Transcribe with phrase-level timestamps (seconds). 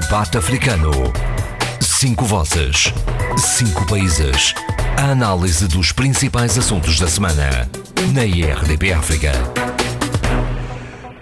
[0.00, 0.90] Debate Africano.
[1.80, 2.92] Cinco vozes.
[3.38, 4.52] Cinco países.
[4.98, 7.66] A análise dos principais assuntos da semana.
[8.12, 9.32] Na IRDP África.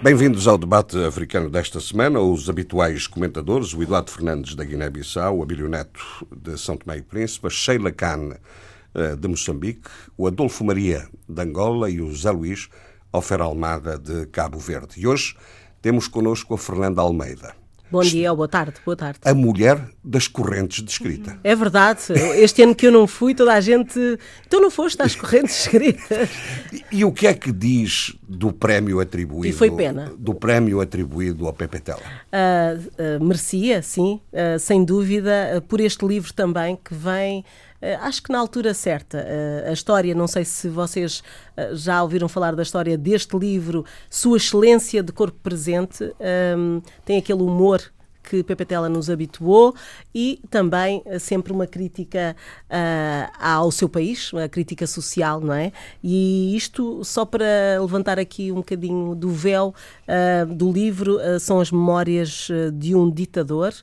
[0.03, 2.19] Bem-vindos ao debate africano desta semana.
[2.19, 7.01] Os habituais comentadores, o Eduardo Fernandes da Guiné-Bissau, o Abílio Neto de São Tomé e
[7.01, 8.35] Príncipe, a Sheila Khan
[8.93, 12.67] eh, de Moçambique, o Adolfo Maria de Angola e o Zé Luís
[13.13, 14.95] Ofer Almada de Cabo Verde.
[14.97, 15.33] E hoje
[15.81, 17.64] temos connosco a Fernanda Almeida.
[17.95, 19.19] Bom dia ou boa tarde, boa tarde.
[19.23, 21.39] A mulher das correntes de escrita.
[21.41, 22.01] É verdade,
[22.35, 23.97] este ano que eu não fui, toda a gente.
[24.45, 26.29] Então não foste às correntes escritas.
[26.73, 29.47] E, e o que é que diz do prémio atribuído?
[29.47, 30.11] E foi pena.
[30.17, 32.01] Do prémio atribuído ao Pepe Tela?
[32.01, 37.45] Uh, uh, merecia, sim, uh, sem dúvida, por este livro também que vem.
[38.01, 39.23] Acho que na altura certa.
[39.67, 41.21] A história, não sei se vocês
[41.73, 46.11] já ouviram falar da história deste livro, Sua Excelência de Corpo Presente,
[47.05, 47.79] tem aquele humor
[48.25, 49.75] que Pepe Tela nos habituou
[50.13, 52.35] e também eh, sempre uma crítica
[52.69, 55.71] uh, ao seu país, uma crítica social, não é?
[56.03, 57.45] E isto só para
[57.79, 59.73] levantar aqui um bocadinho do véu
[60.07, 63.73] uh, do livro uh, são as memórias de um ditador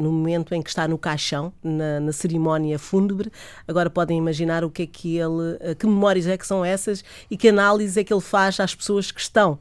[0.00, 3.30] no momento em que está no caixão, na, na, cerimónia fúnebre.
[3.66, 7.36] Agora podem imaginar o que é que ele, que memórias é que são essas e
[7.36, 9.58] que análise é que ele faz às pessoas que estão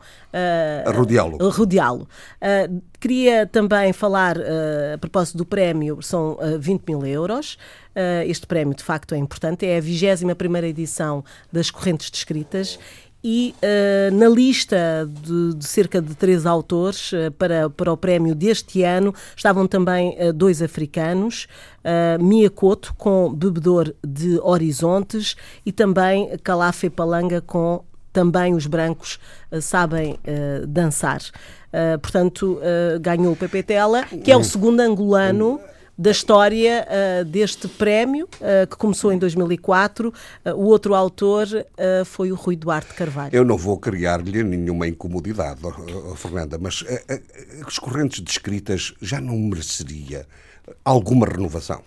[0.86, 1.38] a rodeá-lo.
[1.50, 2.08] rodeá-lo.
[3.00, 4.38] queria também falar,
[4.94, 7.58] a propósito do prémio, são uh, 20 mil euros.
[7.92, 9.66] Uh, este prémio, de facto, é importante.
[9.66, 12.80] É a 21 edição das correntes descritas
[13.24, 18.34] e uh, na lista de, de, cerca de três autores uh, para, para o prémio
[18.34, 21.48] deste ano estavam também uh, dois africanos,
[21.86, 29.20] uh, Mia Couto com Bebedor de Horizontes e também Calafe Palanga com Também os Brancos
[29.62, 30.20] Sabem
[30.68, 31.22] Dançar.
[32.02, 32.60] portanto,
[33.00, 35.60] ganhou o Pepe Tela, que é o segundo angolano
[35.98, 40.10] da história uh, deste prémio, uh, que começou em 2004.
[40.10, 41.48] Uh, o outro autor
[42.06, 43.30] foi o Rui Duarte Carvalho.
[43.34, 46.84] Eu não vou criar-lhe nenhuma incomodidade, oh, oh, Fernanda, mas
[47.66, 50.26] as correntes descritas já não mereceria
[50.84, 51.82] alguma renovação?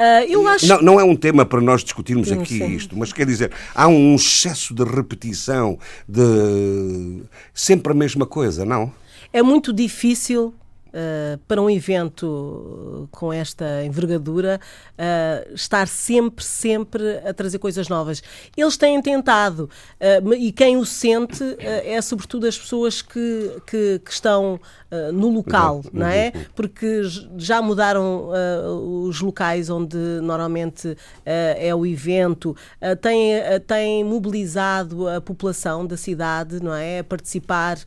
[0.00, 0.66] Uh, eu acho...
[0.66, 2.74] não, não é um tema para nós discutirmos aqui sim.
[2.74, 8.90] isto, mas quer dizer, há um excesso de repetição, de sempre a mesma coisa, não?
[9.30, 10.54] É muito difícil
[10.90, 14.60] Uh, para um evento com esta envergadura,
[14.98, 18.20] uh, estar sempre, sempre a trazer coisas novas.
[18.56, 24.10] Eles têm tentado, uh, e quem o sente é sobretudo as pessoas que, que, que
[24.10, 24.58] estão
[25.12, 26.32] no local, não é?
[26.56, 27.02] Porque
[27.36, 28.28] já mudaram
[29.06, 32.56] os locais onde normalmente é o evento,
[33.00, 33.34] têm,
[33.68, 36.98] têm mobilizado a população da cidade, não é?
[36.98, 37.78] A participar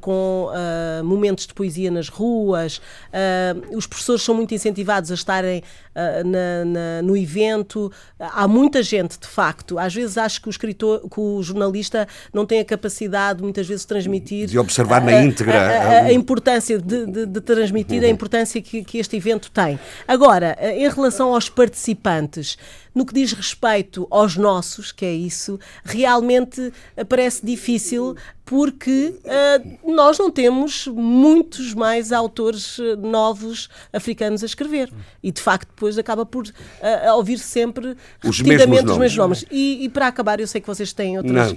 [0.00, 0.48] com
[1.04, 6.26] momentos de poesia nas ruas ruas, uh, os professores são muito incentivados a estarem uh,
[6.26, 7.92] na, na, no evento.
[8.18, 9.78] Há muita gente, de facto.
[9.78, 13.82] Às vezes acho que o escritor, que o jornalista não tem a capacidade, muitas vezes,
[13.82, 14.48] de transmitir.
[14.48, 15.58] De observar na íntegra.
[15.58, 19.78] A, a, a importância de, de, de transmitir a importância que, que este evento tem.
[20.08, 22.56] Agora, em relação aos participantes,
[22.94, 26.72] no que diz respeito aos nossos, que é isso, realmente
[27.08, 28.14] parece difícil
[28.44, 34.92] porque uh, nós não temos muitos mais autores ah, novos africanos a escrever.
[35.22, 39.44] E de facto depois acaba por uh, ouvir sempre os repetidamente mesmos os mesmos nomes.
[39.50, 41.56] E, e, para acabar, eu sei que vocês têm outras, uh,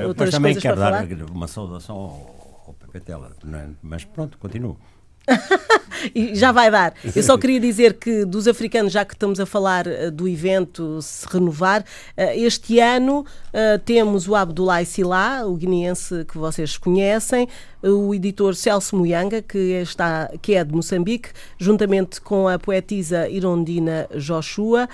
[0.00, 1.30] não, outras também coisas quero para dar falar.
[1.30, 3.66] uma saudação ao, ao Pepe Tela, é?
[3.82, 4.78] mas pronto, continuo.
[6.14, 6.94] e já vai dar.
[7.14, 11.00] Eu só queria dizer que dos africanos, já que estamos a falar uh, do evento
[11.00, 17.48] se renovar, uh, este ano uh, temos o Abdoulaye Sila, o guineense que vocês conhecem,
[17.82, 24.08] o editor Celso Muyanga, que, está, que é de Moçambique, juntamente com a poetisa Irondina
[24.16, 24.88] Joshua.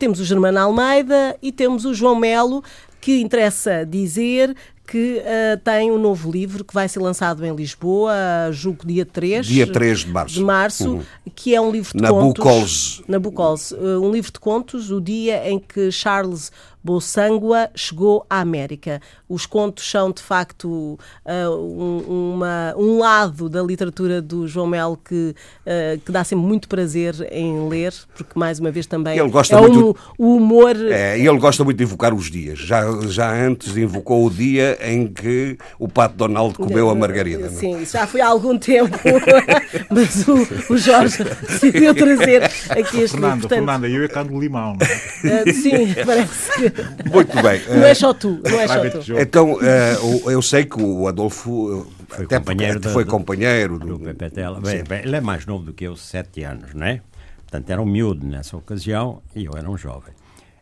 [0.00, 2.64] temos o Germano Almeida e temos o João Melo,
[3.00, 4.56] que interessa dizer
[4.88, 8.14] que uh, tem um novo livro que vai ser lançado em Lisboa,
[8.50, 11.02] julgo dia 3, dia 3 de março, de março uhum.
[11.34, 12.44] que é um livro de contos.
[12.44, 13.02] Bucols.
[13.06, 13.72] Na Bucols.
[13.72, 16.50] Uh, um livro de contos, o dia em que Charles
[16.82, 19.00] Bolsangua chegou à América.
[19.28, 24.96] Os contos são, de facto, uh, um, uma, um lado da literatura do João Melo
[24.96, 25.34] que,
[25.66, 29.56] uh, que dá sempre muito prazer em ler, porque, mais uma vez, também ele gosta
[29.56, 30.76] é muito, um, o humor...
[30.76, 32.58] É, ele gosta muito de invocar os dias.
[32.58, 37.46] Já, já antes invocou o dia em que o Pato Donald comeu a margarida.
[37.46, 37.50] É?
[37.50, 38.96] Sim, já foi há algum tempo,
[39.90, 43.48] mas o, o Jorge decidiu trazer aqui este Fernando, livro.
[43.48, 45.42] Portanto, Fernando, eu é cano limão, não é?
[45.42, 46.67] Uh, sim, parece que...
[47.12, 47.60] Muito bem.
[47.68, 49.18] Não é só tu, não é só tu.
[49.18, 54.30] Então, uh, eu sei que o Adolfo foi Até companheiro, foi companheiro do, do Pepe
[54.30, 54.60] Tela.
[54.60, 57.00] Bem, bem, ele é mais novo do que eu, sete anos, não é?
[57.38, 60.12] Portanto, era um miúdo nessa ocasião e eu era um jovem.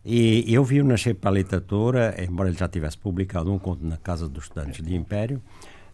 [0.05, 3.97] E eu vi-o nascer para a literatura, embora ele já tivesse publicado um conto na
[3.97, 5.43] Casa dos Estudantes de Império,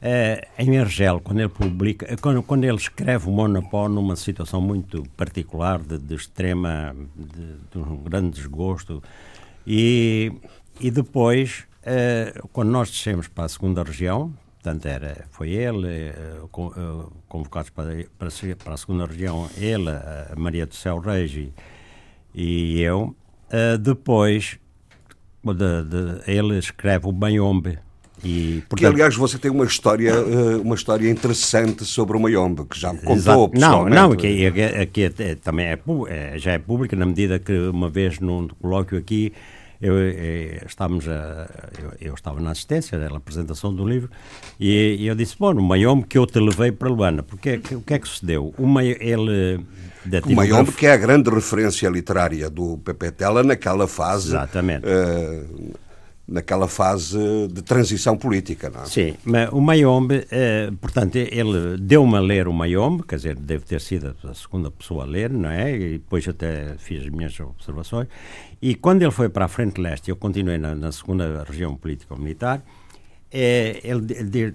[0.02, 5.02] eh, em Argel, quando ele publica, quando, quando ele escreve o Monopó numa situação muito
[5.16, 9.02] particular, de, de extrema, de, de, um grande desgosto,
[9.66, 10.32] e,
[10.80, 16.40] e depois, eh, quando nós descemos para a segunda região, portanto era, foi ele, eh,
[17.28, 18.28] convocados para, para,
[18.62, 21.52] para, a segunda região, ele, a Maria do Céu Reis e,
[22.34, 23.14] e eu,
[23.52, 24.58] Uh, depois,
[25.44, 25.52] de,
[25.84, 27.78] de, ele escreve o Mayombe.
[28.24, 32.64] E, portanto, que, aliás, você tem uma história, uh, uma história interessante sobre o Mayombe,
[32.66, 35.78] que já me contou Não, não, que, que, que também é,
[36.08, 39.32] é, já é pública, na medida que uma vez num colóquio aqui
[39.80, 41.48] eu, eu, eh, estávamos a,
[41.82, 44.08] eu, eu, estava na assistência da apresentação do livro
[44.60, 47.80] e, e eu disse, bom, o Mayombe que eu te levei para Luana, porque o
[47.80, 48.54] que é que sucedeu?
[48.56, 49.58] Uma, ele
[50.24, 54.28] o Mayombe, que é a grande referência literária do Pepe Tela naquela fase.
[54.28, 54.84] Exatamente.
[54.84, 55.74] Uh,
[56.32, 57.18] naquela fase
[57.48, 58.86] de transição política, não é?
[58.86, 63.64] Sim, mas o Mayombe, uh, portanto, ele deu-me a ler o Mayombe, quer dizer, deve
[63.64, 65.76] ter sido a segunda pessoa a ler, não é?
[65.76, 68.08] E depois até fiz as minhas observações.
[68.60, 72.62] E quando ele foi para a Frente Leste, eu continuei na, na segunda região político-militar,
[73.30, 74.06] eh, ele,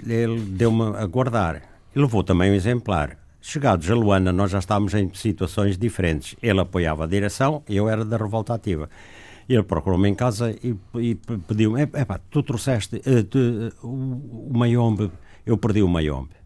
[0.07, 1.55] ele, deu-me a guardar.
[1.95, 3.17] Ele levou também um exemplar
[3.49, 6.35] Chegados a Luana, nós já estávamos em situações diferentes.
[6.43, 8.89] Ele apoiava a direção, eu era da revolta ativa.
[9.47, 14.57] Ele procurou-me em casa e, e pediu-me: epá, tu trouxeste uh, tu, uh, o, o
[14.57, 15.11] Mayombe,
[15.45, 16.37] eu perdi o Mayombe.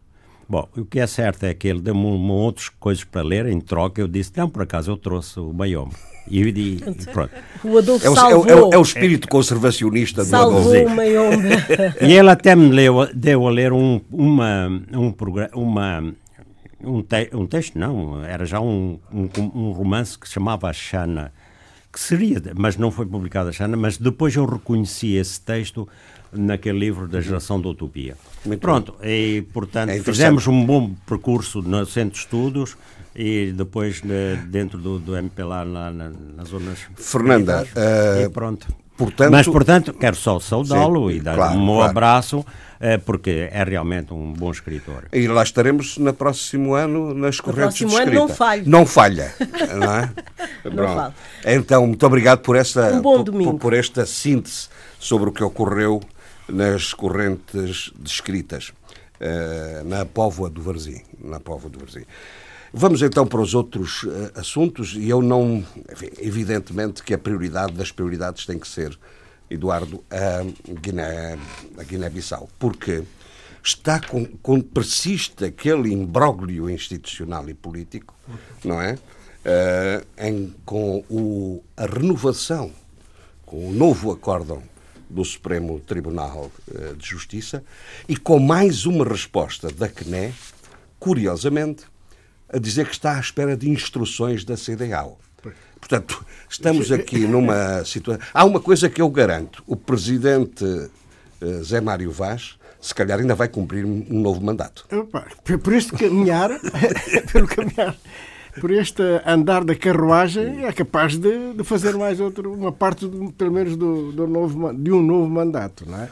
[0.48, 4.00] Bom, o que é certo é que ele deu-me outras coisas para ler em troca.
[4.00, 5.94] Eu disse: não, por acaso eu trouxe o Mayombe.
[6.28, 7.32] E, e, e pronto.
[7.64, 8.46] O Adolfo é o, salvou.
[8.46, 10.70] É o, é o espírito conservacionista do Adolfo.
[10.70, 11.48] Salvou o Mayombe.
[12.00, 15.14] e ele até me leu, deu a ler um, uma, um,
[15.54, 16.14] uma,
[16.84, 20.72] um, te um texto, não, era já um, um, um, romance que se chamava A
[20.72, 21.32] Xana,
[21.92, 25.86] que seria, mas não foi publicado A Xana, mas depois eu reconheci esse texto
[26.32, 28.16] naquele livro da geração da utopia.
[28.44, 29.04] Muito Pronto, bom.
[29.04, 32.76] e portanto é fizemos um bom percurso no Centro de Estudos
[33.14, 34.00] e depois
[34.48, 36.78] dentro do, do MPLA na, na, nas zonas...
[36.96, 38.66] Fernanda, uh, pronto.
[39.04, 41.90] Portanto, Mas, portanto, quero só saudá-lo e dar claro, um claro.
[41.90, 42.46] abraço,
[42.80, 45.06] eh, porque é realmente um bom escritor.
[45.12, 48.10] E lá estaremos no próximo ano nas correntes no próximo de escrita.
[48.10, 48.62] ano não falha.
[48.66, 49.34] Não falha,
[49.74, 50.10] não é?
[50.70, 51.14] não
[51.44, 54.68] Então, muito obrigado por esta, um bom por, por, esta síntese
[54.98, 56.00] sobre o que ocorreu
[56.48, 58.72] nas correntes descritas
[59.20, 61.02] uh, na Póvoa do Varzim.
[61.22, 62.04] Na Póvoa do Varzim.
[62.74, 65.64] Vamos então para os outros uh, assuntos e eu não.
[65.92, 68.98] Enfim, evidentemente que a prioridade das prioridades tem que ser,
[69.50, 70.42] Eduardo, a
[70.80, 71.38] Guiné,
[71.76, 73.02] a Guiné-Bissau, porque
[73.62, 78.14] está com, com, persiste aquele imbróglio institucional e político,
[78.64, 78.94] não é?
[78.94, 82.72] Uh, em, com o, a renovação,
[83.44, 84.62] com o novo acórdão
[85.10, 87.62] do Supremo Tribunal uh, de Justiça
[88.08, 90.32] e com mais uma resposta da CNE,
[90.98, 91.91] curiosamente,
[92.52, 95.18] a dizer que está à espera de instruções da CDAO.
[95.82, 98.24] Portanto, estamos aqui numa situação.
[98.32, 103.34] Há uma coisa que eu garanto: o presidente uh, Zé Mário Vaz, se calhar, ainda
[103.34, 104.86] vai cumprir um novo mandato.
[105.62, 106.50] Por este caminhar,
[107.32, 107.96] pelo caminhar,
[108.60, 113.50] por este andar da carruagem, é capaz de, de fazer mais outro, uma parte, pelo
[113.50, 116.08] menos, do, do novo, de um novo mandato, não é?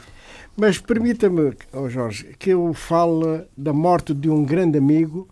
[0.57, 5.29] Mas permita-me, oh Jorge, que eu fale da morte de um grande amigo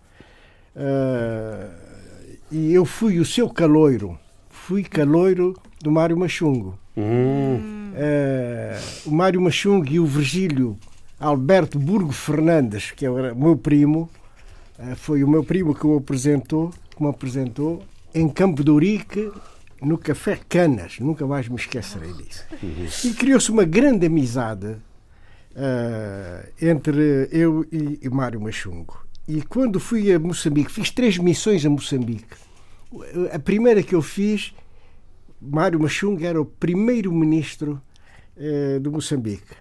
[2.51, 4.17] e eu fui o seu caloiro,
[4.49, 6.77] fui caloiro do Mário Machungo.
[6.95, 7.79] Hum.
[7.89, 10.77] Uh, o Mário Machungo e o Virgílio
[11.19, 14.09] Alberto Burgo Fernandes, que é o meu primo,
[14.77, 17.83] uh, foi o meu primo que o apresentou, que me apresentou
[18.13, 19.31] em Campo de Urique,
[19.81, 22.45] no Café Canas, nunca mais me esquecerei disso.
[22.61, 22.87] Uhum.
[23.05, 29.08] E criou-se uma grande amizade uh, entre eu e, e Mário Machungo.
[29.29, 32.35] E quando fui a Moçambique, fiz três missões a Moçambique.
[33.31, 34.55] A primeira que eu fiz,
[35.39, 37.79] Mário Machung era o primeiro-ministro
[38.35, 39.53] eh, de Moçambique.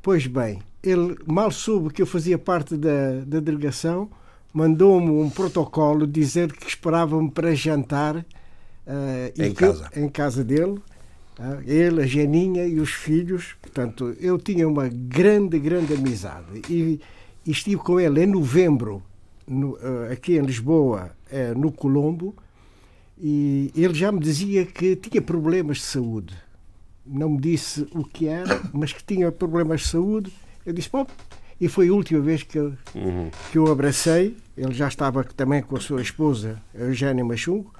[0.00, 4.08] Pois bem, ele mal soube que eu fazia parte da, da delegação,
[4.54, 8.24] mandou-me um protocolo dizer que esperava-me para jantar
[8.86, 9.90] eh, em, casa.
[9.94, 10.80] em casa dele.
[11.38, 13.54] Uh, ele, a Geninha e os filhos.
[13.60, 16.62] Portanto, eu tinha uma grande, grande amizade.
[16.70, 17.00] E
[17.46, 19.02] e estive com ele em novembro,
[19.46, 22.34] no, eh, aqui em Lisboa, eh, no Colombo,
[23.18, 26.34] e ele já me dizia que tinha problemas de saúde.
[27.06, 30.32] Não me disse o que era, mas que tinha problemas de saúde.
[30.64, 31.06] Eu disse: Bom,
[31.60, 33.30] e foi a última vez que eu, uhum.
[33.52, 34.36] que eu abracei.
[34.56, 37.72] Ele já estava também com a sua esposa, Eugénia Machungo,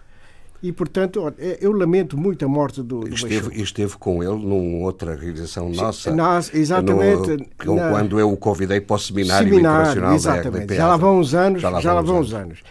[0.65, 4.83] e, portanto, é, eu lamento muito a morte do, do esteve, esteve com ele numa
[4.83, 6.11] outra realização nossa.
[6.11, 7.51] Nós, exatamente.
[7.67, 10.51] No, na, quando eu o convidei para o Seminário, seminário Internacional exatamente.
[10.53, 10.77] da RDP.
[10.77, 11.61] Já lá vão uns anos.
[11.61, 12.61] Já lá, já lá vão uns anos.
[12.61, 12.63] anos.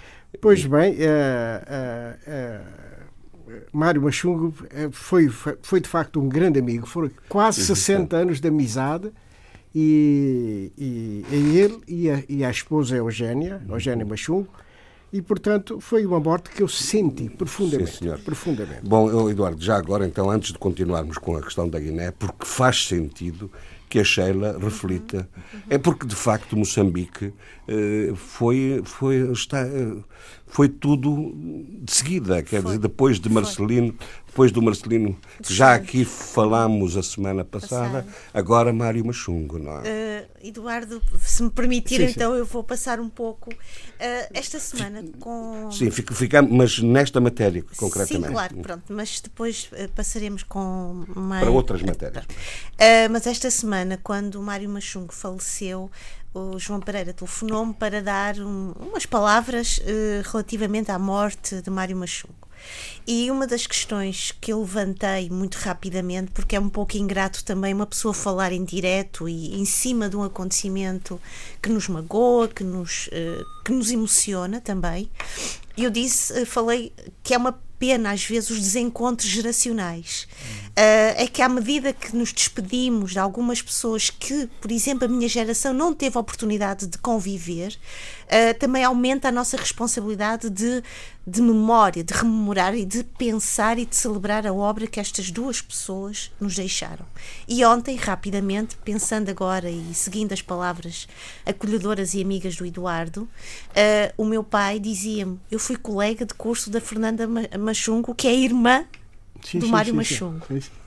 [0.41, 2.61] Pois bem, é, é, é,
[3.71, 4.51] Mário Machungo
[4.91, 5.29] foi,
[5.61, 6.87] foi de facto um grande amigo.
[6.87, 9.11] Foram quase 60 anos de amizade.
[9.75, 14.47] E, e, e ele e a, e a esposa Eugénia, Eugénia Machungo,
[15.13, 17.91] e, portanto, foi uma morte que eu senti profundamente.
[17.91, 18.19] Sim, senhor.
[18.19, 18.81] profundamente.
[18.83, 22.87] Bom, Eduardo, já agora, então, antes de continuarmos com a questão da Guiné, porque faz
[22.87, 23.51] sentido
[23.87, 25.29] que a Sheila reflita.
[25.69, 27.31] É porque, de facto, Moçambique
[27.67, 29.97] eh, foi, foi, está, eh,
[30.47, 31.31] foi tudo
[31.79, 32.41] de seguida.
[32.41, 32.71] Quer foi.
[32.71, 33.93] dizer, depois de Marcelino,
[34.33, 38.15] depois do Marcelino, que já aqui falámos a semana passada, Passado.
[38.33, 40.27] agora Mário Machungo, não é?
[40.41, 42.39] Uh, Eduardo, se me permitir, sim, então sim.
[42.39, 45.71] eu vou passar um pouco uh, esta semana com.
[45.71, 48.27] Sim, fica, fica, mas nesta matéria, concretamente.
[48.27, 51.43] Sim, claro, pronto, mas depois uh, passaremos com mais.
[51.43, 52.25] Para outras matérias.
[53.11, 55.91] mas esta semana, quando o Mário Machungo faleceu,
[56.33, 59.79] o João Pereira telefonou-me para dar um, umas palavras
[60.31, 62.43] relativamente à morte de Mário Machungo.
[63.05, 67.73] E uma das questões que eu levantei muito rapidamente, porque é um pouco ingrato também
[67.73, 71.19] uma pessoa falar em direto e em cima de um acontecimento
[71.61, 75.09] que nos magoa, que nos, uh, que nos emociona também,
[75.77, 80.27] eu disse, uh, falei que é uma pena às vezes os desencontros geracionais.
[80.31, 85.07] Uh, é que à medida que nos despedimos de algumas pessoas que, por exemplo, a
[85.07, 87.77] minha geração não teve oportunidade de conviver,
[88.25, 90.83] uh, também aumenta a nossa responsabilidade de,
[91.27, 95.61] de memória, de rememorar e de pensar e de celebrar a obra que estas duas
[95.61, 97.05] pessoas nos deixaram.
[97.47, 101.07] E ontem, rapidamente, pensando agora e seguindo as palavras
[101.45, 106.71] acolhedoras e amigas do Eduardo, uh, o meu pai dizia-me: Eu fui colega de curso
[106.71, 107.27] da Fernanda
[107.59, 108.85] Machungo, que é irmã
[109.43, 110.45] sim, do sim, Mário sim, Machungo.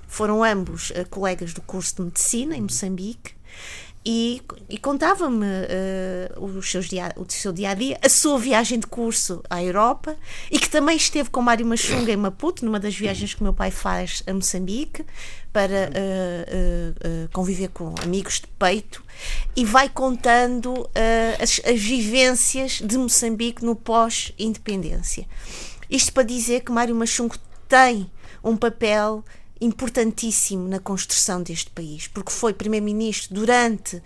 [0.09, 3.35] Foram ambos uh, colegas do curso de medicina em Moçambique
[4.09, 9.61] e, e contava-me uh, o seu dia a dia, a sua viagem de curso à
[9.61, 10.17] Europa
[10.49, 13.53] e que também esteve com Mário Machunga em Maputo, numa das viagens que o meu
[13.53, 15.05] pai faz a Moçambique,
[15.53, 19.03] para uh, uh, conviver com amigos de peito
[19.57, 20.89] e vai contando
[21.43, 25.27] as, as vivências de Moçambique no pós-independência.
[25.91, 27.37] Isto para dizer que Mário Machungo
[27.69, 28.11] tem
[28.43, 29.25] um papel
[29.61, 34.03] importantíssimo na construção deste país, porque foi primeiro-ministro durante uh,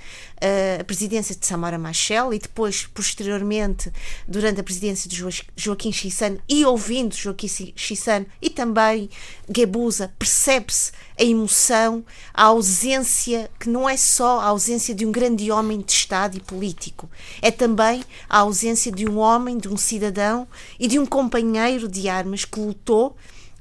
[0.81, 3.93] a presidência de Samara Machel e depois, posteriormente,
[4.29, 9.11] durante a presidência de jo Joaquim Chissano e ouvindo Joaquim Chissano e também
[9.51, 15.51] Guebuza, percebe-se a emoção, a ausência, que não é só a ausência de um grande
[15.51, 17.11] homem de Estado e político,
[17.43, 20.47] é também a ausência de um homem, de um cidadão
[20.79, 23.17] e de um companheiro de armas que lutou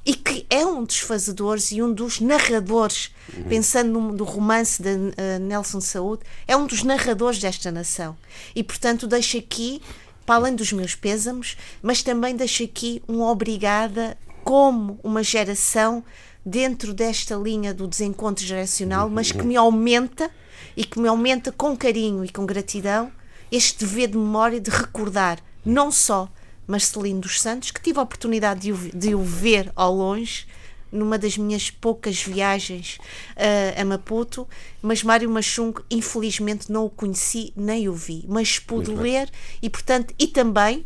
[0.06, 3.44] e que é um dos fazedores e um dos narradores, uhum.
[3.44, 8.18] pensando no, no, romance de uh, Nelson Saúde, é um dos narradores desta nação.
[8.56, 9.82] E, portanto, deixo aqui,
[10.26, 16.04] para além dos meus pésamos, mas também deixo aqui um obrigada como uma geração
[16.46, 20.32] dentro desta linha do desencontro geracional, mas que me aumenta
[20.76, 23.12] e que me aumenta com carinho e com gratidão
[23.52, 26.30] este dever de memória de recordar não só
[26.70, 30.46] Marcelino dos Santos, que tive a oportunidade de o, de o ver ao longe
[30.92, 32.98] numa das minhas poucas viagens
[33.36, 34.48] uh, a Maputo,
[34.82, 39.60] mas Mário Machungo, infelizmente, não o conheci nem o vi, mas pude Muito ler bem.
[39.64, 40.86] e, portanto, e também,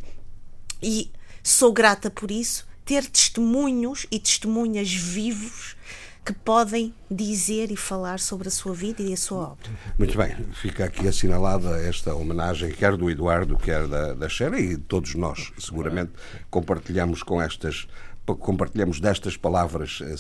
[0.81, 1.09] e
[1.41, 5.75] sou grata por isso, ter testemunhos e testemunhas vivos
[6.23, 9.69] que podem dizer e falar sobre a sua vida e a sua obra.
[9.97, 14.77] Muito bem, fica aqui assinalada esta homenagem, quer do Eduardo, quer da, da Xera, e
[14.77, 16.11] todos nós, seguramente,
[16.49, 17.87] compartilhamos com estas
[18.25, 20.15] compartilhamos destas palavras eh,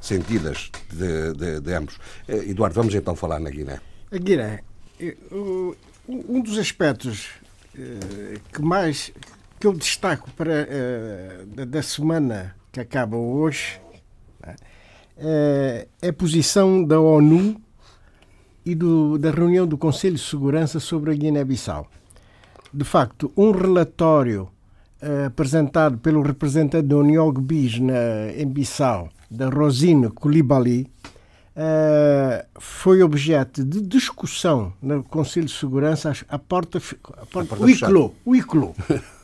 [0.00, 1.98] sentidas de, de, de, ambos.
[2.28, 3.80] Eh, Eduardo, vamos então falar na Guiné.
[4.12, 4.62] A Guiné,
[6.08, 7.30] um dos aspectos
[8.52, 9.10] que mais
[9.58, 10.68] que eu destaco para
[11.66, 13.80] da semana que acaba hoje
[15.16, 17.60] é, é a posição da ONU
[18.64, 21.86] e do, da reunião do Conselho de Segurança sobre a Guiné-Bissau.
[22.74, 24.48] De facto, um relatório
[25.00, 30.90] uh, apresentado pelo representante da União Bis na, em Bissau, da Rosine Koulibaly,
[31.56, 37.70] uh, foi objeto de discussão no Conselho de Segurança à porta, à porta, porta o
[37.70, 38.74] ICLO, o ICLO,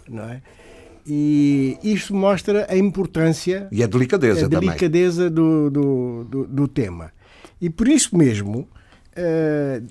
[0.09, 0.41] não é?
[1.06, 7.12] E isto mostra a importância e a delicadeza, a delicadeza do, do, do, do, tema.
[7.61, 8.68] E por isso mesmo,
[9.16, 9.87] uh,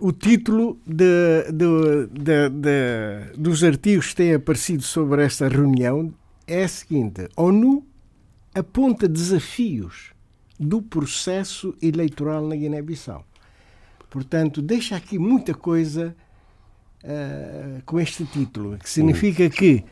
[0.00, 6.12] o título de, de, de, dos artigos que têm aparecido sobre esta reunião
[6.46, 7.84] é a seguinte: ONU
[8.54, 10.12] aponta desafios
[10.58, 13.24] do processo eleitoral na Guiné-Bissau.
[14.10, 16.16] Portanto, deixa aqui muita coisa
[17.04, 19.84] uh, com este título, que significa que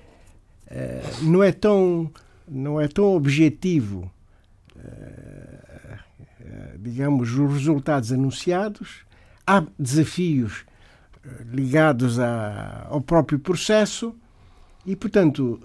[0.74, 2.10] uh, não é tão
[2.46, 4.10] não é tão objetivo,
[4.76, 5.98] uh,
[6.78, 9.04] digamos, os resultados anunciados.
[9.46, 10.64] Há desafios
[11.50, 14.14] ligados a, ao próprio processo
[14.84, 15.58] e, portanto,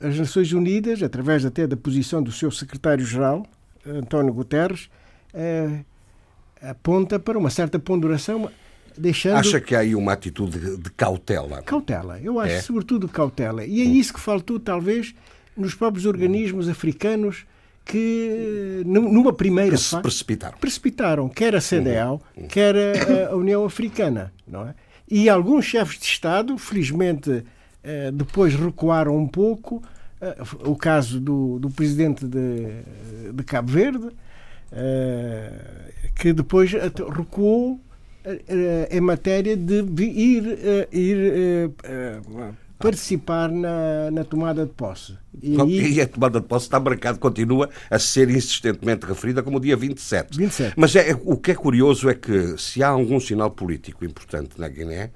[0.00, 3.46] as Nações Unidas, através até da posição do seu secretário-geral,
[3.86, 4.90] António Guterres,
[6.60, 8.50] aponta para uma certa ponderação,
[8.98, 9.36] deixando...
[9.36, 11.62] Acha que há aí uma atitude de cautela?
[11.62, 12.60] Cautela, eu acho é.
[12.60, 13.64] sobretudo cautela.
[13.64, 15.14] E é isso que faltou, talvez,
[15.56, 17.46] nos próprios organismos africanos
[17.84, 20.58] que, numa primeira que se precipitaram.
[20.58, 22.46] Precipitaram, quer a CDAO, uhum.
[22.46, 24.32] quer a, a, União Africana.
[24.46, 24.74] Não é?
[25.10, 27.42] E alguns chefes de Estado, felizmente,
[27.82, 29.82] eh, depois recuaram um pouco.
[30.20, 32.82] Eh, o caso do, do presidente de,
[33.32, 34.10] de Cabo Verde,
[34.70, 35.50] eh,
[36.14, 37.80] que depois recuou
[38.90, 41.70] em matéria de ir, eh, ir
[42.78, 45.18] participar na, na, tomada de posse.
[45.42, 45.56] E,
[45.94, 49.76] e, a tomada de posse está marcada, continua a ser insistentemente referida como o dia
[49.76, 50.38] 27.
[50.38, 50.74] 27.
[50.76, 54.68] Mas é, o que é curioso é que se há algum sinal político importante na
[54.68, 55.10] Guiné,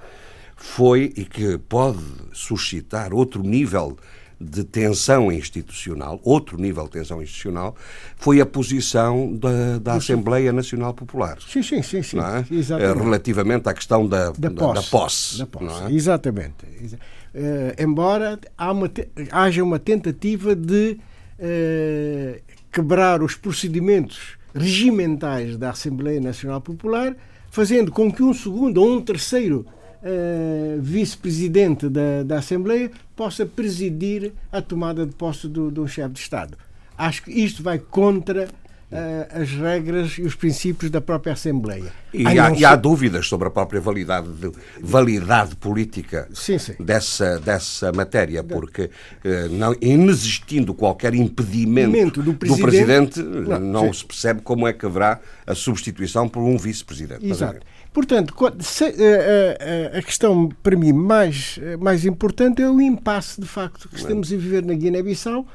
[0.57, 2.03] foi e que pode
[2.33, 3.97] suscitar outro nível
[4.43, 7.77] de tensão institucional, outro nível de tensão institucional,
[8.17, 11.39] foi a posição da, da Assembleia Nacional Popular.
[11.47, 12.03] Sim, sim, sim.
[12.03, 12.93] sim é?
[12.93, 14.75] Relativamente à questão da, da, posse.
[14.75, 15.85] Da posse, da posse.
[15.85, 15.93] É?
[15.93, 16.65] Exatamente.
[16.65, 18.91] Uh, embora uma,
[19.31, 20.99] haja uma tentativa de
[21.39, 27.17] uh, quebrar os procedimentos regimentais da Assembleia Nacional Popular,
[27.51, 29.67] fazendo com que um segundo ou um terceiro
[30.03, 36.21] uh, vice-presidente da, da Assembleia possa presidir a tomada de posse do, do chefe de
[36.21, 36.59] Estado.
[36.99, 38.49] Acho que isto vai contra
[38.93, 41.93] uh, as regras e os princípios da própria Assembleia.
[42.13, 46.75] E, há, e há, dúvidas sobre a própria validade, de, validade política sim, sim.
[46.79, 48.91] Dessa, dessa matéria, porque
[49.25, 54.73] uh, não, inexistindo qualquer impedimento do presidente, do presidente não, não se percebe como é
[54.73, 57.27] que haverá a substituição por um vice-presidente.
[57.27, 57.61] Exato.
[57.93, 63.47] Portanto, eh, eh, eh, a questão para mim mais, mais importante é o impasse de
[63.47, 65.47] facto que estamos a viver na Guiné-Bissau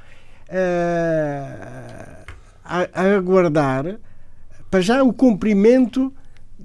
[2.64, 3.98] a, aguardar
[4.70, 6.14] para já o cumprimento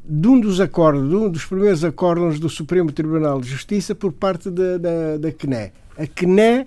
[0.05, 4.13] de um dos acordos, de um dos primeiros acordos do Supremo Tribunal de Justiça por
[4.13, 5.73] parte da, da, da CNE.
[5.97, 6.67] A CNE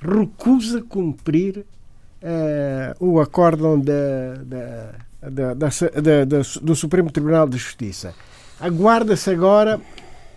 [0.00, 1.64] recusa cumprir uh,
[3.04, 5.68] o acórdão da, da, da,
[6.62, 8.14] do Supremo Tribunal de Justiça.
[8.64, 9.78] Aguarda-se agora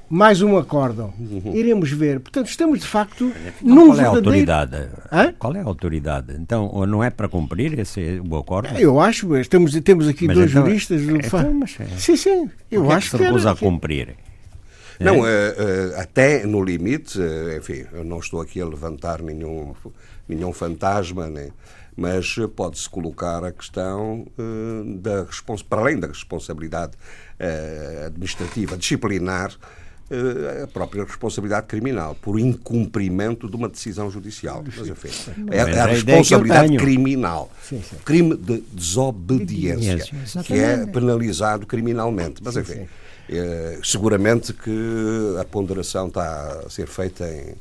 [0.09, 1.13] mais um acórdão.
[1.17, 1.55] Uhum.
[1.55, 2.19] Iremos ver.
[2.19, 4.03] Portanto, estamos de facto então, num qual verdadeiro...
[4.03, 4.89] é a autoridade?
[5.09, 5.33] Hã?
[5.39, 6.35] Qual é a autoridade?
[6.37, 8.77] Então, não é para cumprir esse o acordo?
[8.77, 11.01] Eu acho, estamos, temos aqui mas dois então, juristas.
[11.03, 11.85] Então, mas, é.
[11.97, 12.49] sim, sim.
[12.69, 14.15] Eu que acho é que se recusa a cumprir.
[14.99, 15.49] Não, é?
[15.49, 19.73] uh, uh, até no limite, uh, enfim, eu não estou aqui a levantar nenhum,
[20.27, 21.53] nenhum fantasma, nem,
[21.95, 24.27] mas pode-se colocar a questão
[24.97, 25.25] da
[25.67, 26.93] para além da responsabilidade
[28.05, 29.57] administrativa, disciplinar,
[30.63, 34.63] a própria responsabilidade criminal por incumprimento de uma decisão judicial.
[34.65, 35.09] Mas, enfim,
[35.51, 37.51] é, é a responsabilidade criminal.
[37.61, 37.97] Sim, sim.
[38.05, 40.05] Crime de desobediência,
[40.45, 42.41] que é penalizado criminalmente.
[42.41, 42.87] Mas, enfim,
[43.29, 47.55] é, seguramente que a ponderação está a ser feita em,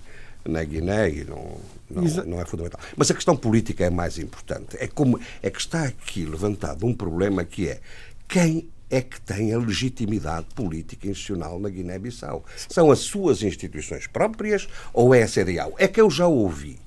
[0.49, 1.59] na Guiné e não,
[1.91, 2.81] não, não, é fundamental.
[2.97, 4.77] Mas a questão política é mais importante.
[4.79, 7.81] É, como, é que está aqui levantado um problema que é
[8.29, 12.45] quem é que tem a legitimidade política institucional na Guiné-Bissau?
[12.69, 15.75] São as suas instituições próprias ou é a CDAO?
[15.79, 16.79] É que eu já ouvi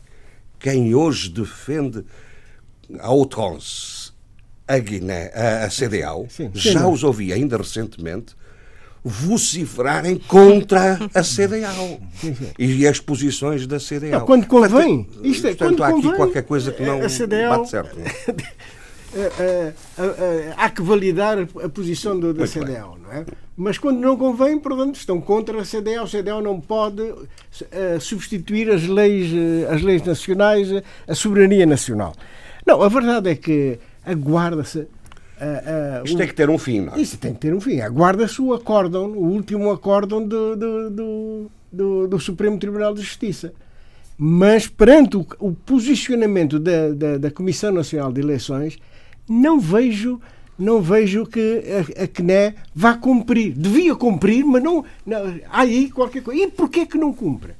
[0.60, 2.04] quem hoje defende
[3.00, 4.12] a outrance,
[4.68, 6.92] a Guiné, a, a CDAO, sim, sim, já sim.
[6.92, 8.38] os ouvi ainda recentemente
[9.04, 12.02] vociferarem contra a CDAO
[12.58, 14.12] e as posições da CDAO.
[14.12, 15.04] Não, quando convém.
[15.04, 17.98] Portanto, Isto é, portanto, quando há convém, aqui qualquer coisa que não CDAO, bate certo.
[18.00, 18.36] É, é,
[20.58, 23.26] há que validar a posição do, da Muito CDAO, não é?
[23.56, 26.06] Mas quando não convém, portanto, estão contra a CDAO.
[26.06, 27.04] A CDAO não pode
[28.00, 29.32] substituir as leis,
[29.69, 30.69] as leis nacionais,
[31.08, 32.13] a soberania nacional.
[32.65, 34.88] Não, a verdade é que aguarda-se
[35.39, 36.17] Uh, uh, Isto o...
[36.17, 37.00] tem que ter um fim, não é?
[37.00, 37.80] Isto tem que ter um fim.
[37.80, 43.54] Aguarda-se o acórdão, o último acórdão do, do, do, do, do Supremo Tribunal de Justiça.
[44.17, 48.78] Mas perante o, o posicionamento da, da, da, Comissão Nacional de Eleições,
[49.30, 50.20] não vejo
[50.58, 51.63] não vejo que
[51.98, 53.54] a, a CNE vá cumprir.
[53.54, 55.18] Devia cumprir, mas não, não
[55.50, 56.42] há aí qualquer coisa.
[56.44, 57.54] E porquê que não cumpre?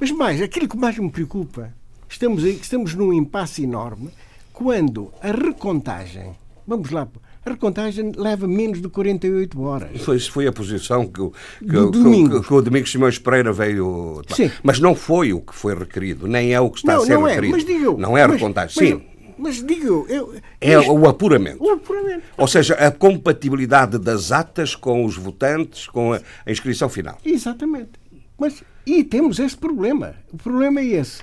[0.00, 1.74] Mas mais, aquilo que mais me preocupa,
[2.08, 4.08] estamos, aí, estamos num impasse enorme
[4.50, 6.30] quando a recontagem,
[6.66, 7.06] vamos lá,
[7.44, 10.00] a recontagem leva menos de 48 horas.
[10.00, 13.52] Foi, foi a posição que, o- que, o- que, o- que o Domingos Simões Pereira
[13.52, 14.22] veio.
[14.34, 14.50] Sim.
[14.62, 17.26] Mas não foi o que foi requerido, nem é o que está a ser não
[17.28, 17.56] é, requerido.
[17.56, 19.17] mas digo não é mas- recontagem, mas- sim.
[19.38, 20.34] Mas digo eu.
[20.60, 21.62] É isto- o apuramento.
[21.62, 22.22] o apuramento.
[22.36, 27.18] Ou seja, a compatibilidade das atas com os votantes, com a, a inscrição final.
[27.24, 27.92] Exatamente.
[28.36, 30.14] Mas, e temos esse problema.
[30.32, 31.22] O problema é esse.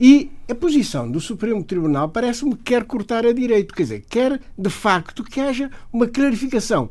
[0.00, 3.74] E a posição do Supremo Tribunal parece-me que quer cortar a direito.
[3.74, 6.88] Quer dizer, quer de facto que haja uma clarificação.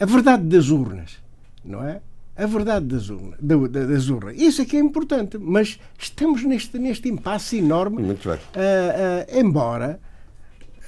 [0.00, 1.18] A verdade das urnas,
[1.64, 2.00] não é?
[2.36, 4.34] A verdade das da- da- Das urnas.
[4.40, 5.36] Isso é que é importante.
[5.38, 8.02] Mas estamos neste, neste impasse enorme.
[8.02, 8.38] Muito bem.
[8.54, 10.00] Ah, ah, embora,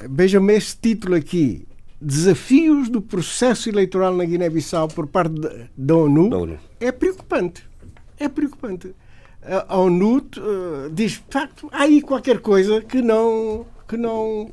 [0.08, 1.66] vejam-me este título aqui:
[2.00, 6.58] Desafios do processo eleitoral na Guiné-Bissau por parte da, da ONU, Da ONU.
[6.80, 7.62] é preocupante.
[8.18, 8.94] É preocupante.
[9.42, 14.50] A a ONU ah, diz, de facto, há aí qualquer coisa que não, que não,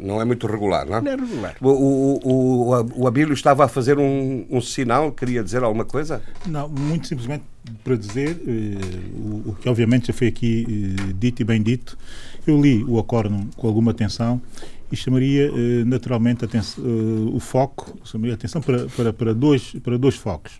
[0.00, 1.00] Não é muito regular, não é?
[1.00, 1.56] não é regular.
[1.60, 6.22] O, o, o, o Abílio estava a fazer um, um sinal, queria dizer alguma coisa?
[6.46, 7.44] Não, muito simplesmente
[7.84, 8.78] para dizer eh,
[9.16, 10.66] o, o que obviamente já foi aqui
[11.08, 11.96] eh, dito e bem dito.
[12.46, 14.40] Eu li o acórdão com alguma atenção
[14.90, 19.98] e chamaria eh, naturalmente aten- eh, o foco, chamaria atenção para, para, para, dois, para
[19.98, 20.52] dois focos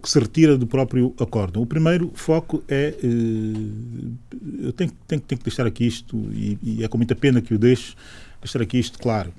[0.00, 1.62] que se retira do próprio acórdão.
[1.62, 2.94] O primeiro foco é.
[3.02, 7.40] eh, eu tenho, tenho, tenho que deixar aqui isto, e, e é com muita pena
[7.40, 7.94] que o deixo,
[8.40, 9.32] deixar aqui isto claro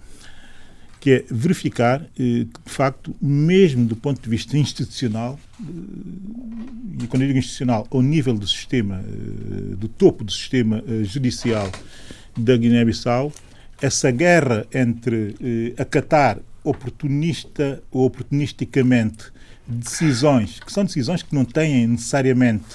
[0.99, 7.07] que é verificar eh, que, de facto, mesmo do ponto de vista institucional, eh, e
[7.07, 9.03] quando eu digo institucional, ao nível do sistema,
[9.77, 11.71] do topo do sistema judicial
[12.37, 13.33] da Guiné-Bissau,
[13.81, 15.35] essa guerra entre
[15.75, 19.31] acatar oportunista ou oportunisticamente
[19.71, 22.65] decisões, que são decisões que não têm necessariamente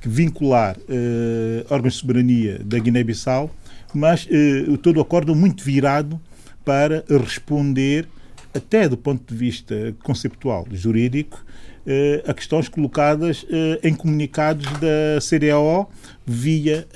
[0.00, 3.50] que vincular eh, órgãos de soberania da Guiné-Bissau,
[3.94, 6.20] mas eh, todo o acordo muito virado
[6.64, 8.06] para responder,
[8.52, 11.42] até do ponto de vista conceptual, jurídico,
[11.86, 15.90] eh, a questões colocadas eh, em comunicados da CDAO
[16.26, 16.86] via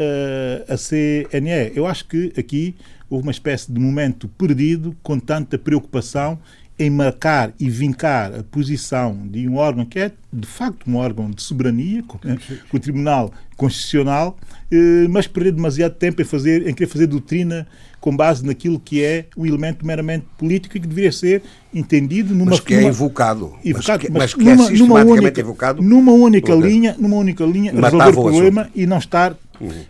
[0.69, 1.73] a CNE.
[1.75, 2.75] Eu acho que aqui
[3.09, 6.39] houve uma espécie de momento perdido com tanta preocupação
[6.79, 11.31] em marcar e vincar a posição de um órgão que é, de facto, um órgão
[11.31, 14.37] de soberania, com, com o Tribunal Constitucional,
[14.71, 17.67] eh, mas perder demasiado tempo em, fazer, em querer fazer doutrina
[18.01, 21.43] com base naquilo que é um elemento meramente político e que deveria ser
[21.75, 23.55] entendido numa Mas que é numa- invocado.
[23.65, 25.83] Mas que, mas mas que é numa, numa sistematicamente única, evocado.
[25.83, 29.37] numa única linha, numa única linha, resolver o problema e não estar,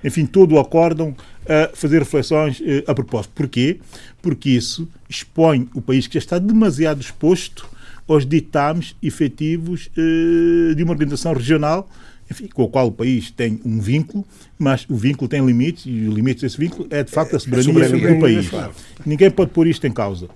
[0.02, 1.14] enfim, todo o acórdão
[1.46, 3.32] a fazer reflexões eh, a propósito.
[3.34, 3.78] Porquê?
[4.22, 7.68] Porque isso expõe o país que já está demasiado exposto
[8.06, 11.88] aos ditames efetivos eh, de uma organização regional
[12.30, 14.24] enfim, com a qual o país tem um vínculo,
[14.58, 17.72] mas o vínculo tem limites e o limite desse vínculo é, de facto, a soberania,
[17.72, 18.48] soberania, do país.
[18.48, 18.72] claro.
[19.04, 20.28] Ninguém pode pôr isto em causa.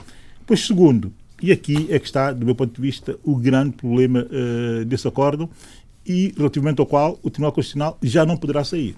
[0.46, 4.26] Pois, segundo, e aqui é que está, do meu ponto de vista, o grande problema
[4.30, 5.50] eh, desse acórdão
[6.06, 8.96] e relativamente ao qual o Tribunal Constitucional já não poderá sair.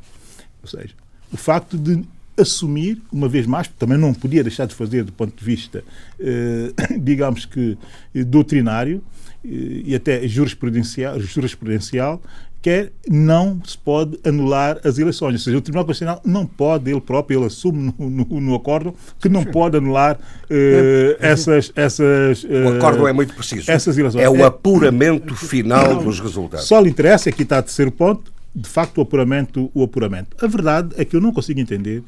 [0.64, 0.94] Ou seja,
[1.32, 2.02] o facto de
[2.36, 5.84] assumir, uma vez mais, também não podia deixar de fazer do ponto de vista,
[6.18, 7.78] eh, digamos que,
[8.14, 9.00] eh, doutrinário
[9.44, 9.48] eh,
[9.86, 12.20] e até jurisprudencial, jurisprudencial,
[12.60, 15.34] que é não se pode anular as eleições.
[15.34, 18.94] Ou seja, o Tribunal Constitucional não pode, ele próprio, ele assume no, no, no acordo
[19.20, 20.18] que não pode anular
[20.50, 21.70] eh, essas.
[21.76, 23.70] essas O eh, acordo é muito preciso.
[23.70, 24.22] essas eleições.
[24.24, 26.66] É o É- apuramento final dos resultados.
[26.66, 30.36] só lhe interessa, aqui está o terceiro ponto, de facto o apuramento, o apuramento.
[30.42, 32.02] A verdade é que eu não consigo entender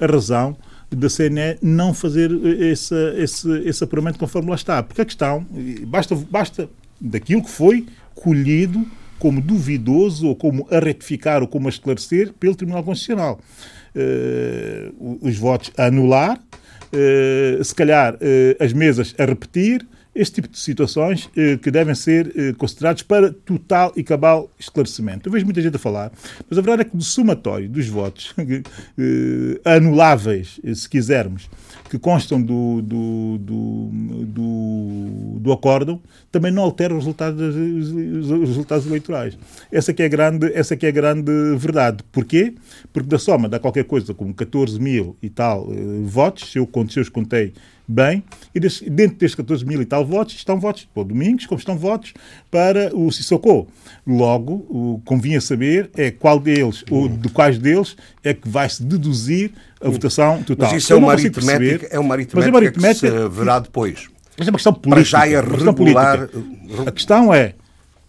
[0.00, 0.56] a razão
[0.90, 4.82] da CNE não fazer eh, esse, esse, esse apuramento conforme lá está.
[4.82, 6.68] Porque a questão, eh, basta, basta
[7.00, 8.84] daquilo que foi colhido
[9.18, 13.40] como duvidoso ou como a retificar ou como a esclarecer pelo Tribunal Constitucional.
[13.94, 16.40] Eh, os votos a anular,
[16.92, 21.94] eh, se calhar eh, as mesas a repetir, este tipo de situações eh, que devem
[21.94, 25.28] ser eh, considerados para total e cabal esclarecimento.
[25.28, 26.12] Eu vejo muita gente a falar,
[26.48, 31.48] mas a verdade é que do somatório dos votos eh, anuláveis, eh, se quisermos,
[31.90, 33.90] que constam do, do, do,
[34.24, 36.00] do, do acórdão,
[36.34, 39.38] também não altera os resultados, os resultados eleitorais.
[39.70, 42.02] Essa que é a grande, essa que é a grande verdade.
[42.10, 42.54] Porquê?
[42.92, 46.68] Porque da soma dá qualquer coisa como 14 mil e tal eh, votos, se eu,
[46.88, 47.52] se eu os contei
[47.86, 51.58] bem, e dentro destes 14 mil e tal votos estão votos para o Domingos, como
[51.58, 52.12] estão votos
[52.50, 53.68] para o Sissoko.
[54.04, 59.52] Logo, o convinha saber é qual deles, ou de quais deles, é que vai-se deduzir
[59.80, 60.72] a votação total.
[60.72, 64.13] Mas isso é uma, aritmética, é uma aritmética, é uma aritmética que se verá depois.
[64.36, 64.94] Mas é uma questão política.
[64.94, 66.28] Para já é regular...
[66.86, 67.54] A questão é,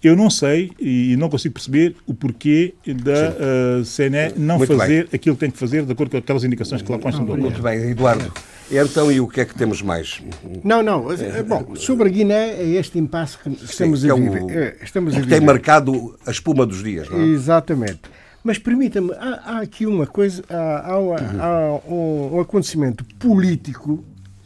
[0.03, 5.05] eu não sei e não consigo perceber o porquê da uh, CNE não Muito fazer
[5.05, 5.09] bem.
[5.13, 7.61] aquilo que tem que fazer de acordo com aquelas indicações que lá constam do Muito
[7.61, 8.31] bem, Eduardo.
[8.71, 10.21] Então, e o que é que temos mais?
[10.63, 11.11] Não, não.
[11.11, 14.39] Eh, bom, sobre a Guiné é este impasse que estamos Sim, que a viver.
[14.39, 15.37] É o, eh, estamos a viver.
[15.37, 17.25] tem marcado a espuma dos dias, não é?
[17.25, 18.01] Exatamente.
[18.43, 24.03] Mas permita-me, há, há, aqui uma coisa, há, há, uma, há um, um acontecimento político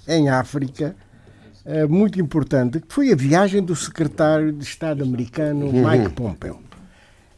[0.07, 0.95] em África
[1.89, 5.87] muito importante, que foi a viagem do secretário de Estado americano uhum.
[5.87, 6.59] Mike Pompeo.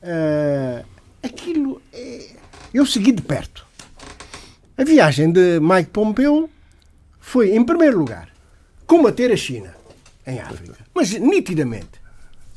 [0.02, 0.86] Uh,
[1.22, 2.30] aquilo é...
[2.74, 3.66] eu segui de perto.
[4.78, 6.50] A viagem de Mike Pompeo
[7.20, 8.30] foi, em primeiro lugar,
[8.88, 9.76] combater a China
[10.26, 10.78] em África.
[10.94, 12.02] Mas nitidamente.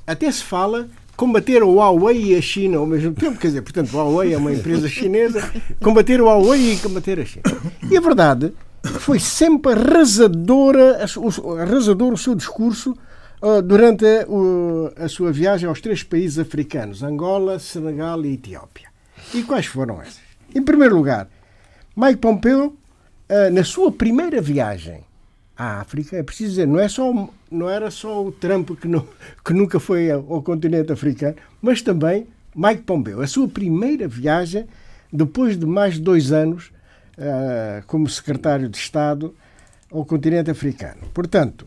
[0.07, 3.39] Até se fala combater o Huawei e a China ao mesmo tempo.
[3.39, 5.41] Quer dizer, portanto, o Huawei é uma empresa chinesa,
[5.81, 7.45] combater o Huawei e combater a China.
[7.91, 8.53] E a verdade
[8.85, 11.05] foi sempre arrasadora,
[11.61, 12.97] arrasador o seu discurso
[13.43, 14.05] uh, durante
[14.97, 18.89] a, sua viagem aos três países africanos, Angola, Senegal e Etiópia.
[19.33, 20.21] E quais foram essas?
[20.55, 21.29] Em primeiro lugar,
[21.97, 25.03] Mike Pompeo, uh, na sua primeira viagem
[25.57, 27.13] à África, é preciso dizer, não, é só,
[27.51, 29.07] não era só o Trump que, não,
[29.45, 33.23] que nunca foi ao, continente africano, mas também Mike Pompeo.
[33.23, 34.67] A sua primeira viagem,
[35.11, 36.74] depois de mais de dois anos
[37.87, 39.35] como secretário de Estado
[39.91, 41.03] ao continente africano.
[41.13, 41.67] Portanto,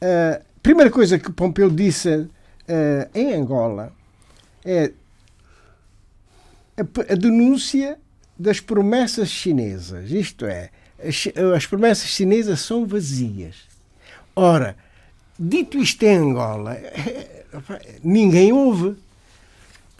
[0.00, 2.30] a uh, primeira coisa que Pompeu disse uh,
[3.14, 3.92] em Angola
[4.64, 4.92] é
[6.76, 7.98] a, denúncia
[8.38, 10.10] das promessas chinesas.
[10.10, 10.70] Isto é,
[11.56, 13.56] as promessas chinesas são vazias.
[14.34, 14.76] Ora,
[15.38, 16.76] dito isto em Angola,
[18.02, 18.96] ninguém ouve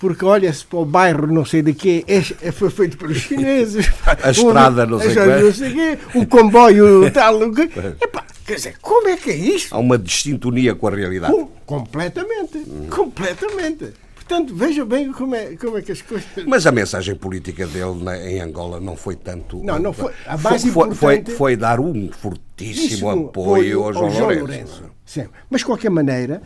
[0.05, 3.91] porque olha-se para o bairro não sei de quê, é, é, foi feito pelos chineses.
[4.23, 7.43] A estrada não sei, não sei quê, o comboio tal.
[7.43, 9.75] Epá, quer dizer, como é que é isto?
[9.75, 11.33] Há uma distintonia com a realidade.
[11.33, 12.87] Com, completamente, hum.
[12.91, 13.95] completamente.
[14.15, 16.27] Portanto, veja bem como é, como é que as coisas.
[16.47, 19.65] Mas a mensagem política dele na, em Angola não foi tanto.
[19.65, 20.13] Não, não foi.
[20.27, 21.27] A base foi, importante...
[21.31, 24.83] foi, foi dar um fortíssimo apoio ao João, ao João Lourenço.
[24.83, 24.85] Lourenço.
[25.07, 25.29] Sim.
[25.49, 26.43] Mas, de qualquer maneira,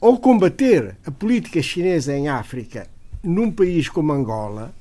[0.00, 2.86] ou combater a política chinesa em África
[3.22, 4.72] num país como Angola,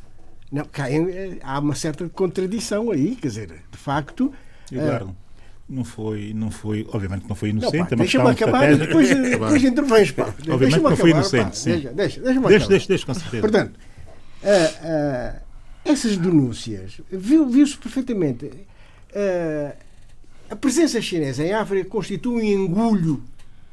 [0.51, 4.31] não, eh, há uma certa contradição aí, quer dizer, de facto.
[4.71, 5.15] Eduardo, uh,
[5.67, 10.11] não foi, não foi, obviamente não foi inocente, não, pá, deixa-me acabar, depois, depois intervens,
[10.11, 10.33] pá.
[10.49, 11.71] Obviamente não foi inocente, pá, sim.
[11.71, 13.41] Deixa, deixa, deixa, deixa, deixa, deixa, com certeza.
[13.41, 13.77] Portanto,
[14.43, 15.41] uh,
[15.83, 18.51] essas denúncias, viu-se viu perfeitamente,
[20.49, 23.23] a presença chinesa em África constitui um engulho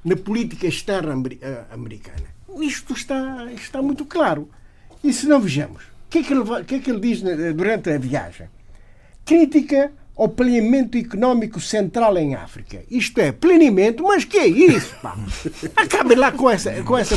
[0.05, 2.35] na política externa eh, americana.
[2.61, 4.49] Isto está, está muito claro.
[5.03, 7.23] E se não vejamos, o que, é que, ele, que é que ele diz
[7.55, 8.49] durante a viagem?
[9.25, 12.83] Crítica ao planeamento económico central em África.
[12.91, 14.95] Isto é, planeamento, mas que é isso?
[15.03, 15.17] Pá?
[15.77, 17.17] Acabe lá com, essa, com, essa,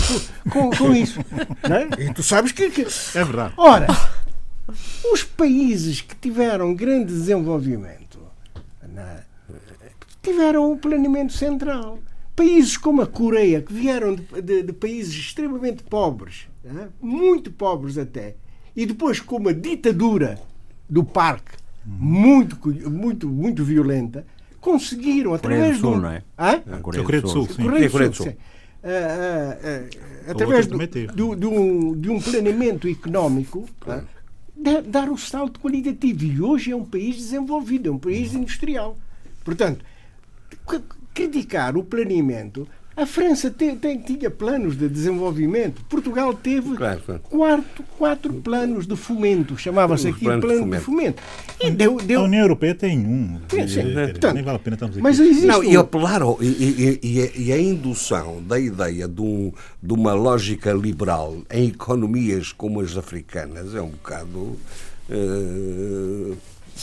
[0.50, 1.20] com, com isso.
[1.20, 2.04] É?
[2.04, 2.82] E tu sabes que, que.
[2.82, 3.54] É verdade.
[3.58, 3.88] Ora,
[5.12, 8.20] os países que tiveram grande desenvolvimento
[8.98, 9.22] é?
[10.24, 12.00] tiveram o planeamento central.
[12.38, 16.90] Países como a Coreia, que vieram de, de, de países extremamente pobres, né?
[17.02, 18.36] muito pobres até,
[18.76, 20.40] e depois com uma ditadura
[20.88, 22.56] do parque muito,
[22.88, 24.24] muito, muito violenta,
[24.62, 26.22] conseguiram através do Sul, não é?
[26.38, 26.62] Ah?
[26.74, 27.64] A Coreia do Sul, sim.
[27.64, 28.36] Coreia do Sul, sim.
[28.84, 33.66] Uh, uh, uh, através do, do, de, um, de um planeamento económico,
[34.86, 36.24] dar o salto qualitativo.
[36.24, 38.96] E hoje é um país desenvolvido, é um país industrial.
[39.44, 39.84] Portanto,
[41.18, 45.84] criticar o planeamento, a França tem, tem, tinha planos de desenvolvimento.
[45.90, 47.22] Portugal teve claro, claro.
[47.22, 50.80] Quarto, quatro planos de fomento, chamava-se aqui plano de fomento.
[50.80, 51.24] de fomento.
[51.60, 52.22] E deu, deu...
[52.22, 53.40] A União Europeia tem um.
[53.50, 53.94] Sim, sim.
[53.94, 55.04] Portanto, Nem vale a pena estamos aqui.
[55.04, 55.64] Mas existe Não, um...
[55.64, 59.52] e apelar e, e, e, a indução da ideia de, um,
[59.82, 64.58] de uma lógica liberal em economias como as africanas é um bocado.
[65.10, 66.36] Uh,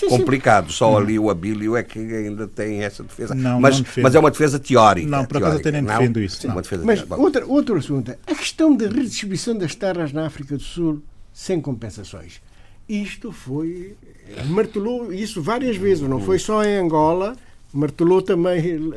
[0.08, 0.70] complicado.
[0.70, 0.76] Sim.
[0.76, 0.96] Só hum.
[0.96, 3.34] ali o Abílio é que ainda tem essa defesa.
[3.34, 5.08] Não, mas, não mas é uma defesa teórica.
[5.08, 6.46] Não, por acaso até nem defendo isso.
[6.46, 8.14] Uma defesa mas outra, outro assunto.
[8.26, 11.02] A questão da redistribuição das terras na África do Sul
[11.32, 12.40] sem compensações.
[12.88, 13.96] Isto foi.
[14.46, 17.34] Martelou isso várias vezes, não foi só em Angola,
[17.72, 18.92] martelou também uh,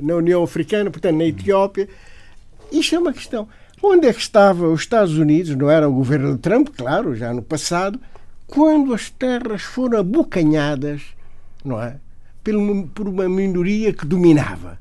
[0.00, 1.88] na União Africana, portanto na Etiópia.
[2.70, 3.48] Isto é uma questão.
[3.82, 5.56] Onde é que estava os Estados Unidos?
[5.56, 7.98] Não era o governo de Trump, claro, já no passado,
[8.50, 11.02] quando as terras foram abocanhadas,
[11.64, 11.96] não é?
[12.94, 14.78] por uma minoria que dominava.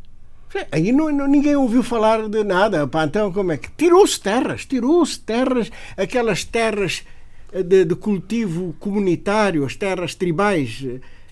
[0.71, 2.87] Aí não, ninguém ouviu falar de nada.
[2.87, 3.69] Pá, então, como é que.
[3.71, 7.03] Tirou-se terras, tirou-se terras, aquelas terras
[7.53, 10.83] de, de, cultivo comunitário, as terras tribais,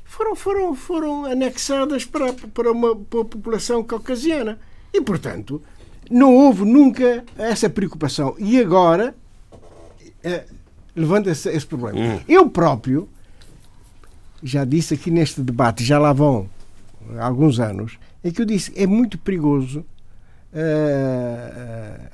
[0.06, 4.60] foram, foram, foram anexadas para, para, uma, para população caucasiana.
[4.94, 5.62] E, portanto,
[6.12, 8.36] não houve nunca essa preocupação.
[8.38, 9.16] E agora
[10.98, 12.00] é, levanta-se esse problema.
[12.00, 12.20] Hum.
[12.28, 13.08] Eu próprio,
[14.42, 16.50] já disse aqui neste debate, já lá vão
[17.20, 19.86] alguns anos, é que eu disse é muito perigoso
[20.54, 22.10] uh,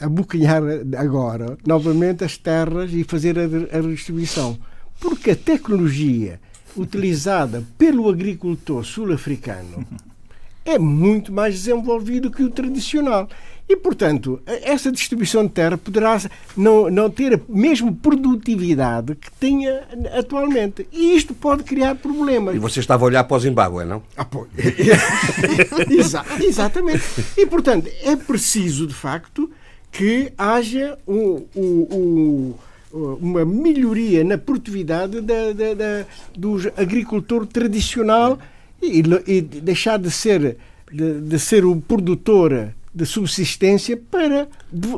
[0.00, 0.62] abocanhar
[0.96, 4.58] agora novamente as terras e fazer a, a redistribuição.
[5.00, 6.40] Porque a tecnologia
[6.76, 9.86] utilizada pelo agricultor sul-africano
[10.64, 13.28] é muito mais desenvolvido que o tradicional.
[13.68, 16.20] E, portanto, essa distribuição de terra poderá
[16.56, 19.82] não, não ter a mesma produtividade que tinha
[20.16, 20.86] atualmente.
[20.92, 22.54] E isto pode criar problemas.
[22.54, 24.02] E você estava a olhar para o Zimbábue, não?
[24.16, 24.46] Ah, pô.
[25.90, 27.02] Exa exatamente.
[27.36, 29.50] E, portanto, é preciso, de facto,
[29.90, 32.54] que haja um, um,
[32.92, 36.04] um, uma melhoria na produtividade da, da, da,
[36.36, 38.38] do agricultor tradicional
[38.80, 40.56] e, e deixar de ser,
[40.92, 44.48] de, de ser o produtor de subsistência para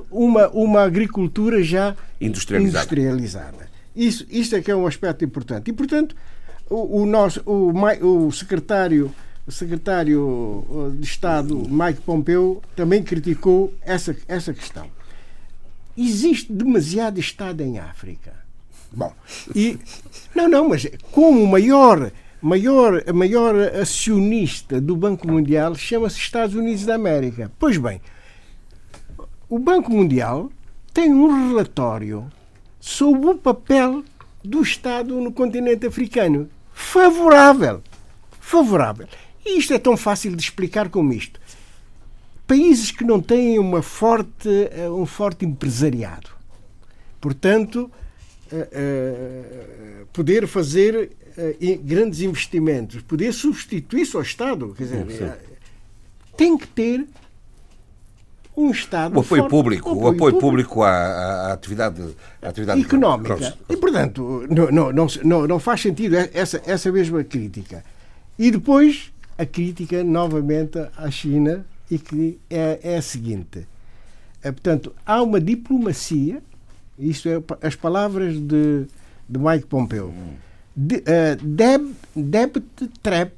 [0.09, 2.85] uma, uma agricultura já industrializada.
[2.85, 3.69] industrializada.
[3.95, 5.69] Isso, isto é que é um aspecto importante.
[5.69, 6.15] E, portanto,
[6.71, 7.73] o, o, nosso, o,
[8.07, 9.13] o secretário
[9.45, 14.87] o secretário de Estado, Mike Pompeo, também criticou essa, essa questão.
[15.97, 18.35] Existe demasiado Estado em África.
[18.93, 19.13] Bom,
[19.55, 19.79] e.
[20.35, 26.55] Não, não, mas como o maior maior, a maior acionista do Banco Mundial chama-se Estados
[26.55, 27.51] Unidos da América.
[27.59, 28.01] Pois bem,
[29.49, 30.51] o Banco Mundial
[30.93, 32.31] tem um relatório
[32.81, 34.05] sobre o papel
[34.45, 36.49] do Estado no continente africano.
[36.73, 37.83] Favorável.
[38.41, 39.09] Favorável.
[39.45, 41.41] E isto é tão fácil de explicar como isto.
[42.47, 46.31] Países que não têm uma forte, eh, um forte empresariado.
[47.21, 47.91] Portanto,
[48.51, 51.11] eh, eh, poder fazer
[51.83, 55.25] grandes investimentos, poder substituir-se ao Estado, quer dizer, sim.
[55.25, 55.39] Eh,
[56.37, 57.07] tem que ter
[58.57, 59.17] um Estado.
[59.17, 62.03] O apoio forte, público, o apoio, público, público à, à, atividade,
[62.43, 63.57] à atividade económica.
[63.69, 67.85] E, portanto, não, não, não, não faz sentido essa, essa mesma crítica.
[68.37, 73.67] E depois, a crítica novamente à China, e que é, é a seguinte.
[74.43, 76.43] É, portanto, há uma diplomacia,
[76.99, 78.87] isto é as palavras de,
[79.29, 80.09] de Mike Pompeo.
[80.09, 80.48] Hum
[80.79, 82.63] de, uh, deb, debt
[83.03, 83.33] trap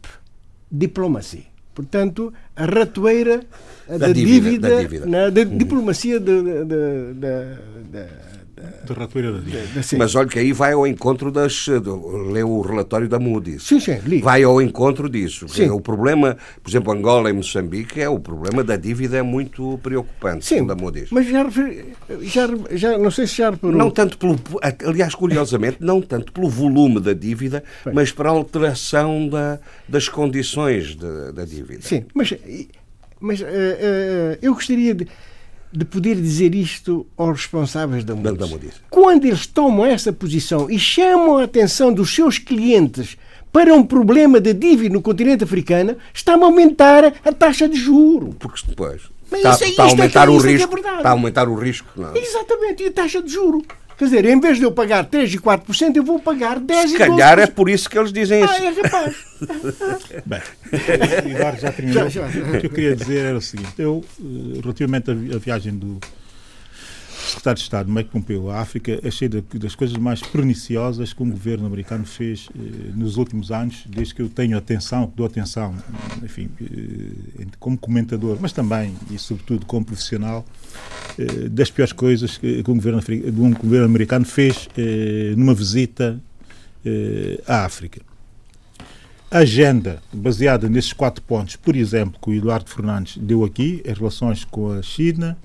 [0.71, 1.47] diplomacy.
[1.75, 3.41] Portanto, a ratoeira
[3.89, 5.07] da, da dívida, dívida, da, dívida.
[5.07, 5.57] Na, da uhum.
[5.57, 8.07] diplomacia de, de, de
[8.85, 9.81] de ratoeira da dívida.
[9.99, 11.67] Mas olha que aí vai ao encontro das.
[12.33, 13.63] Leu o relatório da Moody's.
[13.63, 14.21] Sim, sim, li.
[14.21, 15.49] Vai ao encontro disso.
[15.49, 15.71] Sim.
[15.71, 20.45] O problema, por exemplo, Angola e Moçambique, é o problema da dívida é muito preocupante,
[20.45, 21.11] sim, da Moody's.
[21.11, 21.47] Mas já,
[22.21, 23.77] já, já não sei se já reparou.
[23.77, 24.39] Não tanto pelo.
[24.85, 27.95] Aliás, curiosamente, não tanto pelo volume da dívida, Bem.
[27.95, 31.83] mas para a alteração da, das condições de, da dívida.
[31.83, 32.35] Sim, mas,
[33.21, 35.07] mas uh, uh, eu gostaria de
[35.73, 38.75] de poder dizer isto aos responsáveis da Moody's.
[38.91, 43.17] Quando eles tomam essa posição e chamam a atenção dos seus clientes
[43.53, 48.35] para um problema de dívida no continente africano, está a aumentar a taxa de juro.
[48.39, 49.03] Porque depois
[49.37, 50.77] está, está, a é aumentar é, o risco.
[50.77, 51.89] É está a aumentar o risco.
[51.97, 52.17] Não.
[52.17, 53.63] Exatamente, e a taxa de juro.
[54.01, 56.97] Quer dizer, em vez de eu pagar 3 e 4%, eu vou pagar 10 Se
[56.97, 57.03] e 12%.
[57.03, 58.55] Se calhar é por isso que eles dizem isso.
[58.55, 59.17] Ah, é rapaz.
[60.25, 60.41] Bem,
[61.35, 62.09] Eduardo já terminou.
[62.09, 62.41] Já, já.
[62.41, 66.01] O que eu queria dizer era o seguinte: eu, eh, relativamente à viagem do
[67.31, 71.67] secretário de Estado, Mike Pompeo, à África, achei das coisas mais perniciosas que o governo
[71.67, 75.75] americano fez eh, nos últimos anos, desde que eu tenho atenção, dou atenção,
[76.23, 80.45] enfim, eh, como comentador, mas também e sobretudo como profissional,
[81.19, 83.01] eh, das piores coisas que, um governo,
[83.39, 84.69] um governo americano fez
[85.37, 86.21] numa visita
[87.47, 88.01] à África.
[89.31, 94.45] Agenda baseada nesses quatro pontos, por exemplo, que o Eduardo Fernandes deu aqui, as relações
[94.45, 95.39] com a China,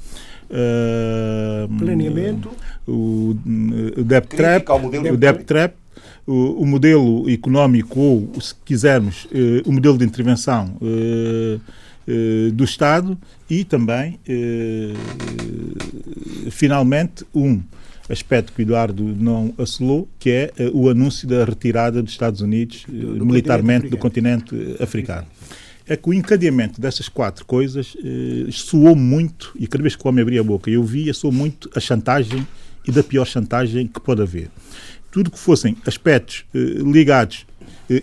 [0.50, 2.50] uh, planeamento,
[2.88, 3.36] o,
[3.98, 5.74] o debt trap, o debt trap,
[6.26, 11.62] o, o, modelo económico ou, se quisermos, uh, o modelo de intervenção uh,
[12.54, 13.18] do Estado
[13.50, 14.20] e também,
[16.52, 17.60] finalmente, um
[18.08, 22.86] aspecto que o Eduardo não assolou, que é o anúncio da retirada dos Estados Unidos
[22.88, 25.26] do militarmente do continente africano.
[25.88, 30.10] É que o encadeamento dessas quatro coisas uh, soou muito, e cada vez que o
[30.10, 32.48] homem abria a boca eu via, soou muito a chantagem
[32.88, 34.50] e da pior chantagem que pode haver.
[35.12, 37.46] Tudo que fossem aspectos ligados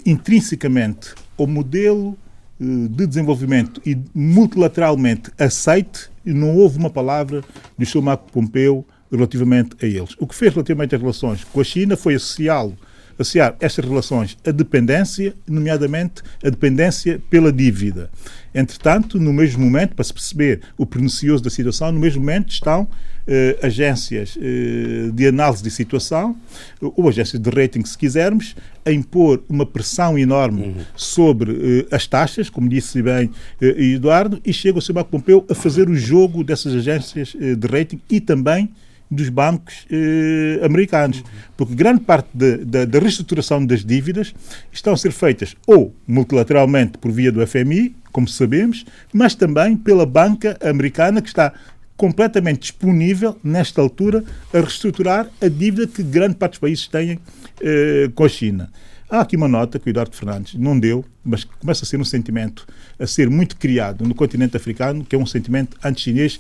[0.07, 2.17] intrinsecamente o modelo
[2.61, 7.43] eh, de desenvolvimento e multilateralmente aceite, não houve uma palavra
[7.77, 8.03] do Sr.
[8.03, 10.15] Marco Pompeu relativamente a eles.
[10.19, 12.77] O que fez relativamente às relações com a China foi associá-lo
[13.19, 18.11] associar estas relações à dependência, nomeadamente a dependência pela dívida.
[18.55, 22.87] Entretanto, no mesmo momento, para se perceber o pernicioso da situação, no mesmo momento estão
[23.27, 26.37] eh, agências eh, de análise de situação,
[26.81, 28.55] ou agências de rating, se quisermos,
[28.85, 30.75] a impor uma pressão enorme uhum.
[30.97, 31.53] sobre
[31.91, 34.95] eh, as taxas, como disse bem eh, Eduardo, e chega o Sr.
[34.95, 38.71] Marco Pompeu a fazer o jogo dessas agências eh, de rating e também
[39.13, 41.23] dos bancos eh, americanos.
[41.57, 44.35] Porque grande parte da reestruturação das dívidas
[44.73, 50.07] estão a ser feitas ou multilateralmente por via do FMI, como sabemos, mas também pela
[50.07, 51.53] banca americana que está
[51.97, 57.19] completamente disponível, nesta altura, a reestruturar a dívida que grande parte dos países têm
[57.61, 58.71] eh, com a China.
[59.09, 62.05] Há aqui uma nota que o Eduardo Fernandes não deu, mas começa a ser um
[62.05, 62.67] sentimento
[63.03, 66.39] a ser muito criado no continente africano, que é um sentimento anti-chinês,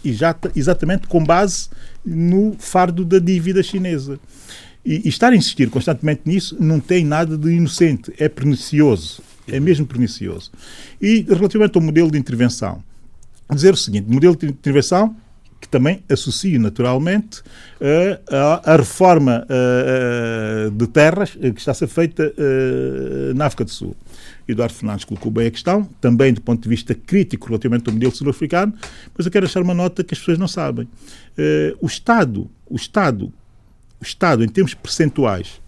[0.54, 1.68] exatamente com base
[2.06, 4.18] no fardo da dívida chinesa.
[4.84, 9.58] E, e, estar a insistir constantemente nisso não tem nada de inocente, é pernicioso, é
[9.58, 10.52] mesmo pernicioso.
[11.00, 12.82] E relativamente ao modelo de intervenção,
[13.52, 15.16] dizer o seguinte: modelo de intervenção
[15.60, 21.86] que também associo naturalmente uh, a, a, reforma uh, de terras que está a ser
[21.86, 22.34] feita
[23.36, 23.96] na África do Sul.
[24.46, 28.14] Eduardo Fernandes colocou bem a questão, também do ponto de vista crítico relativamente ao modelo
[28.14, 28.74] sul-africano,
[29.16, 30.88] mas eu quero deixar uma nota que as pessoas não sabem.
[31.80, 33.32] o Estado, o Estado,
[34.00, 35.60] o Estado em termos percentuais,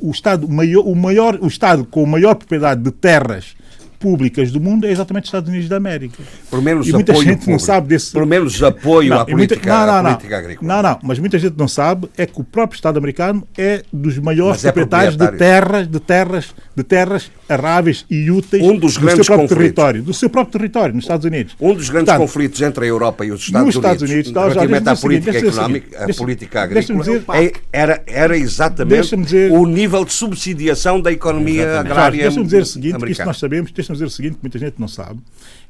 [0.00, 3.54] o Estado, maior, o, maior, o Estado com a maior propriedade de terras
[4.02, 6.20] públicas do mundo é exatamente os Estados Unidos da América.
[6.50, 7.50] Por menos e muita gente público.
[7.52, 8.10] não sabe desse.
[8.10, 9.86] Por menos apoio não, à política, muita...
[9.86, 10.10] não, não, não.
[10.16, 10.74] política agrícola.
[10.74, 14.18] Não, não, mas muita gente não sabe é que o próprio Estado americano é dos
[14.18, 19.00] maiores é proprietários de terras, de terras, de terras arráveis e úteis um dos do
[19.00, 19.56] grandes seu próprio conflitos.
[19.56, 21.54] território, do seu próprio território nos Estados Unidos.
[21.60, 24.42] Um dos grandes Portanto, conflitos entre a Europa e os Estados nos Estados Unidos, Unidos
[24.42, 30.04] relativamente à política económica, a política agrícola, dizer, é, era, era exatamente dizer, o nível
[30.04, 34.04] de subsidiação da economia agrária Deixa-me dizer o seguinte, que isto nós sabemos, deixa-me dizer
[34.06, 35.20] o seguinte, que muita gente não sabe,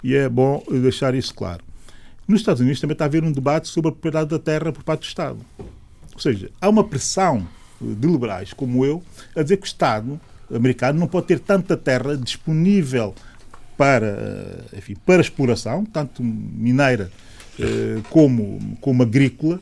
[0.02, 1.62] e é bom deixar isso claro.
[2.26, 4.82] Nos Estados Unidos também está a haver um debate sobre a propriedade da terra por
[4.82, 5.38] parte do Estado.
[6.14, 7.46] Ou seja, há uma pressão
[7.80, 9.02] de liberais como eu
[9.34, 10.20] a dizer que o Estado
[10.52, 13.14] americano não pode ter tanta terra disponível
[13.76, 17.10] para, enfim, para exploração, tanto mineira
[17.58, 19.60] eh, como, como agrícola,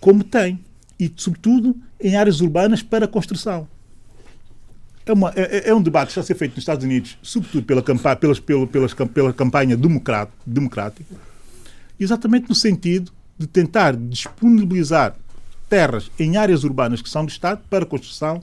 [0.00, 0.58] como tem.
[0.98, 3.66] E, sobretudo, em áreas urbanas para construção.
[5.04, 7.64] É, uma, é, é, um debate que está a ser feito nos Estados Unidos, sobretudo
[7.64, 11.14] pela, campanha, pelas, pela, pelas, pela campanha democrática,
[11.98, 15.16] exatamente no sentido de tentar disponibilizar
[15.68, 18.42] terras em áreas urbanas que são do Estado para construção,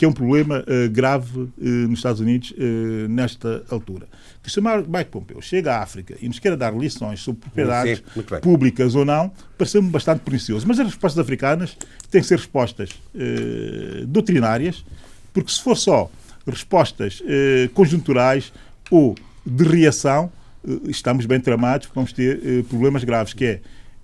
[0.00, 4.08] que é um problema uh, grave uh, nos Estados Unidos uh, nesta altura.
[4.42, 4.88] Que Sr.
[4.88, 9.04] Mike Pompeu chega à África e nos queira dar lições sobre propriedades Sim, públicas ou
[9.04, 10.66] não, parece-me bastante pernicioso.
[10.66, 11.76] Mas as respostas africanas
[12.10, 12.88] têm que ser respostas
[14.08, 14.82] doutrinárias,
[15.32, 16.10] porque se for só
[16.46, 18.52] respostas eh, conjunturais
[18.90, 19.14] ou
[19.44, 20.30] de reação,
[20.66, 23.60] eh, estamos bem tramados, porque vamos ter eh, problemas graves, que é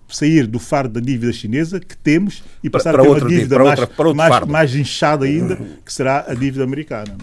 [0.09, 3.29] sair do fardo da dívida chinesa que temos e passar para, para a ter uma
[3.29, 7.17] dívida mais, outra, mais, mais, inchada ainda, que será a dívida americana.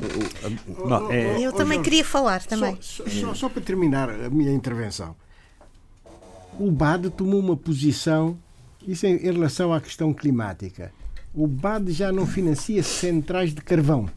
[0.85, 1.39] Não, é...
[1.39, 2.77] Eu também queria falar também.
[2.81, 5.15] Só, só, só, para terminar a minha intervenção.
[6.59, 8.37] O BAD tomou uma posição,
[8.85, 10.91] isso em, em relação à questão climática
[11.34, 14.09] o BAD já não financia centrais de carvão.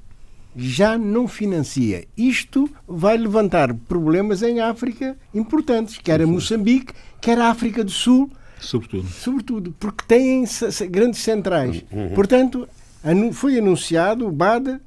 [0.55, 2.05] Já não financia.
[2.17, 8.31] Isto vai levantar problemas em África importantes, quer a Moçambique, quer a África do Sul.
[8.59, 9.07] Sobretudo.
[9.09, 10.45] Sobretudo, porque têm
[10.91, 11.85] grandes centrais.
[11.93, 12.09] Uhum.
[12.14, 12.67] Portanto,
[13.33, 14.81] foi anunciado o BAD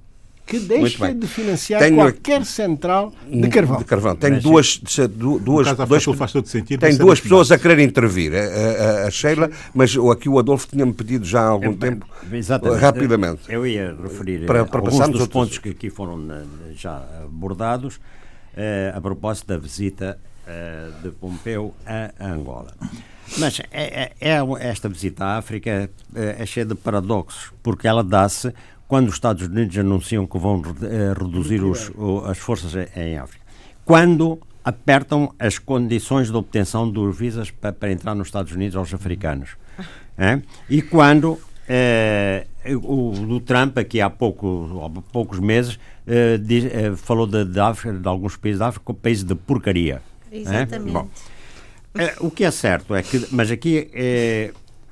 [0.50, 1.96] que deixa de financiar Tenho...
[1.96, 3.78] qualquer central de carvão.
[3.78, 4.16] De carvão.
[4.16, 4.82] Tenho duas,
[5.12, 9.52] duas, dois, faz todo sentido, tem duas pessoas a querer intervir, a, a, a, Sheila,
[9.74, 12.82] mas aqui o Adolfo tinha-me pedido já há algum tempo, exatamente.
[12.82, 13.42] rapidamente.
[13.48, 15.28] Eu ia referir para, para alguns dos outros...
[15.28, 16.20] pontos que aqui foram
[16.74, 18.00] já abordados
[18.56, 22.74] eh, a propósito da visita eh, de Pompeu a Angola.
[23.38, 25.70] Mas é, é, é, esta visita à África
[26.16, 28.52] é, é cheia de paradoxos, porque ela dá-se
[28.90, 33.46] quando os Estados Unidos anunciam que vão uh, reduzir os, o, as forças em África.
[33.86, 38.92] Quando apertam as condições de obtenção dos visas para, para entrar nos Estados Unidos aos
[38.92, 39.52] africanos.
[40.18, 40.42] É?
[40.68, 41.40] E quando uh,
[42.84, 46.66] o do Trump, aqui há, pouco, há poucos meses, uh, diz,
[46.98, 50.02] falou de, de, África, de, alguns países da África como países de porcaria.
[50.32, 50.92] Exatamente.
[50.92, 51.08] Bom,
[52.22, 53.92] o que é certo é que, mas aqui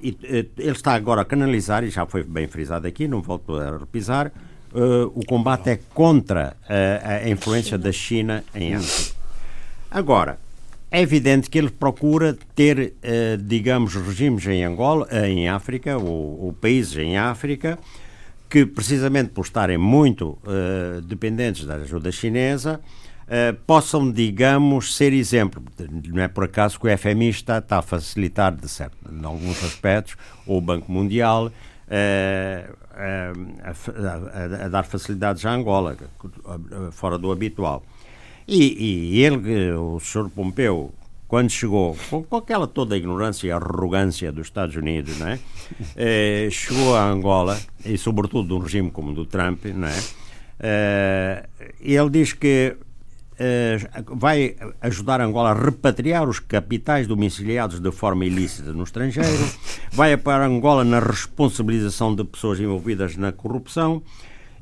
[0.02, 3.56] e, eh, ele está agora a canalizar, e já foi bem frisado aqui, não volto
[3.56, 4.32] a repisar,
[4.74, 9.18] uh, o combate é contra uh, a influência da China em África.
[9.90, 10.40] Agora,
[10.92, 16.54] é evidente que ele procura ter, uh, digamos, regimes em Angola, em África, ou, ou,
[16.54, 17.80] países em África,
[18.50, 20.38] que precisamente por estarem muito
[21.04, 22.80] dependentes da ajuda chinesa,
[23.66, 25.62] possam, digamos, ser exemplo.
[26.14, 29.64] Não é por acaso que o FMI está, está a facilitar, de certo, em alguns
[29.64, 30.16] aspectos,
[30.46, 31.52] ou o Banco Mundial,
[31.90, 35.98] a, a, a, dar facilidades à Angola,
[36.92, 37.84] fora do habitual.
[38.48, 40.30] E, e ele, o Sr.
[40.30, 40.94] Pompeu,
[41.28, 45.40] quando chegou, com, com, aquela toda a ignorância e arrogância dos Estados Unidos, não é?
[45.98, 50.04] Eh, chegou a Angola, e sobretudo de um regime como o do Trump, não é?
[50.60, 51.46] Eh,
[51.82, 52.87] ele diz que eh,
[54.16, 59.48] vai ajudar Angola a repatriar os capitais domiciliados de forma ilícita no estrangeiro,
[59.94, 64.02] vai apoiar Angola na responsabilização de pessoas envolvidas na corrupção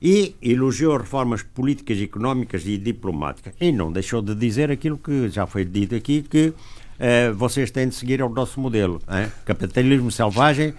[0.01, 3.53] e elogiou reformas políticas, económicas e diplomáticas.
[3.59, 7.87] E não deixou de dizer aquilo que já foi dito aqui, que uh, vocês têm
[7.87, 9.01] de seguir o nosso modelo.
[9.45, 10.73] Capitalismo selvagem,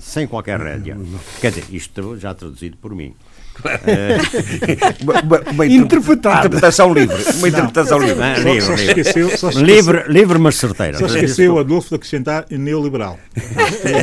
[0.00, 0.96] sem qualquer rédea.
[1.40, 3.14] Quer dizer, isto já traduzido por mim.
[5.02, 7.16] uma, uma, uma interpretação livre.
[7.36, 8.16] Uma interpretação livre.
[8.16, 8.86] Só, livre, só livre.
[8.86, 10.04] Esqueceu, só esqueceu, livre.
[10.08, 10.98] Livre, mas certeira.
[10.98, 13.18] Só esqueceu, Adolfo, de acrescentar neoliberal.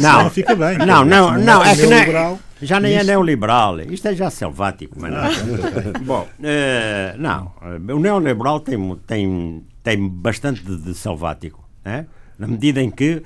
[0.01, 0.77] Não, fica bem.
[0.79, 1.63] Não, não, não.
[1.63, 3.79] É que não, já nem é neoliberal.
[3.81, 4.95] Isto é já selvático.
[4.99, 6.01] Mas não.
[6.05, 7.51] Bom, uh, não.
[7.95, 11.67] O neoliberal tem, tem, tem bastante de, selvático.
[11.83, 12.05] É?
[12.37, 13.23] Na medida em que eh,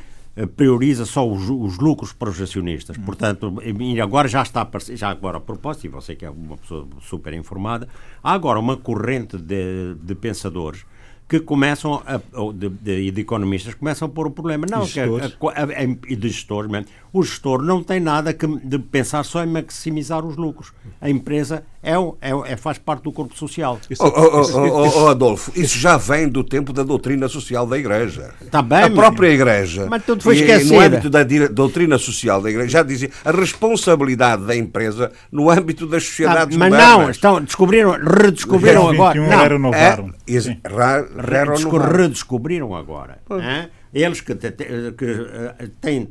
[0.55, 2.97] prioriza só os, os, lucros para os acionistas.
[2.97, 6.57] Portanto, e agora já está a já agora a propósito, e você que é uma
[6.57, 7.87] pessoa super informada,
[8.21, 10.85] há agora uma corrente de, de pensadores
[11.27, 12.19] que começam, a,
[12.53, 14.67] de, de, de, economistas, começam a pôr o problema.
[14.69, 14.99] Não, que
[16.07, 16.87] e de gestores mesmo.
[17.11, 20.71] O gestor não tem nada que, de pensar só em maximizar os lucros.
[21.01, 23.79] A empresa é, é, é faz parte do corpo social.
[23.99, 28.33] Oh, oh, oh, oh, Adolfo, isso já vem do tempo da doutrina social da Igreja.
[28.41, 30.73] Está bem, a própria Igreja, mas tudo foi esquecido.
[30.73, 35.85] no âmbito da doutrina social da Igreja, já dizia a responsabilidade da empresa no âmbito
[35.85, 36.97] das sociedades ah, mas modernas.
[36.97, 39.19] não, estão, descobriram, redescobriram agora.
[39.19, 40.13] Não, renovaram.
[40.27, 40.31] É,
[41.95, 43.19] redescobriram agora.
[43.95, 46.09] Eles que, te, que uh, têm uh,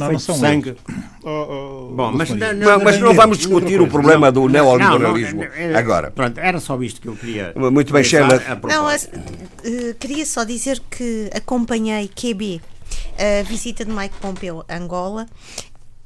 [0.00, 0.76] não, feito não sangue.
[1.22, 5.42] Oh, oh, Bom, mas não, não, mas não vamos discutir o problema do neoliberalismo
[5.76, 6.10] agora.
[6.10, 7.52] Pronto, era só isto que eu queria.
[7.54, 8.42] Muito bem, Sheila.
[8.64, 12.62] Não, uh, queria só dizer que acompanhei QB
[13.18, 15.26] a visita de Mike Pompeo a Angola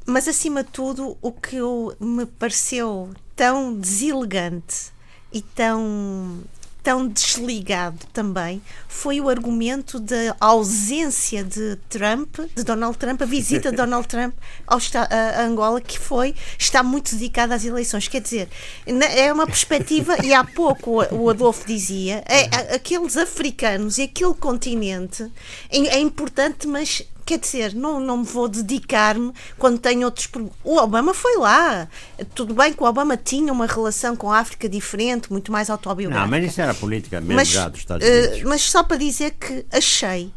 [0.07, 4.93] mas acima de tudo o que eu, me pareceu tão deselegante
[5.33, 6.41] e tão
[6.83, 13.71] tão desligado também foi o argumento da ausência de Trump, de Donald Trump, a visita
[13.71, 14.35] de Donald Trump
[14.67, 18.09] ao, a, Angola, que foi, está muito dedicada às eleições.
[18.09, 18.49] Quer dizer,
[18.87, 25.31] é uma perspectiva, e há pouco o Adolfo dizia, é, aqueles africanos e aquele continente
[25.71, 30.59] é, é importante, mas quer dizer, não, não me vou dedicar-me quando tenho outros problemas.
[30.65, 31.89] O Obama foi lá.
[32.35, 36.27] Tudo bem que o Obama tinha uma relação com a África diferente, muito mais autobiográfica.
[36.27, 38.43] Não, mas isso era política mesmo mas, já dos Estados Unidos.
[38.43, 40.33] Uh, mas só para dizer que achei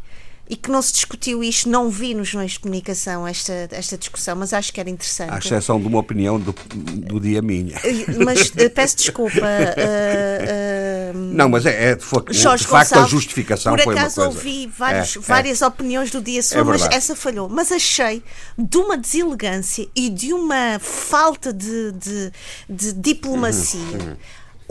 [0.49, 4.35] e que não se discutiu isto, não vi nos meios de comunicação esta, esta discussão,
[4.35, 5.33] mas acho que era interessante.
[5.33, 7.77] À exceção de uma opinião do, do dia minha.
[7.77, 9.39] Eh, mas uh, peço desculpa.
[9.39, 14.27] Uh, uh, não, mas é, é de, de facto a justificação por foi acaso uma
[14.27, 14.39] coisa.
[14.39, 15.67] ouvi vários, é, várias é.
[15.67, 17.47] opiniões do dia sobre, é mas essa falhou.
[17.47, 18.21] Mas achei
[18.57, 22.31] de uma deselegância e de uma falta de, de,
[22.69, 23.79] de diplomacia.
[23.79, 24.17] Uhum, uhum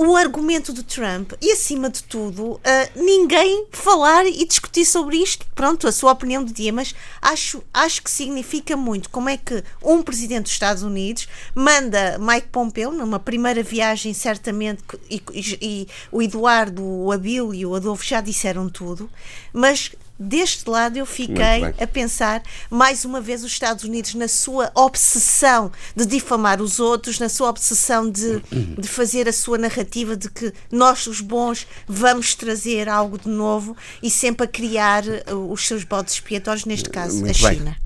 [0.08, 2.60] o argumento do Trump e, acima de tudo, uh,
[2.94, 5.46] ninguém falar e discutir sobre isto.
[5.54, 9.62] Pronto, a sua opinião do dia, mas acho, acho que significa muito como é que
[9.82, 15.88] um presidente dos Estados Unidos manda Mike Pompeo, numa primeira viagem, certamente, e, e, e
[16.10, 19.10] o Eduardo, o Abílio e o Adolfo já disseram tudo,
[19.52, 24.70] mas deste lado eu fiquei a pensar mais uma vez os Estados Unidos na sua
[24.74, 28.40] obsessão de difamar os outros, na sua obsessão de,
[28.78, 33.76] de fazer a sua narrativa de que nós, os bons, vamos trazer algo de novo
[34.02, 37.76] e sempre a criar uh, os seus bodes expiatórios, neste caso, Muito a China.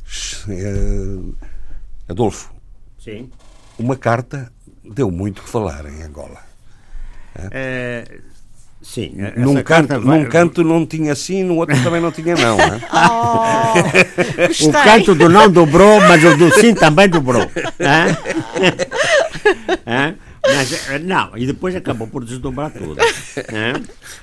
[0.49, 1.35] Uh,
[2.09, 2.53] Adolfo,
[2.99, 3.31] Sim.
[3.79, 4.53] uma carta
[4.85, 6.45] deu muito que falar em Angola.
[7.51, 8.21] É,
[8.83, 10.19] Sim, num canto, vai...
[10.19, 12.57] num canto não tinha sim, no outro também não tinha não.
[12.57, 12.81] Né?
[12.93, 17.43] Oh, o canto do não dobrou, mas o do sim também dobrou.
[20.47, 22.97] Mas, eh, não, e depois acabou por desdobrar tudo.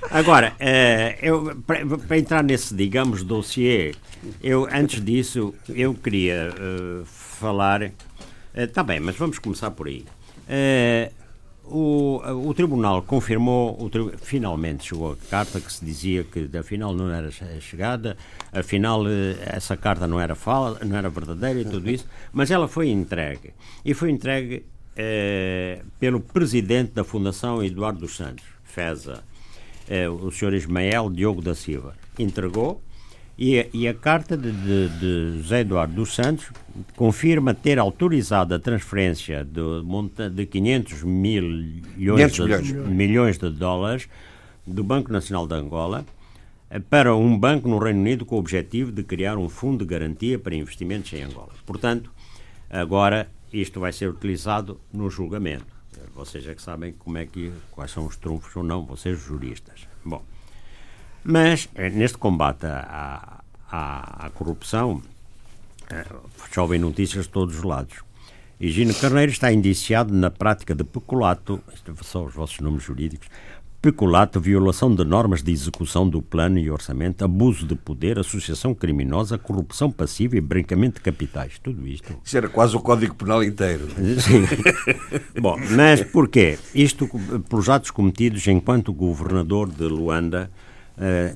[0.10, 1.56] Agora, eh, eu,
[2.08, 3.94] para entrar nesse, digamos, dossiê,
[4.42, 7.92] eu, antes disso, eu queria uh, falar.
[8.56, 10.06] Está uh, bem, mas vamos começar por aí.
[10.48, 11.12] Uh,
[11.66, 17.10] o, o Tribunal confirmou, o, finalmente chegou a carta que se dizia que afinal não
[17.10, 18.18] era chegada,
[18.52, 22.68] afinal eh, essa carta não era, fala, não era verdadeira e tudo isso, mas ela
[22.68, 23.54] foi entregue.
[23.86, 29.24] E foi entregue eh, pelo presidente da Fundação Eduardo dos Santos, FESA,
[29.88, 31.96] eh, o senhor Ismael Diogo da Silva.
[32.20, 32.82] Entregou
[33.38, 36.52] e, e a carta de, de, de, José Eduardo dos Santos
[36.96, 42.68] confirma ter autorizado a transferência de, de 500 milhões, 500 milhões.
[42.68, 44.08] De, milhões de dólares
[44.66, 46.06] do Banco Nacional de Angola
[46.90, 50.40] para um banco no Reino Unido com o objetivo de criar um fundo de garantia
[50.40, 51.52] para investimentos em Angola.
[51.66, 52.12] Portanto,
[52.70, 55.74] agora isto vai ser utilizado no julgamento.
[56.16, 59.88] Vocês é que sabem como é que, quais são os trunfos ou não, vocês juristas.
[60.04, 60.24] Bom,
[61.24, 63.40] mas, eh, neste combate à,
[63.72, 65.02] à, à corrupção,
[65.90, 66.06] eh,
[66.52, 67.98] chovem notícias de todos os lados.
[68.60, 71.62] Higino Carneiro está indiciado na prática de peculato,
[72.04, 73.28] são os vossos nomes jurídicos,
[73.82, 79.38] peculato, violação de normas de execução do plano e orçamento, abuso de poder, associação criminosa,
[79.38, 81.60] corrupção passiva e branqueamento de capitais.
[81.60, 82.16] Tudo isto.
[82.24, 83.90] Isso era quase o Código Penal inteiro.
[84.22, 84.48] Sim.
[85.42, 86.58] Bom, mas porquê?
[86.74, 87.10] Isto
[87.50, 90.50] pelos atos cometidos enquanto governador de Luanda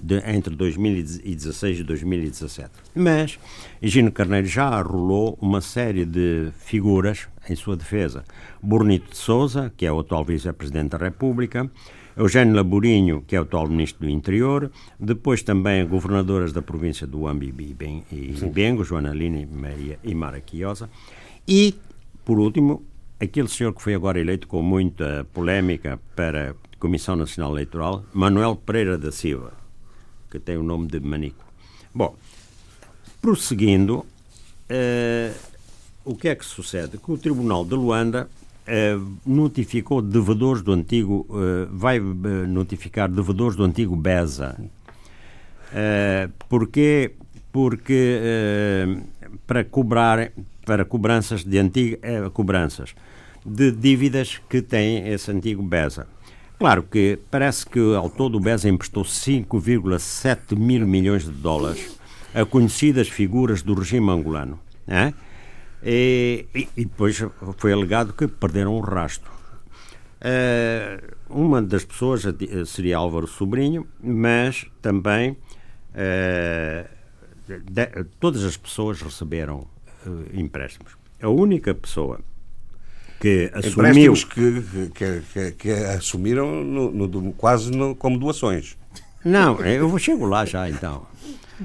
[0.04, 2.70] de, entre 2016 e 2017.
[2.96, 3.40] Mas
[3.82, 8.24] Higino Carneiro já arrolou uma série de figuras em sua defesa.
[8.62, 11.70] Bonito de Souza, que é o atual vice-presidente da República,
[12.16, 17.28] Eugênio Laborinho, que é o atual ministro do Interior, depois também governadoras da província do
[17.28, 17.54] Ambi
[18.12, 19.48] e Bengo, Joana Lina
[20.04, 20.90] e Mara Quiosa,
[21.48, 21.76] e,
[22.26, 22.84] por último,
[23.20, 28.98] aquele senhor que foi agora eleito com muita polémica para Comissão Nacional Eleitoral, Manuel Pereira
[28.98, 29.54] da Silva,
[30.30, 31.46] que tem o nome de Manico.
[31.94, 32.16] Bom,
[33.22, 35.36] prosseguindo, uh,
[36.06, 36.98] o que é que sucede?
[36.98, 38.30] Que o Tribunal de Luanda
[38.68, 44.56] uh, notificou devedores do antigo, uh, vai notificar devedores do antigo BESA.
[45.72, 47.14] Uh, porquê?
[47.52, 48.22] Porque
[49.48, 50.32] para cobrar,
[50.64, 52.00] para cobranças de antigas
[52.32, 52.94] cobranças
[53.44, 56.08] de dívidas que tem esse antigo BESA.
[56.60, 62.00] Claro que parece que ao todo o BES emprestou 5,7 mil milhões de dólares
[62.34, 64.60] a conhecidas figuras do regime angolano.
[64.86, 65.14] Né?
[65.84, 67.24] E, e, e, depois
[67.58, 69.32] foi alegado que perderam o rastro.
[70.18, 72.24] Uh, uma das pessoas
[72.66, 76.90] seria Álvaro Sobrinho, mas também uh,
[77.48, 79.68] de, todas as pessoas receberam
[80.08, 80.98] uh, empréstimos.
[81.22, 82.20] A única pessoa
[83.20, 84.14] que assumiu...
[84.14, 84.62] Que,
[84.94, 88.78] que, que, que assumiram no, no, quase no, como doações.
[89.24, 91.06] Não, eu chego lá já então.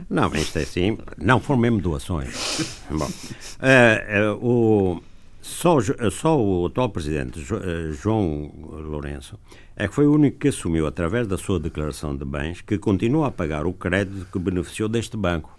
[0.09, 2.84] Não, isto é assim, não foram mesmo doações.
[2.90, 5.03] Bom, uh, uh, o,
[5.42, 5.76] só,
[6.11, 7.44] só o atual presidente,
[7.92, 9.38] João Lourenço,
[9.76, 13.28] é que foi o único que assumiu, através da sua declaração de bens, que continua
[13.28, 15.57] a pagar o crédito que beneficiou deste banco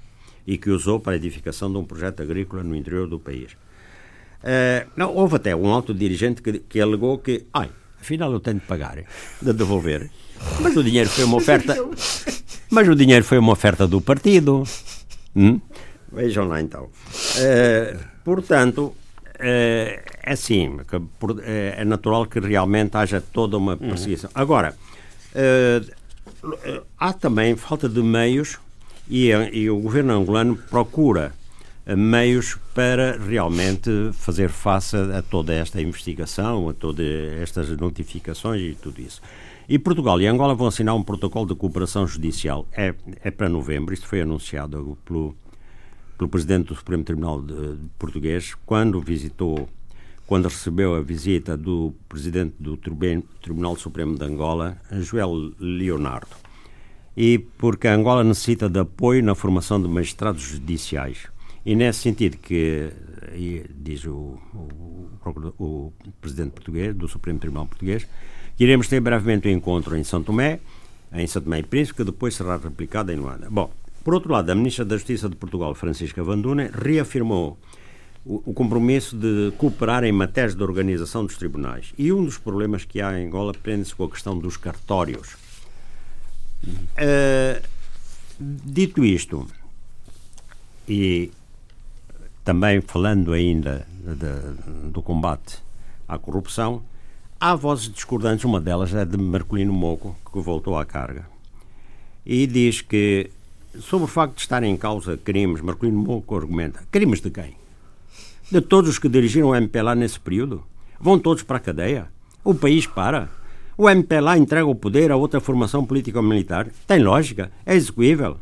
[0.47, 3.55] e que usou para a edificação de um projeto agrícola no interior do país.
[4.43, 7.69] Uh, não, houve até um alto dirigente que, que alegou que, ai,
[7.99, 8.97] afinal eu tenho de pagar,
[9.41, 10.09] de devolver.
[10.59, 11.75] Mas o dinheiro foi uma oferta.
[12.69, 14.63] Mas o dinheiro foi uma oferta do partido.
[15.33, 15.61] Hum?
[16.11, 16.83] Vejam lá então.
[16.83, 18.95] Uh, portanto, uh,
[19.39, 24.29] é assim, que, por, é natural que realmente haja toda uma perseguição.
[24.35, 24.41] Uhum.
[24.41, 24.75] Agora,
[26.99, 28.59] há também falta de meios
[29.09, 31.33] e, e o governo angolano procura
[31.85, 37.05] meios para realmente fazer face a, toda esta investigação, a todas
[37.41, 39.21] estas notificações e tudo isso.
[39.67, 42.67] E Portugal e Angola vão assinar um protocolo de cooperação judicial.
[42.71, 45.35] É, é para novembro, isto foi anunciado pelo,
[46.17, 49.67] pelo Presidente do Supremo Tribunal de, de Português, quando visitou,
[50.25, 52.77] quando recebeu a visita do Presidente do
[53.41, 56.35] Tribunal Supremo de Angola, Joel Leonardo.
[57.15, 61.32] E porque a Angola necessita de apoio na formação de magistrados judiciais
[61.65, 62.91] e nesse sentido que,
[63.75, 65.09] diz o, o,
[65.59, 68.07] o, Presidente português, do Supremo Tribunal Português,
[68.57, 70.59] que iremos ter brevemente um encontro em São Tomé,
[71.13, 73.47] em São Tomé e Príncipe, que depois será replicado em Luanda.
[73.49, 73.71] Bom,
[74.03, 77.57] por outro lado, a Ministra da Justiça de Portugal, Francisca Vanduna, reafirmou
[78.25, 81.93] o, o compromisso de cooperar em matérias de organização dos tribunais.
[81.97, 85.35] E um dos problemas que há em Angola prende-se com a questão dos cartórios.
[86.65, 87.61] Uh,
[88.39, 89.47] dito isto,
[90.87, 91.31] e
[92.43, 95.57] também falando ainda de, do combate
[96.07, 96.83] à corrupção,
[97.39, 101.25] há vozes discordantes, uma delas é de Marcolino Moco, que voltou à carga,
[102.25, 103.29] e diz que,
[103.79, 107.55] sobre o facto de estarem em causa crimes, Marcolino Moco argumenta, crimes de quem?
[108.51, 110.63] De todos os que dirigiram o MPLA nesse período?
[110.99, 112.07] Vão todos para a cadeia?
[112.43, 113.29] O país para.
[113.77, 116.67] O MPLA entrega o poder a outra formação política-militar.
[116.85, 117.51] Tem lógica?
[117.65, 118.37] É execuível?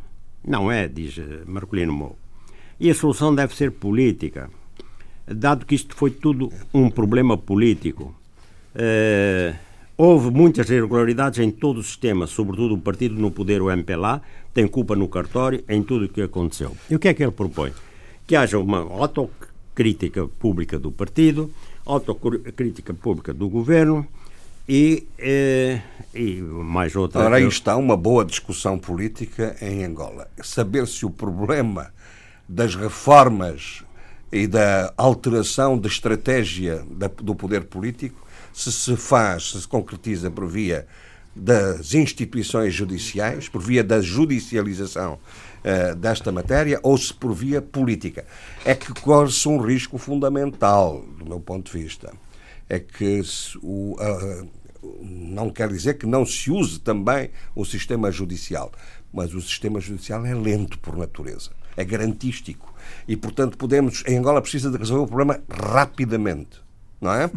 [0.45, 2.17] Não é, diz eh, Marcolino Mou.
[2.81, 4.49] E a solução deve ser política.
[5.27, 8.15] Dado que isto foi tudo um problema político,
[8.73, 9.53] eh,
[9.95, 14.19] houve muitas irregularidades em todo o sistema, sobretudo o partido no poder, o MPLA,
[14.51, 16.75] tem culpa no cartório em tudo o que aconteceu.
[16.89, 17.71] E o que é que ele propõe?
[18.25, 21.51] Que haja uma autocrítica pública do partido,
[21.85, 24.07] autocrítica pública do governo
[24.67, 25.79] e, eh,
[26.15, 27.21] e mais outra.
[27.21, 30.27] Ora, aí está uma boa discussão política em Angola.
[30.41, 31.91] Saber se o problema
[32.51, 33.83] das reformas
[34.31, 36.85] e da alteração de estratégia
[37.21, 40.85] do poder político se se faz, se se concretiza por via
[41.33, 48.25] das instituições judiciais, por via da judicialização uh, desta matéria, ou se por via política.
[48.65, 52.11] É que corre-se um risco fundamental, do meu ponto de vista.
[52.67, 53.21] É que
[53.61, 54.49] o, uh,
[55.01, 58.69] não quer dizer que não se use também o sistema judicial,
[59.13, 62.73] mas o sistema judicial é lento por natureza, é garantístico.
[63.07, 64.03] E, portanto, podemos.
[64.07, 66.61] Em Angola precisa de resolver o problema rapidamente
[67.01, 67.31] não é?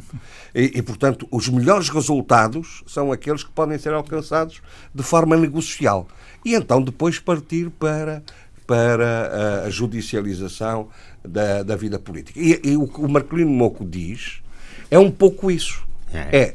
[0.54, 4.60] E, e, portanto, os melhores resultados são aqueles que podem ser alcançados
[4.94, 6.06] de forma negocial.
[6.44, 8.22] E então depois partir para,
[8.66, 10.88] para a judicialização
[11.24, 12.38] da, da vida política.
[12.38, 14.42] E, e o que o Marcolino Moco diz
[14.90, 15.82] é um pouco isso.
[16.12, 16.54] É, é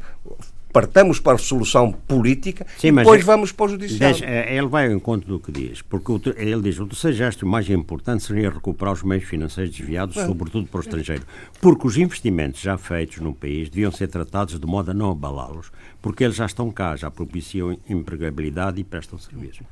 [0.71, 4.17] partamos para a solução política Sim, e depois é, vamos para o judiciário.
[4.17, 7.17] Deixa, é, ele vai ao encontro do que diz, porque o, ele diz o terceiro
[7.17, 10.25] gesto mais importante seria recuperar os meios financeiros desviados, é.
[10.25, 11.23] sobretudo para o estrangeiro,
[11.59, 15.71] porque os investimentos já feitos no país deviam ser tratados de modo a não abalá-los,
[16.01, 19.63] porque eles já estão cá, já propiciam empregabilidade e prestam serviço.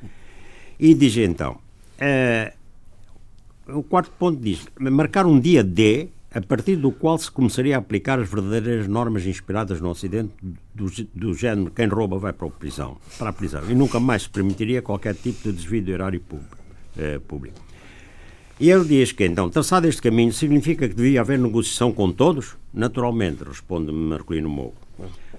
[0.80, 1.58] E diz então,
[2.00, 2.54] é,
[3.68, 7.80] o quarto ponto diz, marcar um dia D a partir do qual se começaria a
[7.80, 10.34] aplicar as verdadeiras normas inspiradas no Ocidente
[10.75, 14.23] do, do género quem rouba vai para a prisão, para a prisão e nunca mais
[14.23, 16.57] se permitiria qualquer tipo de desvio do erário público.
[16.97, 17.59] Eh, público.
[18.59, 22.55] E ele diz que, então, traçado este caminho, significa que devia haver negociação com todos?
[22.73, 24.73] Naturalmente, responde-me Marcolino Mou.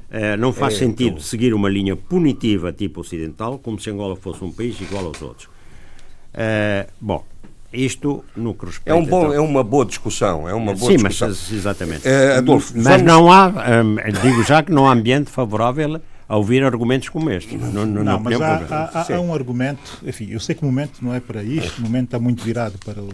[0.09, 1.21] Eh, não faz é, sentido então...
[1.21, 5.49] seguir uma linha punitiva tipo ocidental, como se Angola fosse um país igual aos outros.
[6.33, 7.25] Eh, bom,
[7.73, 8.91] isto no que respeita.
[8.91, 9.35] É, um bom, então...
[9.35, 10.49] é uma boa discussão.
[10.49, 11.29] É uma boa Sim, discussão.
[11.29, 12.09] mas exatamente.
[12.09, 13.03] Uh, Adolfo, mas vamos...
[13.03, 13.49] não há,
[13.83, 17.57] um, digo já que não há ambiente favorável a ouvir argumentos como este.
[17.57, 20.99] Não, não, não mas há, há, há, um argumento, enfim, eu sei que o momento
[21.03, 23.09] não é para isto, o momento está muito virado para o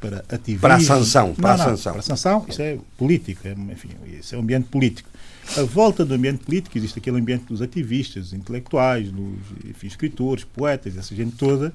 [0.00, 0.60] para ativismo.
[0.60, 1.34] Para a sanção.
[1.34, 1.92] Para a sanção.
[1.92, 3.88] Para a sanção, isso é político, é, enfim,
[4.18, 5.08] isso é um ambiente político.
[5.56, 10.44] A volta do ambiente político, existe aquele ambiente dos ativistas, dos intelectuais, dos enfim, escritores,
[10.44, 11.72] poetas, essa gente toda,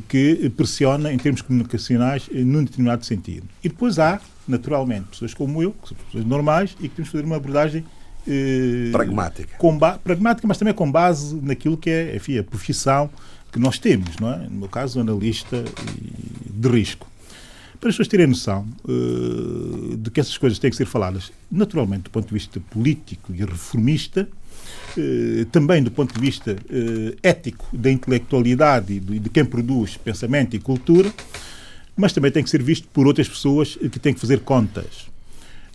[0.00, 3.46] que pressiona em termos comunicacionais num determinado sentido.
[3.62, 7.12] E depois há, naturalmente, pessoas como eu, que são pessoas normais e que temos que
[7.12, 7.84] fazer uma abordagem
[8.26, 9.56] eh, pragmática.
[10.02, 13.10] Pragmática, mas também com base naquilo que é enfim, a profissão
[13.50, 14.38] que nós temos, não é?
[14.48, 15.62] no meu caso, analista
[16.48, 17.06] de risco.
[17.78, 22.04] Para as pessoas terem noção uh, de que essas coisas têm que ser faladas, naturalmente,
[22.04, 24.41] do ponto de vista político e reformista, eh,
[25.50, 30.58] também do ponto de vista eh, ético da intelectualidade e de, quem produz pensamento e
[30.58, 31.12] cultura,
[31.96, 35.10] mas também tem que ser visto por outras pessoas que têm que fazer contas.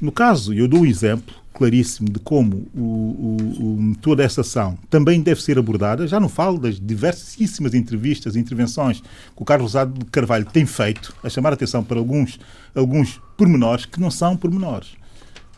[0.01, 4.77] No caso, eu dou um exemplo claríssimo de como o, o, o, toda essa ação
[4.91, 6.07] também deve ser abordada.
[6.07, 10.67] Já não falo das diversíssimas entrevistas e intervenções que o Carlos Rosado de Carvalho tem
[10.67, 12.39] feito, a chamar a atenção para alguns,
[12.75, 14.89] alguns pormenores que não são pormenores.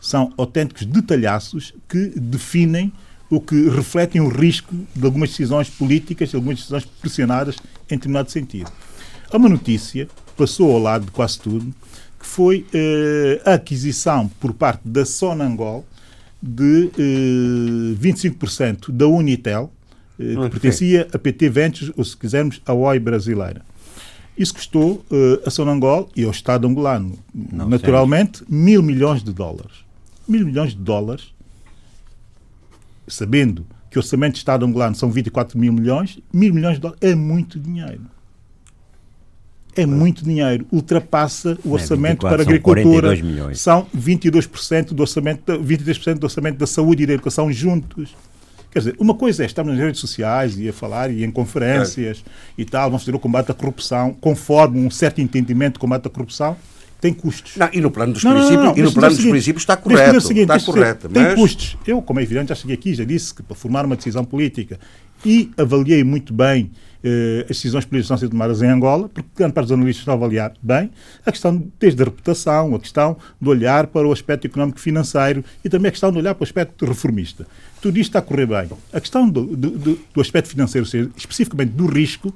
[0.00, 2.90] São autênticos detalhaços que definem
[3.30, 7.56] o que refletem o risco de algumas decisões políticas, de algumas decisões pressionadas
[7.88, 8.70] em determinado sentido.
[9.32, 11.72] Há uma notícia, passou ao lado de quase tudo,
[12.18, 15.86] que foi eh, a aquisição por parte da Sonangol
[16.42, 19.72] de eh, 25% da Unitel,
[20.18, 23.62] eh, que pertencia a PT Ventures, ou se quisermos, a OI brasileira.
[24.36, 28.46] Isso custou eh, a Sonangol e ao Estado angolano, Não naturalmente, sei.
[28.50, 29.84] mil milhões de dólares.
[30.26, 31.32] Mil milhões de dólares
[33.10, 37.02] sabendo que o orçamento de Estado angolano são 24 mil milhões, mil milhões de dólares
[37.02, 38.02] é muito dinheiro.
[39.76, 40.66] É muito dinheiro.
[40.70, 43.10] Ultrapassa o é, orçamento é, para a agricultura.
[43.54, 48.14] São 22% do orçamento, 23% do orçamento da saúde e da educação juntos.
[48.70, 52.22] Quer dizer, uma coisa é estarmos nas redes sociais e a falar e em conferências
[52.24, 52.30] é.
[52.62, 56.10] e tal, vamos fazer o combate à corrupção conforme um certo entendimento de combate à
[56.10, 56.56] corrupção.
[57.00, 57.56] Tem custos.
[57.56, 60.18] Não, e no plano dos Não, princípios, não, e no plano dos princípios está correto.
[60.18, 61.08] o seguinte, está correto.
[61.08, 61.76] Tem mas- custos.
[61.86, 64.78] Eu, como é evidente, já cheguei aqui, já disse que para formar uma decisão política
[65.24, 66.70] e avaliei muito bem
[67.02, 69.72] eh, as decisões políticas que estão a ser tomadas em Angola, porque grande parte dos
[69.72, 70.90] analistas estão a avaliar bem
[71.24, 75.68] a questão desde a reputação, a questão de olhar para o aspecto económico financeiro e
[75.70, 77.46] também a questão de olhar para o aspecto reformista.
[77.80, 78.68] Tudo isto está a correr bem.
[78.92, 82.34] A questão do, do- do- do aspecto financeiro, ou seja, especificamente do risco,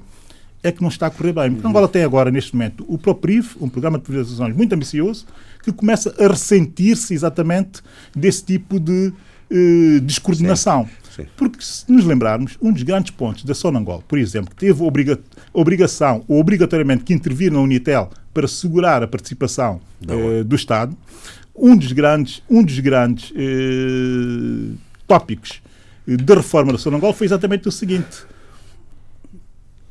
[0.67, 1.51] é que não está a correr bem.
[1.53, 5.25] Porque Angola tem agora, neste momento, o PROPRIV, um programa de privatizações muito ambicioso,
[5.63, 7.81] que começa a ressentir-se exatamente
[8.15, 9.13] desse tipo de
[9.49, 10.87] eh, descoordenação.
[11.15, 11.25] sim.
[11.37, 15.19] Porque, se nos lembrarmos, um dos grandes pontos da Sonangol, por exemplo, que teve obriga
[15.53, 20.97] obrigação ou obrigatoriamente que intervir na Unitel para segurar a participação eh, do Estado,
[21.55, 24.75] um dos grandes, um dos grandes eh,
[25.07, 25.61] tópicos
[26.07, 28.25] eh, da reforma da Sonangol foi exatamente o seguinte: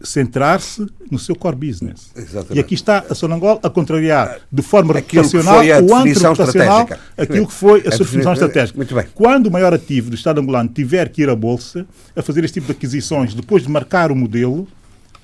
[0.04, 2.10] centrar-se no seu core business.
[2.14, 2.56] Exatamente.
[2.56, 7.80] E aqui está a Sonangol a contrariar de forma reputacional ou antirreputacional aquilo que foi
[7.84, 8.76] a A sua definição definição- estratégica.
[8.76, 9.04] Muito bem.
[9.14, 12.54] Quando o maior ativo do Estado angolano tiver que ir à Bolsa a fazer este
[12.60, 14.68] tipo de aquisições depois de marcar o modelo,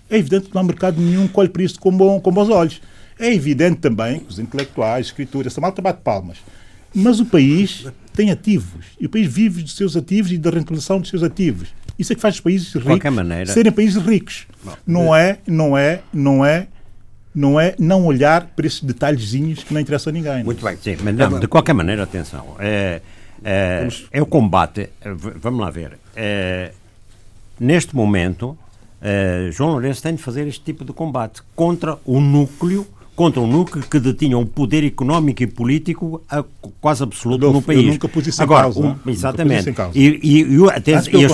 [0.09, 2.49] é evidente que não há mercado nenhum que olhe para isto com, bom, com bons
[2.49, 2.81] olhos.
[3.19, 6.39] É evidente também que os intelectuais, escritores, essa malta bate palmas.
[6.95, 8.87] Mas o país tem ativos.
[8.99, 11.69] E o país vive dos seus ativos e da rentabilização dos seus ativos.
[12.01, 14.47] Isso é que faz os países ricos qualquer maneira- serem países ricos.
[14.87, 16.67] Não é, não é, não é,
[17.35, 20.43] não é não olhar para esses detalhezinhos que não interessam a ninguém.
[20.45, 20.77] Muito bem.
[20.83, 22.57] Sim, mas não, de qualquer maneira, atenção.
[22.59, 23.01] É,
[23.45, 24.89] é, é o combate.
[25.01, 25.99] é, Vamos lá ver.
[26.17, 26.73] É,
[27.59, 28.57] neste momento,
[29.03, 32.87] é, João Lourenço tem de fazer este tipo de combate contra o núcleo.
[33.21, 36.23] Contra um núcleo que detinha um poder económico e político
[36.81, 37.85] quase absoluto Adolfo, no país.
[37.85, 39.69] eu nunca pus isso em Agora, causa, um- exatamente.
[39.69, 39.99] em causa.
[39.99, 41.33] E, e, e, até- e as,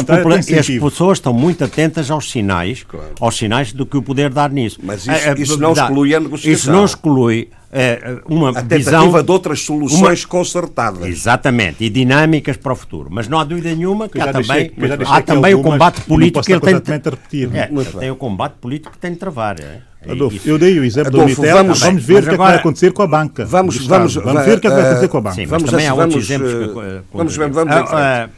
[0.58, 2.84] as pessoas estão muito atentas aos sinais,
[3.20, 4.80] aos sinais do que o poder dar nisso.
[4.82, 6.52] Mas isso- É, é, isso não dá- exclui a negociação.
[6.52, 11.06] Isso não exclui é, uma A visão tentativa de outras soluções concertadas.
[11.06, 13.08] Exatamente, e dinâmicas para o futuro.
[13.12, 16.52] Mas não há dúvida nenhuma que há também, deixei há também o combate político que
[16.52, 16.74] ele tem.
[16.74, 17.50] repetir.
[17.54, 17.70] É,
[18.00, 19.60] tem o combate político que tem de travar.
[19.60, 19.82] é.
[20.08, 20.48] É Adolfo, isso.
[20.48, 22.54] eu dei o exemplo Adolfo, da Unitel, vamos- vamos, ver o que é que vai
[22.56, 23.44] acontecer com a banca.
[23.44, 25.34] Vamos, do vamos, vamos ver o que é que vai eh, acontecer com a banca.
[25.36, 27.16] Sim, Vamos também há outros vamos, exemplos eh, que.
[27.16, 27.92] vamos ver, vamos em frente.
[27.94, 28.28] Ah,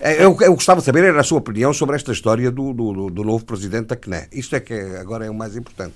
[0.00, 2.92] É, Eu, eu gostava de saber era a sua opinião sobre esta história do, do,
[2.92, 4.28] do- do novo presidente da CNE.
[4.32, 5.94] Isto é que é- agora é o mais importante.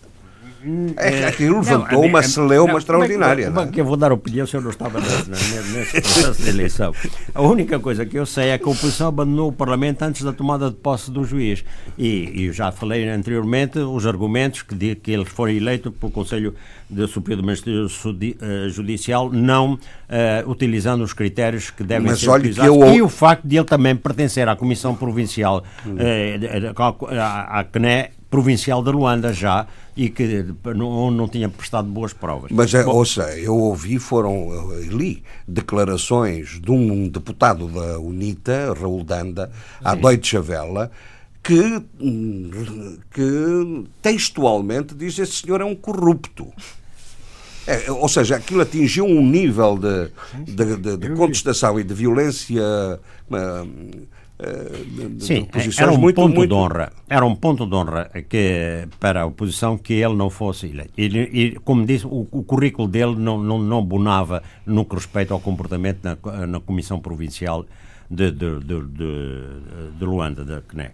[0.96, 3.46] É que aquilo levantou Não, uma celeuma extraordinária.
[3.46, 3.72] Como é, não que- é?
[3.72, 6.48] como é que eu vou dar opinião se eu não estava nesse, nesse- processo de
[6.48, 6.94] eleição?
[7.34, 10.32] A única coisa que eu sei é que a oposição abandonou o Parlamento antes da
[10.32, 11.64] tomada de posse do juiz.
[11.98, 16.54] E, e já falei anteriormente os argumentos que, de, que eles foram eleitos pelo Conselho
[16.88, 22.26] de Superior do Ministério eh, Judicial, não eh, utilizando os critérios que devem Mas ser
[22.26, 22.76] que utilizados.
[22.76, 25.64] eu- E o facto de ele também pertencer à Comissão Provincial,
[25.98, 29.66] eh, de- de- à, à CNE Provincial de Luanda já,
[29.96, 32.50] e que não, não tinha prestado boas provas.
[32.50, 38.72] Mas, eh, Bom, ouça, eu ouvi, foram, eu li declarações de um deputado da UNITA,
[38.72, 39.50] Raul Danda,
[39.84, 40.88] à Deutsche Welle,
[41.42, 41.82] que,
[43.12, 46.46] que textualmente diz esse senhor é um corrupto.
[47.66, 50.10] É, ou seja, aquilo atingiu um nível de,
[50.52, 52.60] de, de- de contestação e de violência
[53.30, 53.64] eh,
[54.38, 55.46] de, Sim,
[55.78, 56.48] era um muito, ponto muito...
[56.48, 56.92] de honra.
[57.08, 60.92] Era um ponto de honra que, para a oposição que ele não fosse eleito.
[60.98, 65.32] E, e, como disse, o, o currículo dele não, não, não abonava no que respeita
[65.32, 67.64] ao comportamento na, na Comissão Provincial
[68.10, 70.90] de, de, de, de, de Luanda, da CNE.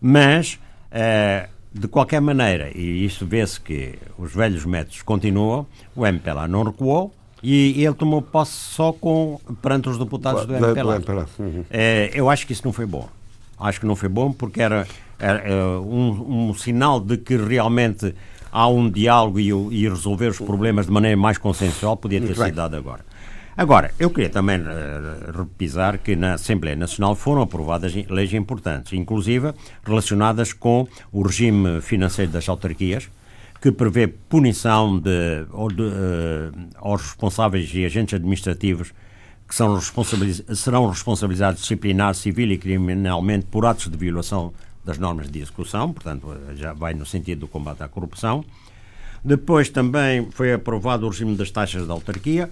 [0.00, 0.58] Mas,
[0.90, 6.64] eh, de qualquer maneira, e isso vê-se que os velhos métodos continuam, o MPLA não
[6.64, 7.12] recuou
[7.42, 11.00] e ele tomou posse só com, perante os deputados do MPLA.
[11.38, 11.64] Uhum.
[11.70, 13.08] É, eu acho que isso não foi bom.
[13.58, 14.86] Acho que não foi bom porque era,
[15.18, 18.14] era, é, um, um sinal de que realmente
[18.52, 22.52] há um diálogo e, e resolver os problemas de maneira mais consensual podia ter sido
[22.52, 23.04] dado agora.
[23.56, 29.52] Agora, eu queria também eh, repisar que na Assembleia Nacional foram aprovadas leis importantes, inclusive
[29.84, 33.10] relacionadas com o regime financeiro das autarquias,
[33.60, 38.92] que prevê punição de, ou de, eh, aos responsáveis e agentes administrativos
[39.46, 44.52] que são responsabiliz serão responsabilizados disciplinar, civil e criminalmente por atos de violação
[44.84, 48.44] das normas de execução, portanto, eh, já vai no sentido do combate à corrupção.
[49.22, 52.48] Depois também foi aprovado o regime das taxas de autarquia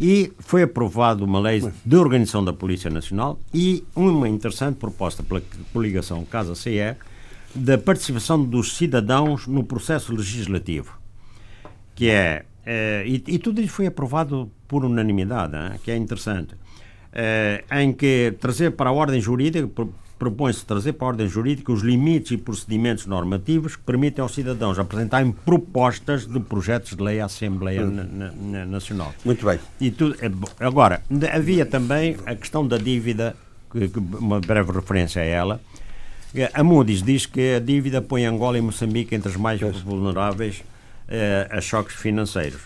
[0.00, 5.42] e foi aprovado uma lei de organização da Polícia Nacional e uma interessante proposta pela
[5.72, 6.96] coligação Casa CE
[7.54, 11.06] da participação dos cidadãos no processo legislativo
[11.96, 16.54] que é, eh, e, e tudo isso foi aprovado por unanimidade, que é interessante,
[17.12, 19.68] eh, em que trazer para a ordem jurídica,
[20.18, 24.78] propõe-se trazer para a ordem jurídica os limites e procedimentos normativos que permitem aos cidadãos
[24.78, 28.66] apresentarem propostas de projetos de lei à Assembleia hum.
[28.68, 29.14] Nacional.
[29.24, 29.58] Muito bem.
[29.80, 30.30] E tudo, é
[30.64, 33.34] agora, havia também a questão da dívida,
[33.72, 35.60] que, que uma breve referência a ela.
[36.52, 40.62] A Moody's diz que a dívida põe Angola e Moçambique entre as mais vulneráveis
[41.08, 42.62] eh, a choques financeiros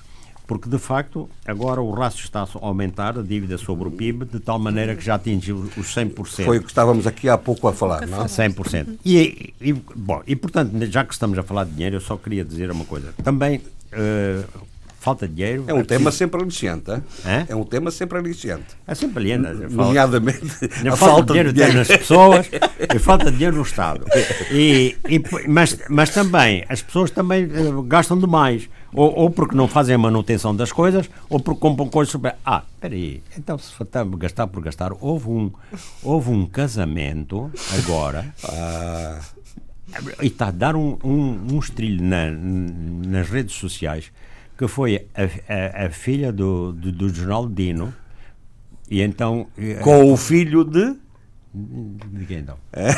[0.50, 4.40] porque de facto agora o rácio está a aumentar, a dívida sobre o PIB, de
[4.40, 6.44] tal maneira que já atingiu os 100%.
[6.44, 8.24] Foi o que estávamos aqui há pouco a falar, não é?
[8.24, 8.98] 100%.
[9.04, 12.44] E, e, bom, e portanto, já que estamos a falar de dinheiro, eu só queria
[12.44, 13.14] dizer uma coisa.
[13.22, 14.60] Também uh,
[15.00, 15.64] falta de dinheiro.
[15.66, 16.18] É um é tema preciso...
[16.18, 16.90] sempre aliciante,
[17.24, 17.46] é?
[17.48, 18.66] é um tema sempre aliciante.
[18.86, 19.74] É sempre aliciante.
[19.74, 20.46] Nomeadamente
[20.86, 22.50] a, a falta, de dinheiro, dinheiro nas pessoas
[22.94, 24.04] e falta de dinheiro no Estado.
[24.50, 28.68] E, e, mas, mas também, as pessoas também uh, gastam demais.
[28.92, 32.34] Ou, ou, porque não fazem a manutenção das coisas, ou porque compram coisas super.
[32.44, 33.86] Ah, espera aí, então se for
[34.18, 35.52] gastar por gastar, houve um,
[36.02, 38.34] houve um casamento agora.
[38.44, 39.20] ah.
[40.22, 44.12] E está a dar um, um, um estrilho na, nas redes sociais
[44.60, 45.22] que foi a,
[45.82, 47.94] a, a filha do, do, do Jornal Dino.
[48.90, 49.46] E então.
[49.56, 50.96] Eh, Com o filho de.
[51.54, 52.58] De quem então?
[52.70, 52.90] É?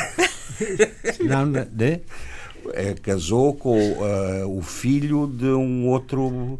[1.23, 2.01] Não, de
[2.73, 6.59] é, casou com uh, o filho de um outro uh,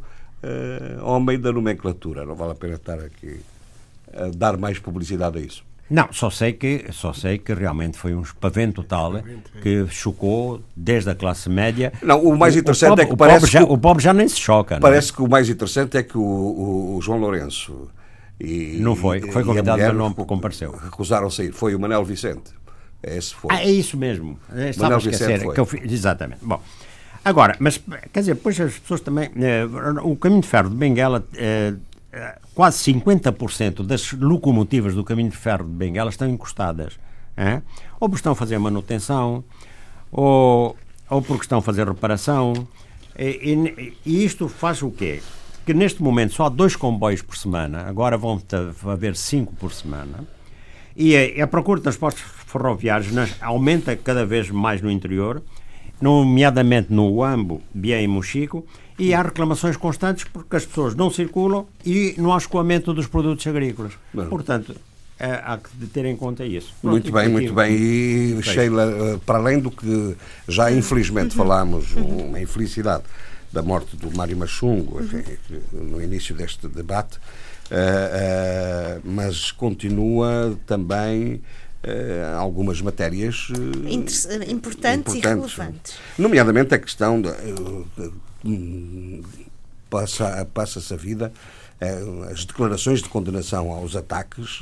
[1.04, 2.26] homem da nomenclatura.
[2.26, 3.42] Não vale a pena estar aqui
[4.14, 5.66] a dar mais publicidade a isso.
[5.94, 9.14] Não, só sei que só sei que realmente foi um espavento tal
[9.62, 11.94] que chocou desde a classe média.
[12.02, 14.04] Não, o mais interessante o, é que o parece pobre já, que o, o pobre
[14.04, 14.78] já nem se choca.
[14.78, 14.80] É?
[14.80, 15.16] Parece não?
[15.18, 17.92] que o mais interessante é que o, o João Lourenço
[18.40, 20.72] e, não foi, foi convidado, mas não compareceu.
[20.72, 21.52] Recusaram sair.
[21.52, 22.52] Foi o Manel Vicente.
[23.04, 23.52] Esse foi.
[23.54, 24.40] Ah, é isso mesmo.
[24.68, 25.42] Estava a esquecer.
[25.54, 26.40] Que eu, exatamente.
[26.42, 26.60] Bom,
[27.24, 27.80] agora, mas
[28.12, 29.30] quer dizer, depois as pessoas também.
[29.36, 29.66] Eh,
[30.02, 31.24] o caminho de ferro de Benguela.
[31.36, 31.93] Eh, eh
[32.54, 37.00] quase 50% das locomotivas do caminho de ferro de Benguela estão encostadas.
[37.36, 37.62] Eh?
[38.00, 39.44] Ou porque estão a fazer manutenção,
[40.12, 40.76] ou,
[41.10, 42.68] ou porque estão a fazer reparação.
[43.18, 45.22] E, e, e isto faz o quê?
[45.66, 48.42] Que neste momento só há dois comboios por semana, agora vão
[48.92, 50.26] haver cinco por semana,
[50.96, 55.42] e a, a procura de transportes ferroviários nas, aumenta cada vez mais no interior,
[56.02, 58.66] nomeadamente no Uambo, Bié e Mochico,
[58.98, 63.46] e há reclamações constantes porque as pessoas não circulam e não há escoamento dos produtos
[63.48, 63.94] agrícolas.
[64.14, 64.28] Bom.
[64.28, 64.76] Portanto,
[65.20, 66.74] é, há que ter em conta isso.
[66.82, 67.74] Pronto, muito bem, muito bem.
[67.74, 70.16] E, Sheila, eh, para além do que
[70.48, 71.44] já infelizmente uhum.
[71.44, 73.04] falámos, uma infelicidade
[73.52, 75.24] da morte do Mário Machungo, enfim,
[75.72, 81.42] no início deste debate, uh, uh, mas continua também
[81.86, 85.96] Uh, algumas matérias uh, importantes, importantes, e relevantes.
[86.18, 88.14] Nomeadamente a questão de, uh,
[89.90, 91.32] passa, passa-se a vida
[92.32, 94.60] as declarações de condenação aos ataques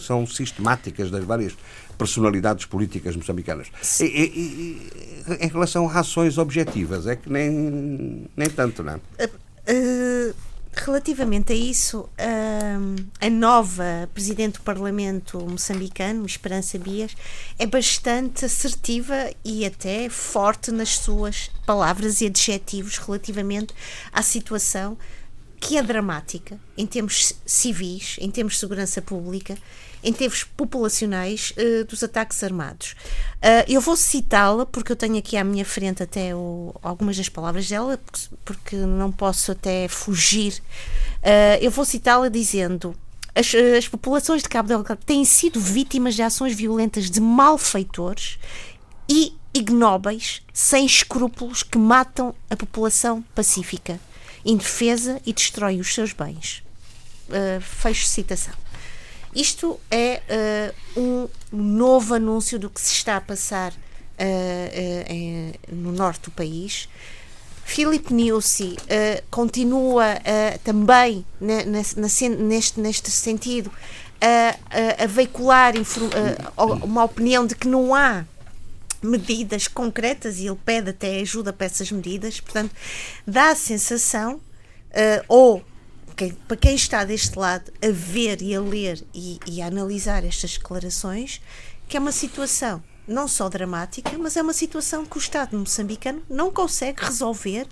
[0.00, 1.56] são sistemáticas das várias
[1.96, 3.68] personalidades políticas moçambicanas.
[4.00, 9.00] E, e, e, em relação a ações objetivas, é que nem, nem tanto, não é?
[10.84, 12.08] Relativamente a isso,
[13.20, 17.16] a nova Presidente do Parlamento moçambicano, Esperança Bias,
[17.58, 23.74] é bastante assertiva e até forte nas suas palavras e adjetivos relativamente
[24.12, 24.96] à situação
[25.60, 29.56] que é dramática em termos civis, em termos de segurança pública
[30.02, 32.94] em termos populacionais uh, dos ataques armados.
[33.36, 37.28] Uh, eu vou citá-la porque eu tenho aqui à minha frente até o, algumas das
[37.28, 37.98] palavras dela,
[38.44, 40.62] porque, não posso até fugir.
[41.18, 42.94] Uh, eu vou citá-la dizendo
[43.34, 48.38] as, as, populações de Cabo Delgado têm sido vítimas de ações violentas de malfeitores
[49.08, 53.98] e ignóbeis, sem escrúpulos, que matam a população pacífica,
[54.48, 56.62] indefesa e destrói os seus bens.
[57.28, 58.54] Uh, fecho citação.
[59.34, 60.22] Isto é
[60.96, 66.88] uh, um novo anúncio do que se está a passar uh, no norte do país.
[67.64, 68.78] Filipe Niusi
[69.30, 70.16] continua
[70.64, 71.82] também na, na,
[72.38, 73.70] neste, neste sentido
[74.98, 75.74] a veicular
[76.56, 78.24] uma opinião de que não há
[79.02, 82.40] medidas concretas e ele pede até ajuda para essas medidas.
[82.40, 82.74] Portanto,
[83.26, 84.40] dá a sensação,
[85.28, 85.64] ou
[86.16, 90.24] quem, para quem está deste lado a ver e a ler e, e a analisar
[90.24, 91.40] estas declarações,
[91.86, 96.22] que é uma situação não só dramática, mas é uma situação que o Estado moçambicano
[96.28, 97.66] não consegue resolver,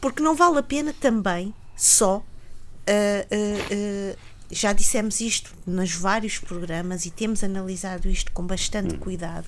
[0.00, 2.18] porque não vale a pena também só.
[2.18, 4.18] Uh, uh, uh,
[4.50, 9.46] já dissemos isto nos vários programas e temos analisado isto com bastante cuidado.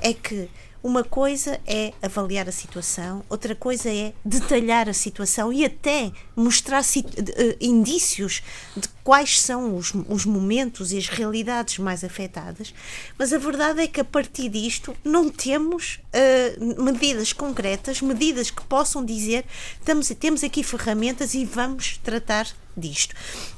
[0.00, 0.48] É que
[0.84, 6.82] Uma coisa é avaliar a situação, outra coisa é detalhar a situação e até mostrar
[6.82, 8.42] uh, indícios
[8.76, 12.74] de quais são os, os momentos e as realidades mais afetadas.
[13.18, 18.62] Mas a verdade é que a partir disto não temos uh, medidas concretas, medidas que
[18.64, 19.46] possam dizer
[19.80, 23.14] estamos, temos aqui ferramentas e vamos tratar disto.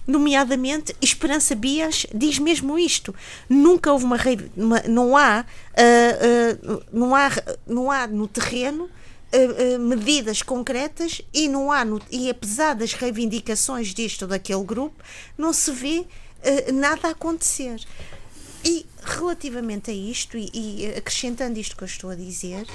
[0.07, 3.15] Nomeadamente, Esperança Bias diz mesmo isto.
[3.49, 4.17] Nunca houve uma,
[4.57, 7.31] uma não há uh, uh, não há
[7.67, 13.93] não há no terreno uh, medidas concretas e não há no, e apesar das reivindicações
[13.93, 15.03] disto ou daquele grupo
[15.37, 16.07] não se vê
[16.73, 17.81] nada a acontecer.
[18.65, 22.67] E relativamente a isto e, e acrescentando isto que eu estou a dizer,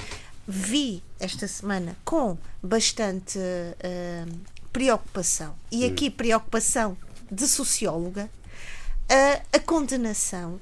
[0.48, 4.40] vi esta semana com bastante uh,
[4.72, 6.98] preocupação, e aqui preocupação
[7.32, 8.30] de socióloga,
[9.10, 10.60] a, a condenação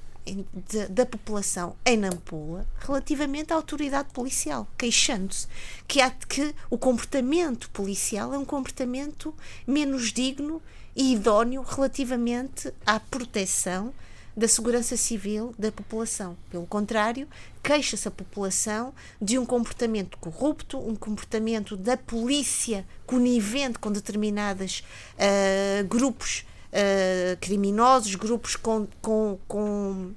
[0.70, 5.48] de, da população em Nampula relativamente à autoridade policial, queixando-se
[5.88, 9.34] que, há, que o comportamento policial é um comportamento
[9.66, 10.62] menos digno
[10.96, 13.94] e idóneo relativamente à proteção
[14.36, 16.38] da segurança civil da população.
[16.50, 17.28] Pelo contrário,
[17.62, 24.84] queixa-se a população de um comportamento corrupto, um comportamento da polícia conivente com determinados
[25.16, 30.14] uh, grupos uh, criminosos, grupos com, com, com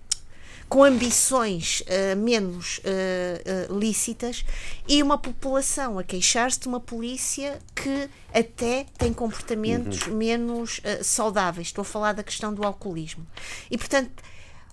[0.73, 4.43] com ambições uh, menos uh, uh, lícitas
[4.89, 10.17] e uma população a queixar-se de uma polícia que até tem comportamentos uhum.
[10.17, 11.67] menos saudáveis.
[11.67, 13.27] Estou a falar da questão do alcoolismo.
[13.71, 14.11] E, portanto,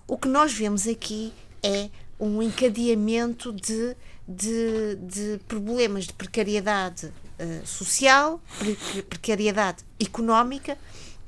[0.08, 3.94] o que nós vemos aqui é um encadeamento de,
[4.26, 7.12] de, de problemas de precariedade
[7.64, 8.40] social,
[9.08, 10.78] precariedade económica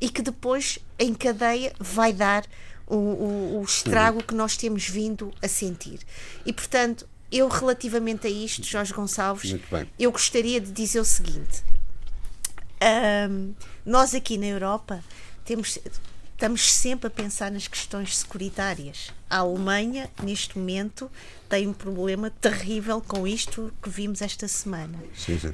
[0.02, 2.44] e que depois, em cadeia, vai dar
[2.88, 6.00] o, o, o estrago que nós temos vindo a sentir.
[6.44, 9.54] E, portanto, eu, relativamente a isto, Jorge Gonçalves,
[9.96, 11.62] eu gostaria de dizer o seguinte:
[13.30, 13.54] um,
[13.86, 15.04] nós aqui na Europa
[15.44, 15.78] temos
[16.42, 19.12] estamos sempre a pensar nas questões securitárias.
[19.30, 21.08] A Alemanha, neste momento,
[21.48, 24.98] tem um problema terrível com isto que vimos esta semana.
[25.16, 25.48] Sim, sim.
[25.48, 25.52] Uh,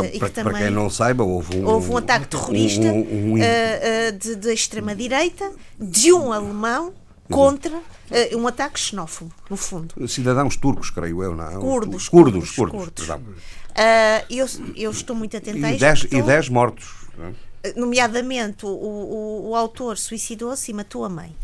[0.00, 4.18] uh, para, para, quem não saiba, houve um, houve um ataque terrorista um, um, uh,
[4.18, 6.94] de, de extrema-direita de um alemão
[7.30, 7.78] contra
[8.34, 10.08] um ataque xenófobo, no fundo.
[10.08, 11.54] Cidadãos turcos, creio eu, não é?
[11.56, 12.08] Curdos.
[12.08, 12.74] Curdos, curdos.
[12.74, 13.06] curdos.
[13.06, 13.42] curdos.
[14.30, 15.80] eu, eu estou muito atenta a isto.
[15.80, 16.88] Dez, e 10 mortos.
[17.18, 17.47] Não é?
[17.76, 21.34] Nomeadamente o, o, o autor suicidou-se e matou a mãe.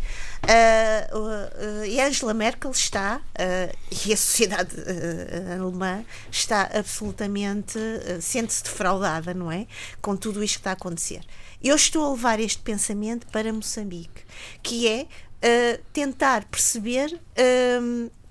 [0.44, 4.76] Uh, uh, e Angela Merkel está, uh, e a sociedade
[5.52, 7.78] alemã está absolutamente,
[8.20, 9.66] sente-se defraudada, não é?
[10.02, 11.24] Com tudo isto que está a acontecer.
[11.62, 14.22] Eu estou a levar este pensamento para Moçambique,
[14.62, 15.06] que é
[15.92, 17.18] tentar perceber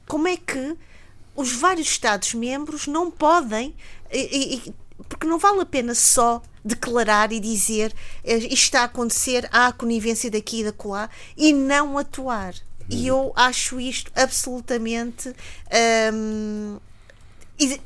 [0.08, 0.78] como é que
[1.36, 3.76] os vários Estados-membros não podem,
[4.12, 4.74] e, e,
[5.10, 7.94] porque não vale a pena só declarar e dizer
[8.24, 12.54] eh, isto está a acontecer, há a conivência daqui e da colar e não atuar.
[12.90, 13.18] E uhum.
[13.18, 15.34] eu acho isto absolutamente
[16.14, 16.78] hum,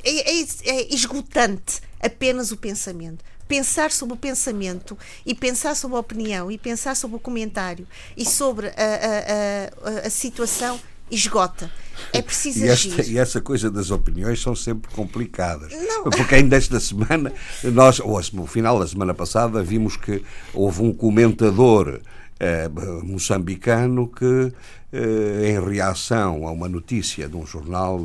[0.04, 6.00] é, é, é esgotante apenas o pensamento pensar sobre o pensamento e pensar sobre a
[6.02, 10.80] opinião e pensar sobre o comentário e sobre a, a, a, a situação
[11.10, 11.70] esgota.
[12.14, 13.14] É preciso e esta, agir.
[13.14, 15.74] E essa coisa das opiniões são sempre complicadas.
[15.74, 16.04] Não.
[16.04, 17.32] Porque ainda esta semana,
[17.64, 22.00] nós, ou no final da semana passada, vimos que houve um comentador
[22.40, 22.70] eh,
[23.04, 24.54] moçambicano que,
[24.94, 28.00] eh, em reação a uma notícia de um jornal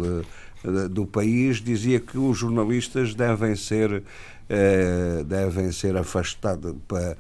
[0.65, 4.03] eh, do país, dizia que os jornalistas devem ser
[4.55, 7.17] eh, devem ser afastados, eh,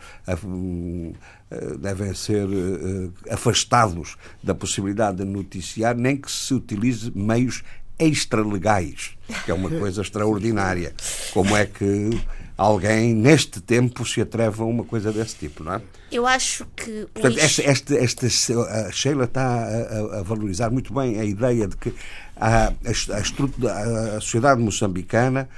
[1.78, 7.62] devem ser eh, afastados da possibilidade de noticiar, nem que se utilize meios
[7.98, 9.12] extralegais,
[9.44, 10.94] que é uma coisa extraordinária.
[11.32, 12.11] Como é que
[12.57, 15.82] alguém neste tempo se atreve a uma coisa desse tipo, não é?
[16.11, 17.07] Eu acho que.
[17.12, 21.76] Portanto, esta, esta, esta, a Sheila está a, a, valorizar muito bem a ideia de
[21.76, 21.94] que
[22.36, 25.48] a, a, a, a sociedade moçambicana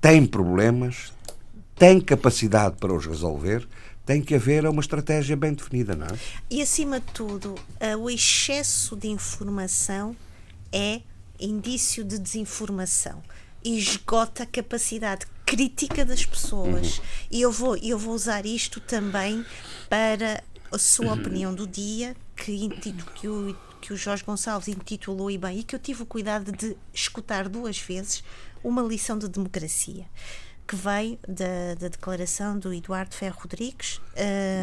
[0.00, 1.12] tem problemas,
[1.76, 3.66] tem capacidade para os resolver,
[4.04, 6.18] tem que haver uma estratégia bem definida, não é?
[6.50, 7.54] E acima de tudo,
[8.00, 10.16] o excesso de informação
[10.72, 11.02] é
[11.38, 13.22] indício de desinformação
[13.64, 16.98] e esgota a capacidade crítica das pessoas.
[16.98, 17.04] Uhum.
[17.30, 19.44] E eu vou, eu vou usar isto também
[19.88, 21.20] para a sua uhum.
[21.20, 22.68] opinião do dia, que,
[23.14, 26.52] que, o, que o Jorge Gonçalves intitulou e bem, e que eu tive o cuidado
[26.52, 28.22] de escutar duas vezes,
[28.62, 30.06] uma lição de democracia
[30.70, 34.00] que veio da, da declaração do Eduardo Ferro Rodrigues,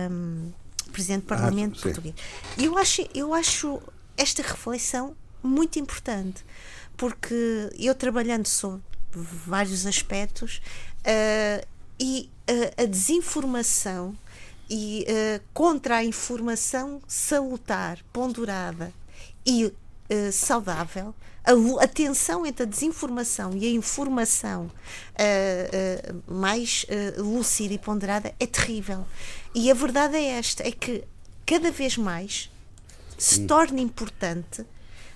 [0.10, 0.54] um,
[0.94, 2.16] Presidente do Parlamento ah, português.
[2.58, 3.82] E eu acho, eu acho
[4.16, 6.46] esta reflexão muito importante,
[6.96, 8.82] porque eu trabalhando sobre
[9.12, 10.62] vários aspectos
[11.00, 11.68] uh,
[12.00, 14.18] e uh, a desinformação
[14.70, 18.94] e uh, contra a informação salutar, ponderada
[19.46, 19.74] e
[20.32, 21.14] saudável,
[21.48, 24.70] a, a, tensão entre a desinformação e a informação
[26.28, 26.86] mais
[27.18, 29.06] lúcida e ponderada é terrível.
[29.56, 31.04] E a verdade é esta: é que
[31.46, 32.52] cada vez mais
[33.18, 34.64] se torna importante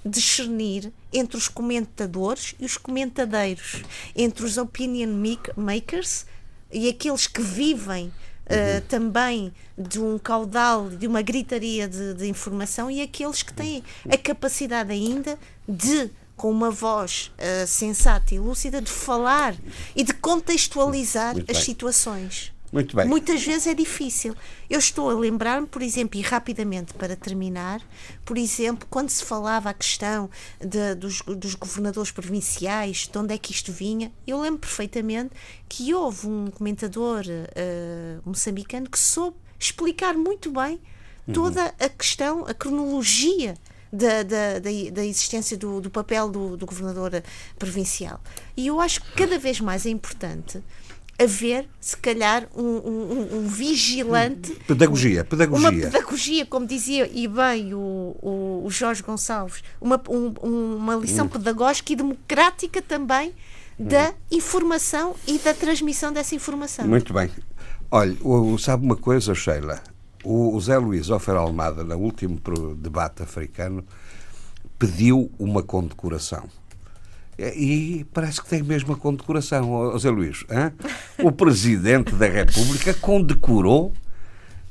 [0.04, 3.84] discernir entre os comentadores e os comentadeiros,
[4.16, 5.10] entre os opinion
[5.56, 6.26] makers
[6.72, 12.90] e aqueles que vivem uh, também de um caudal, de uma gritaria de, de, informação
[12.90, 15.38] e aqueles que têm a capacidade ainda
[15.68, 16.10] de
[16.42, 19.56] com uma voz uh, sensata e lúcida de falar
[19.96, 22.52] e de contextualizar as situações.
[22.72, 23.06] Muito bem.
[23.06, 24.36] Muitas vezes é difícil.
[24.68, 27.80] Eu estou a lembrar-me, por exemplo, e rapidamente para terminar,
[28.26, 33.38] por exemplo, quando se falava a questão de, dos, dos governadores provinciais, de onde é
[33.38, 35.36] que isto vinha, eu lembro perfeitamente
[35.70, 40.82] que houve um comentador uh, moçambicano que soube explicar muito bem
[41.32, 41.86] toda uhum.
[41.86, 43.54] a questão, a cronologia
[43.92, 47.22] da, da, da, existência do, do papel do, do governador
[47.60, 48.22] provincial.
[48.56, 50.64] E eu acho que cada vez mais é importante
[51.22, 54.54] haver, se calhar, um, um, um vigilante.
[54.68, 55.70] Pedagogia, pedagogia.
[55.70, 61.26] Uma pedagogia, como dizia e bem o, o, o Jorge Gonçalves, uma, um, uma lição
[61.26, 61.30] hum.
[61.30, 63.34] pedagógica e democrática também
[63.78, 66.88] da informação e da transmissão dessa informação.
[66.88, 67.30] Muito bem.
[67.90, 68.16] Olha,
[68.60, 69.82] sabe uma coisa, Sheila?
[70.24, 72.40] O Zé Luís Ofer Almada, no último
[72.76, 73.84] debate africano,
[74.78, 76.48] pediu uma condecoração
[77.56, 80.46] e parece que tem mesmo a condecoração, José Luís.
[80.50, 80.72] Hein?
[81.20, 83.94] O Presidente da República condecorou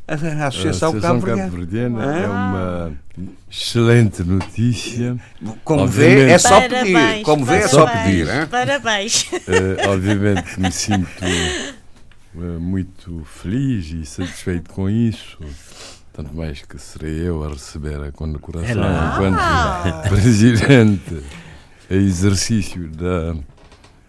[0.06, 2.92] a Associação, Associação Cabo-Verdiana é uma
[3.48, 5.16] excelente notícia.
[5.62, 6.92] Como vê, é só pedir.
[6.92, 8.28] Parabéns, Como vê, é só pedir.
[8.28, 8.46] Hein?
[8.50, 9.22] Parabéns.
[9.22, 11.08] Uh, obviamente me sinto
[12.34, 15.38] muito feliz e satisfeito com isso.
[16.12, 20.02] Tanto mais que serei eu a receber a condecoração é enquanto ah.
[20.08, 21.22] Presidente
[21.88, 23.36] exercício da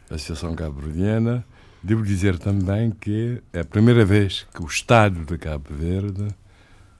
[0.09, 1.45] Associação Cabo-Verdiana,
[1.81, 6.27] devo dizer também que é a primeira vez que o Estado de Cabo Verde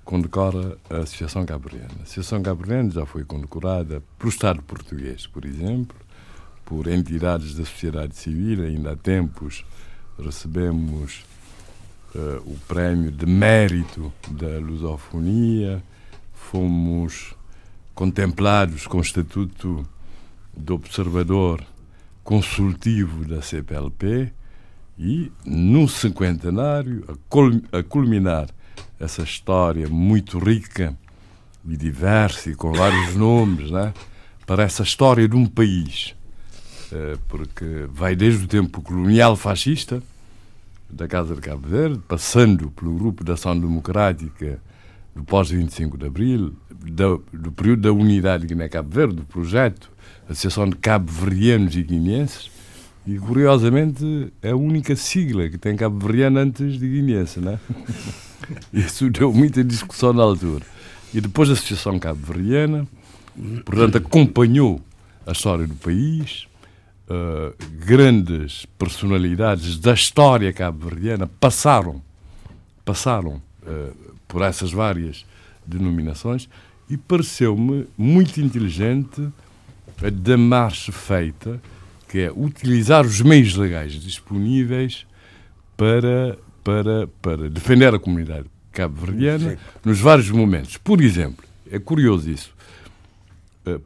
[0.04, 1.94] condecora a Associação Cabo-Verdiana.
[2.00, 5.96] A Associação Cabo-Verdiana já foi condecorada pelo Estado português, por exemplo,
[6.66, 9.64] por entidades da sociedade civil, ainda há tempos
[10.24, 11.24] recebemos
[12.16, 15.84] uh, o prémio de mérito da lusofonia,
[16.34, 17.36] fomos
[17.94, 19.88] contemplados com o Estatuto
[20.56, 21.64] do observador
[22.24, 24.32] consultivo da CPLP
[24.98, 27.04] e, num cinquentenário,
[27.72, 28.48] a culminar
[29.00, 30.96] essa história muito rica
[31.66, 33.94] e diversa e com vários nomes, né?
[34.46, 36.14] para essa história de um país,
[36.92, 40.04] eh, porque vai desde o tempo colonial fascista,
[40.92, 44.60] da Casa de Cabo Verde, passando pelo Grupo da Ação Democrática
[45.16, 49.92] do pós-25 de Abril, do, do período da Unidade Guiné-Cabo Verde, do projeto
[50.30, 52.50] Associação de Cabo-Verdianos e Guineenses,
[53.06, 57.60] e curiosamente é a única sigla que tem cabo-verdiano antes de guineense, né?
[58.72, 60.64] Isso deu muita discussão na altura.
[61.14, 62.88] E depois a Associação Cabo-Verdiana,
[63.66, 64.80] portanto, acompanhou
[65.26, 66.48] a história do país,
[67.12, 67.54] uh,
[67.86, 72.02] grandes personalidades da história cabo-verdiana passaram,
[72.86, 73.96] passaram uh,
[74.28, 75.26] por essas várias
[75.66, 76.48] denominações
[76.90, 79.28] e pareceu-me muito inteligente
[80.14, 81.62] da marcha feita,
[82.10, 85.06] que é utilizar os meios legais disponíveis
[85.78, 90.78] para, para, para defender a comunidade cabo-verdiana nos vários momentos.
[90.78, 92.61] Por exemplo, é curioso isso, eh,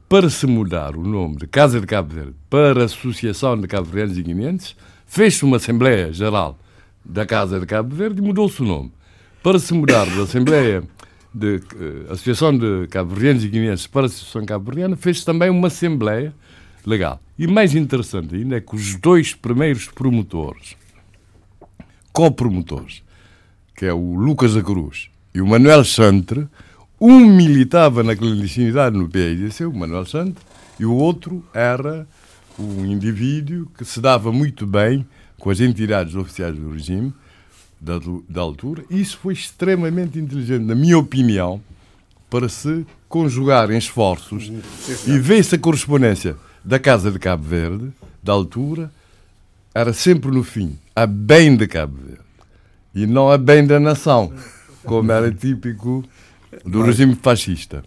[0.07, 4.23] para se mudar o nome de Casa de Cabo Verde para Associação de Cabo-Verdianos e
[4.23, 4.76] Guineenses,
[5.06, 6.57] fez-se uma Assembleia Geral
[7.03, 8.91] da Casa de Cabo Verde e mudou-se o nome.
[9.43, 10.84] Para se mudar da Assembleia
[11.34, 16.34] de uh, Associação de Cabo-Verdianos e Guineenses para a Associação Cabo-Verdiana, fez também uma Assembleia
[16.85, 17.19] Legal.
[17.38, 20.76] E mais interessante ainda é que os dois primeiros promotores,
[22.14, 23.02] co-promotores,
[23.76, 26.47] que é o Lucas da Cruz e o Manuel Santre,
[27.00, 30.44] um militava na clandestinidade no PIDC, o Manuel Santre,
[30.80, 32.08] e o outro era
[32.58, 35.06] um indivíduo que se dava muito bem
[35.40, 37.14] com as entidades oficiais do regime
[37.80, 37.96] da,
[38.28, 38.84] da altura.
[38.90, 41.62] Isso foi extremamente inteligente, na minha opinião,
[42.30, 44.52] para se conjugarem esforços
[45.06, 47.92] e ver-se a correspondência da Casa de Cabo Verde,
[48.24, 48.92] da altura,
[49.74, 52.26] era sempre no fim, a bem de Cabo Verde
[52.96, 54.32] e não a bem da nação,
[54.86, 56.04] como era típico
[56.66, 57.84] do regime fascista.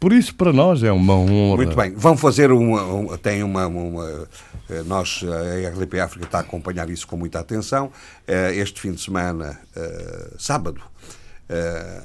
[0.00, 1.56] Por isso, para nós, é uma honra.
[1.56, 1.92] Muito bem.
[1.94, 2.82] Vão fazer uma.
[2.84, 4.26] uma tem uma, uma,
[4.70, 7.92] eh, Nós, a RDP África, está a acompanhar isso com muita atenção.
[8.26, 10.80] Eh, este fim de semana, eh, sábado,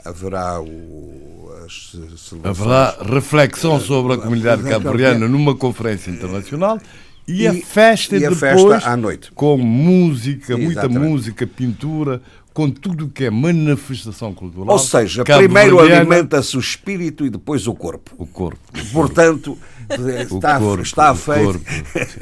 [0.04, 2.60] haverá o, as celebrações.
[2.60, 6.80] Haverá reflexão sobre a comunidade cabo-verdiana numa conferência internacional.
[7.28, 9.32] E, e, a festa e a depois, festa à noite.
[9.32, 10.66] com música, Exatamente.
[10.66, 12.22] muita música, pintura,
[12.56, 14.70] com tudo que é manifestação cultural.
[14.70, 18.16] Ou seja, primeiro alimenta-se o espírito e depois o corpo.
[18.18, 18.58] O corpo.
[18.94, 19.58] Portanto,
[20.32, 21.66] está, corpo, está feito o corpo,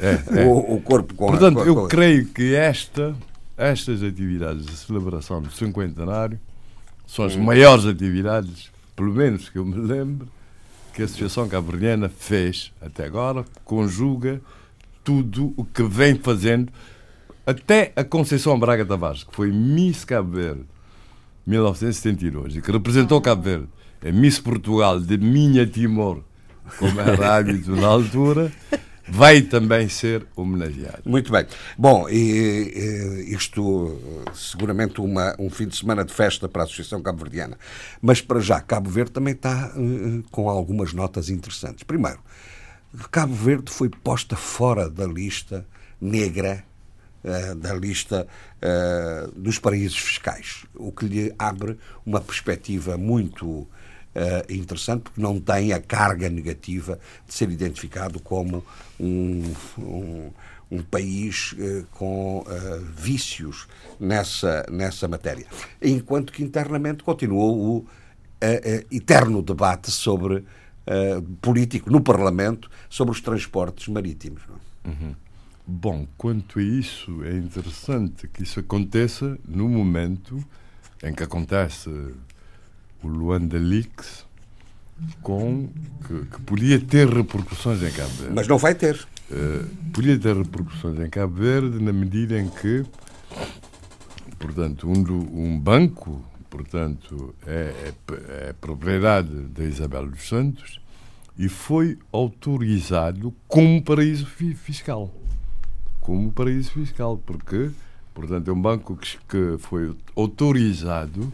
[0.00, 0.44] é, é.
[0.44, 3.14] O, o, corpo com Portanto, a, com eu creio que esta,
[3.56, 6.40] estas atividades de celebração do cinquentenário
[7.06, 7.44] são as hum.
[7.44, 10.26] maiores atividades, pelo menos que eu me lembro,
[10.92, 14.40] que a Associação Cabo-Verdiana fez até agora, conjuga
[15.04, 16.72] tudo o que vem fazendo
[17.46, 20.64] até a Conceição Braga Tavares, que foi Miss Cabo Verde
[21.46, 23.68] 1972 e que representou Cabo Verde,
[24.06, 26.22] a Miss Portugal de Minha Timor,
[26.78, 28.50] como era hábito na altura,
[29.06, 31.02] vai também ser homenageado.
[31.04, 31.46] Muito bem.
[31.76, 32.14] Bom, e,
[33.26, 33.98] e, isto
[34.32, 37.58] seguramente uma, um fim de semana de festa para a Associação Cabo-Verdiana.
[38.00, 41.82] Mas para já, Cabo Verde também está uh, com algumas notas interessantes.
[41.82, 42.20] Primeiro,
[43.10, 45.66] Cabo Verde foi posta fora da lista
[46.00, 46.64] negra
[47.24, 48.26] uh, da lista
[48.62, 53.68] uh, dos paraísos fiscais, o que lhe abre uma perspectiva muito uh,
[54.48, 58.64] interessante, porque não tem a carga negativa de ser identificado como
[59.00, 60.30] um, um,
[60.70, 61.54] um país
[61.92, 62.44] com
[62.96, 63.66] vícios
[63.98, 65.46] nessa, nessa matéria.
[65.80, 67.86] Enquanto que internamente continuou o
[68.90, 70.44] eterno debate sobre.
[71.40, 74.42] político no Parlamento sobre os transportes marítimos.
[74.84, 75.14] Uhum.
[75.66, 80.44] Bom, quanto a isso, é interessante que isso aconteça no momento
[81.02, 81.88] em que acontece
[83.02, 84.26] o Luanda Leaks,
[85.22, 85.68] com,
[86.06, 88.34] que, que podia ter repercussões em Cabo Verde.
[88.34, 88.94] Mas não vai ter.
[89.30, 92.84] Uh, podia ter repercussões em Cabo Verde na medida em que,
[94.38, 100.78] portanto, um, do, um banco, portanto, é, é, é propriedade da Isabel dos Santos
[101.38, 105.10] e foi autorizado como paraíso fiscal
[106.04, 107.70] como paraíso fiscal, porque,
[108.12, 111.32] portanto, é um banco que, que foi autorizado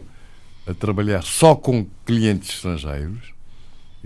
[0.65, 3.33] a trabalhar só com clientes estrangeiros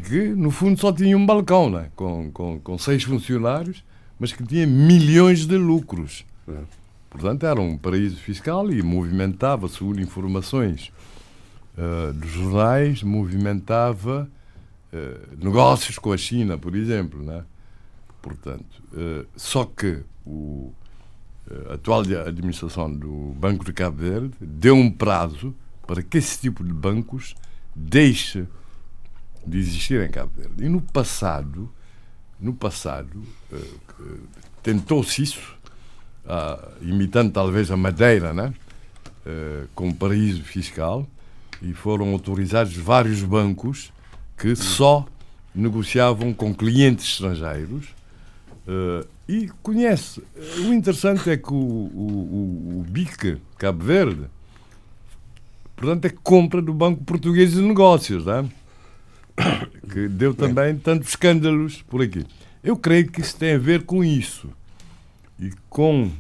[0.04, 1.90] que, no fundo, só tinha um balcão, né?
[1.96, 3.84] com, com, com seis funcionários,
[4.20, 6.26] mas que tinha milhões de lucros.
[6.48, 6.58] É.
[7.12, 10.92] Portanto, era um paraíso fiscal e movimentava, segundo informações
[11.78, 14.28] uh, dos jornais, movimentava
[14.92, 17.24] uh, negócios com a China, por exemplo.
[17.24, 17.44] Né?
[18.20, 20.74] Portanto, uh, só que o,
[21.70, 26.64] a atual administração do Banco de Cabo Verde deu um prazo para que esse tipo
[26.64, 27.36] de bancos
[27.76, 28.48] deixe
[29.46, 30.64] de existir em Cabo Verde.
[30.66, 31.72] E no passado,
[32.40, 33.22] no passado,
[33.52, 34.28] uh,
[34.64, 35.56] tentou-se isso,
[36.82, 38.54] imitando talvez a Madeira, né?
[39.26, 41.08] Uh, como paraíso fiscal,
[41.62, 43.92] e foram autorizados vários bancos
[44.38, 45.06] que só
[45.54, 47.88] negociavam com clientes estrangeiros
[49.28, 50.22] e conhece.
[50.60, 54.26] O interessante é que o, o, o, BIC, Cabo Verde,
[55.76, 58.46] portanto, é compra do Banco Português de Negócios, não é?
[59.92, 62.26] que deu também tantos escândalos por aqui.
[62.64, 64.50] Eu creio que isso tem a ver com isso
[65.40, 66.12] e com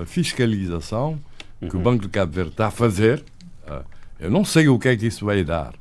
[0.00, 1.18] a fiscalização
[1.58, 1.80] que uhum.
[1.80, 3.24] o Banco de Cabo Verde está a fazer.
[3.66, 3.82] Ah,
[4.18, 5.74] eu não sei o que é que isso vai dar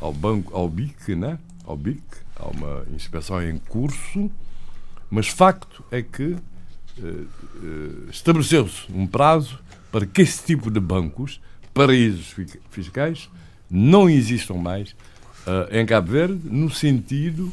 [0.00, 1.38] ao banco, ao BIC, né?
[1.64, 2.02] Ao BIC,
[2.36, 4.30] há uma inspeção em curso
[5.10, 6.36] mas facto é que uh,
[7.02, 9.58] uh, estabeleceu-se um prazo
[9.90, 11.40] para que esse tipo de bancos,
[11.74, 12.34] paraísos
[12.70, 13.28] fiscais,
[13.68, 17.52] não existam mais uh, em Cabo Verde, no sentido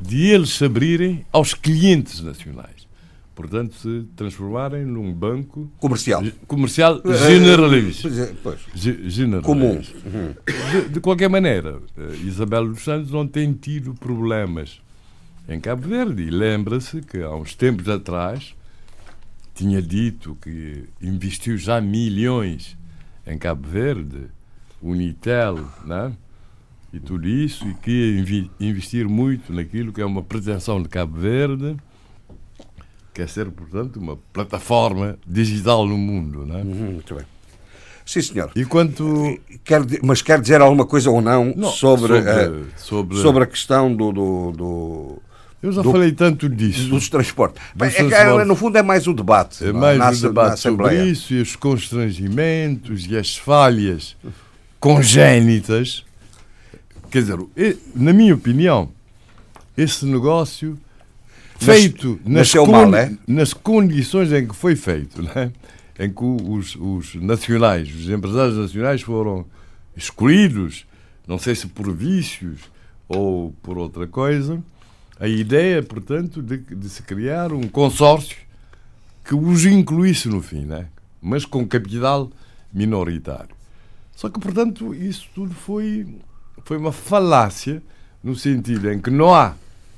[0.00, 2.86] de eles se abrirem aos clientes nacionais.
[3.34, 8.08] Portanto, se transformarem num banco comercial, comercial generalista.
[8.42, 8.60] Pois.
[8.74, 9.42] generalista.
[9.42, 9.78] Comum.
[9.78, 11.78] De, de, qualquer maneira,
[12.24, 14.80] Isabel dos Santos não tem tido problemas
[15.48, 16.22] em Cabo Verde.
[16.22, 18.54] E lembra-se que há uns tempos atrás
[19.54, 22.76] tinha dito que investiu já milhões
[23.26, 24.28] em Cabo Verde,
[24.82, 26.12] Unitel, né?
[26.92, 31.18] e tudo isso, e que ia investir muito naquilo que é uma pretensão de Cabo
[31.18, 31.76] Verde,
[33.12, 36.44] que é ser, portanto, uma plataforma digital no mundo.
[36.46, 36.62] Né?
[36.62, 37.24] Uhum, muito bem.
[38.04, 38.52] Sim, senhor.
[38.54, 39.04] E quanto...
[39.64, 43.16] Quer, mas quer dizer alguma coisa ou não, não sobre, sobre, a, sobre...
[43.16, 45.22] sobre a questão do, do, do
[45.62, 46.88] eu já do, falei tanto disso.
[46.88, 47.62] Dos transportes.
[47.74, 48.42] Dos é, transportes.
[48.42, 49.64] É, no fundo é mais o debate.
[49.64, 54.16] É mais na, o debate sobre isso e os constrangimentos e as falhas
[54.78, 56.04] congénitas.
[57.10, 57.38] Quer dizer,
[57.94, 58.90] na minha opinião,
[59.76, 60.78] esse negócio
[61.58, 63.12] feito nas, mal, é?
[63.26, 65.50] nas condições em que foi feito, é?
[66.04, 69.44] em que os, os nacionais, os empresários nacionais foram
[69.96, 70.84] escolhidos,
[71.26, 72.60] não sei se por vícios
[73.08, 74.62] ou por outra coisa,
[75.18, 78.36] a ideia, portanto, de, de se criar um consórcio
[79.24, 80.86] que os incluísse no fim, né?
[81.20, 82.30] mas com capital
[82.72, 83.56] minoritário.
[84.14, 86.06] Só que, portanto, isso tudo foi,
[86.64, 87.82] foi uma falácia
[88.22, 89.54] no sentido em que não há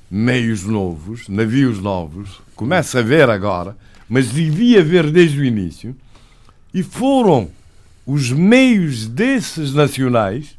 [0.09, 3.77] meios novos, navios novos, começa a haver agora,
[4.07, 5.95] mas devia haver desde o início,
[6.73, 7.49] e foram
[8.05, 10.57] os meios desses nacionais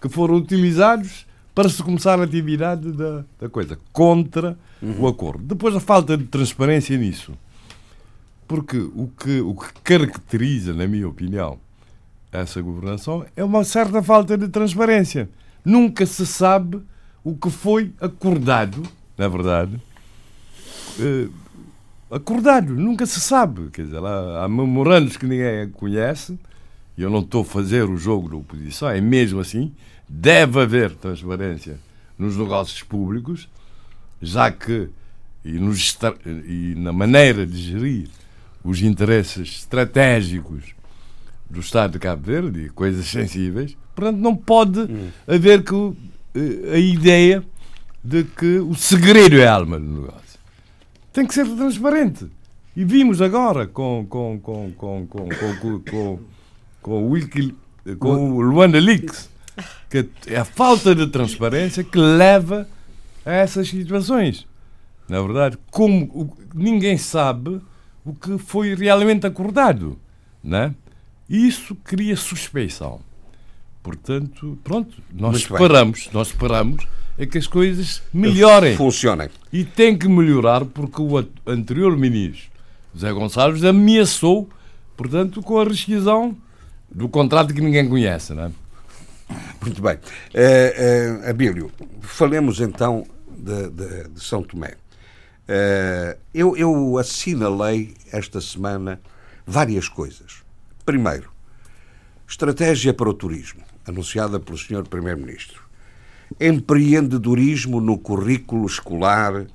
[0.00, 1.25] que foram utilizados
[1.56, 5.00] para se começar a atividade da, da coisa, contra uhum.
[5.00, 5.42] o acordo.
[5.42, 7.32] Depois a falta de transparência nisso.
[8.46, 11.58] Porque o que, o que caracteriza, na minha opinião,
[12.30, 15.30] essa governação é uma certa falta de transparência.
[15.64, 16.78] Nunca se sabe
[17.24, 18.82] o que foi acordado,
[19.16, 19.80] na verdade.
[21.00, 21.32] Uh,
[22.10, 23.70] acordado, nunca se sabe.
[23.70, 26.38] Quer dizer, há, há memorandos que ninguém conhece.
[26.98, 29.72] E eu não estou a fazer o jogo da oposição, é mesmo assim
[30.08, 31.78] deve haver transparência
[32.18, 33.48] nos negócios públicos,
[34.20, 34.88] já que
[35.44, 35.96] e, nos,
[36.46, 38.08] e na maneira de gerir
[38.64, 40.74] os interesses estratégicos
[41.48, 45.10] do Estado de Cabo Verde e coisas sensíveis, portanto, não pode hum.
[45.26, 45.92] haver que,
[46.34, 47.44] eh, a ideia
[48.02, 50.40] de que o segredo é a alma do negócio.
[51.12, 52.26] Tem que ser transparente.
[52.74, 56.18] E vimos agora com, com, com, com, com, com, com, com,
[56.82, 57.54] com
[57.98, 59.30] com o Luanda Leaks
[59.88, 62.68] que é a falta de transparência que leva
[63.24, 64.46] a essas situações.
[65.08, 67.60] Na verdade, como ninguém sabe
[68.04, 69.98] o que foi realmente acordado,
[70.42, 70.74] né?
[71.28, 73.00] Isso cria suspeição.
[73.82, 76.86] Portanto, pronto, nós esperamos, nós esperamos
[77.18, 78.76] é que as coisas melhorem.
[78.76, 79.28] Funcionem.
[79.52, 82.50] E tem que melhorar porque o anterior ministro,
[82.94, 84.48] José Gonçalves, ameaçou,
[84.96, 86.36] portanto, com a rescisão
[86.90, 88.50] do contrato que ninguém conhece, não é?
[89.60, 89.96] Muito bem.
[89.96, 91.70] Uh, uh, Abílio,
[92.00, 94.74] falemos então de, de, de São Tomé.
[95.48, 99.00] Uh, eu, eu assinalei esta semana
[99.46, 100.42] várias coisas.
[100.84, 101.30] Primeiro,
[102.28, 104.86] estratégia para o turismo, anunciada pelo Sr.
[104.88, 105.62] Primeiro-Ministro.
[106.40, 109.46] Empreendedorismo no currículo escolar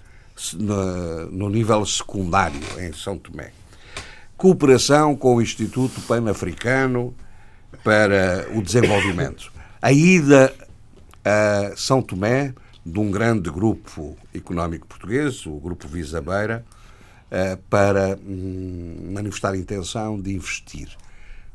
[0.53, 3.51] no, no nível secundário em São Tomé.
[4.37, 7.13] Cooperação com o Instituto Pan-Africano
[7.83, 9.51] para o Desenvolvimento
[9.81, 10.53] a ida
[11.23, 12.53] a São Tomé
[12.85, 16.65] de um grande grupo económico português, o Grupo Visabeira,
[17.29, 20.89] eh, para hum, manifestar a intenção de investir.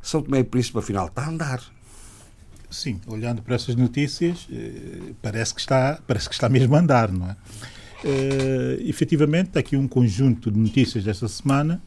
[0.00, 1.62] São Tomé e Príncipe, afinal, está a andar.
[2.70, 7.10] Sim, olhando para essas notícias, eh, parece que está, parece que está mesmo a andar,
[7.10, 7.36] não é?
[8.04, 11.82] Uh, efetivamente, aqui um conjunto de notícias desta semana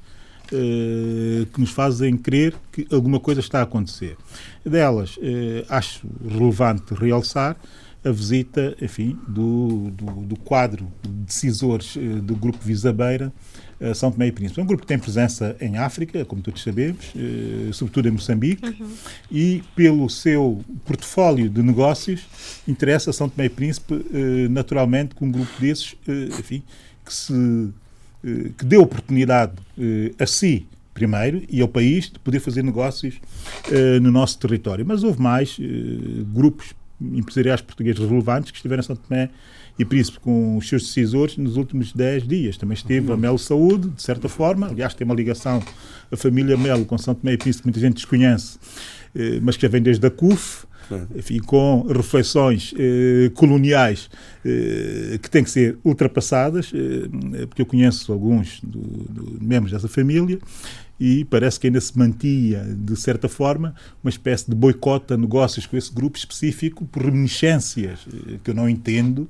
[0.50, 4.18] que nos fazem crer que alguma coisa está a acontecer.
[4.66, 5.22] Delas, uh,
[5.70, 7.56] acho relevante realçar
[8.04, 13.32] a visita, enfim, do, do, do quadro de decisores uh, do Grupo Visabeira
[13.82, 14.60] a São Tomé e Príncipe.
[14.60, 17.14] É um grupo que tem presença em África, como todos sabemos,
[17.72, 18.92] sobretudo em Moçambique, uhum.
[19.32, 22.28] e pelo seu portfólio de negócios
[22.68, 24.04] interessa São Tomé e Príncipe
[24.50, 25.96] naturalmente que um grupo desses,
[26.38, 26.62] enfim,
[27.10, 27.68] que se eh,
[28.58, 33.16] que deu oportunidade eh, a si primeiro e ao país de poder fazer negócios
[33.70, 34.86] uh, no nosso território.
[34.86, 35.58] Mas houve mais
[36.34, 39.30] grupos empresariais portugueses relevantes que estiveram em São Tomé
[39.78, 42.58] e Príncipe com os seus decisores nos últimos 10 dias.
[42.58, 45.64] Também esteve a Melo Saúde, de certa forma, aliás, tem uma ligação
[46.12, 48.60] a família Melo com São Tomé e Príncipe que muita gente desconhece,
[49.42, 50.66] mas que já vem desde a CUF
[51.16, 54.10] enfim, com reflexões eh, coloniais
[54.46, 59.88] eh, que têm que ser ultrapassadas, eh, porque eu conheço alguns do, do, membros dessa
[59.88, 60.40] família
[61.00, 65.66] e parece que ainda se mantinha, de certa forma, uma espécie de boicote a negócios
[65.66, 69.28] com esse grupo específico por reminiscências eh, que eu não entendo.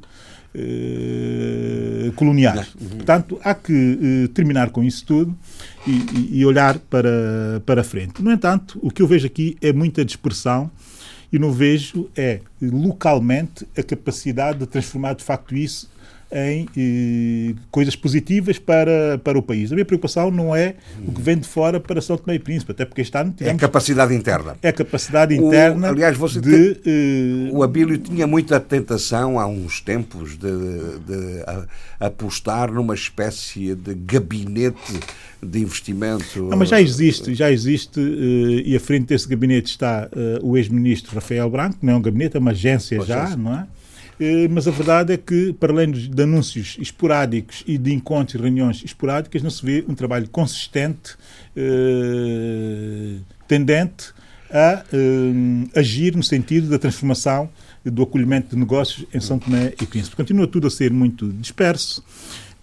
[0.53, 2.73] Eh, coloniais.
[2.73, 2.88] Uhum.
[2.88, 5.38] Portanto, há que eh, terminar com isso tudo
[5.86, 8.23] e, e, olhar para, para frente.
[8.23, 10.72] No entanto, o que eu vejo aqui é muita dispersão
[11.31, 15.89] e não vejo é localmente a capacidade de transformar de facto isso
[16.31, 19.72] em eh, coisas positivas para, para o país.
[19.72, 20.76] A minha preocupação não é
[21.07, 23.53] o que vem de fora para São Tomé e Príncipe, até porque este ano tivemos...
[23.53, 24.56] É a capacidade interna.
[24.61, 26.76] É a capacidade interna o, aliás, você de...
[26.76, 30.49] Tem, eh, o Abílio tinha muita tentação há uns tempos de,
[30.99, 31.65] de a,
[32.07, 34.99] apostar numa espécie de gabinete
[35.41, 36.43] de investimento.
[36.43, 40.57] Não, mas já existe, já existe, uh, e à frente desse gabinete está uh, o
[40.57, 43.68] ex-ministro Rafael Branco, não é um gabinete, é uma agência já, não é?
[44.20, 48.38] Eh, mas a verdade é que, para além de anúncios esporádicos e de encontros e
[48.38, 51.16] reuniões esporádicas, não se vê um trabalho consistente,
[51.56, 53.18] eh,
[53.48, 54.14] tendente
[54.52, 57.50] a eh, agir no sentido da transformação
[57.86, 60.16] do acolhimento de negócios em São Tomé e Príncipe.
[60.16, 62.04] Continua tudo a ser muito disperso,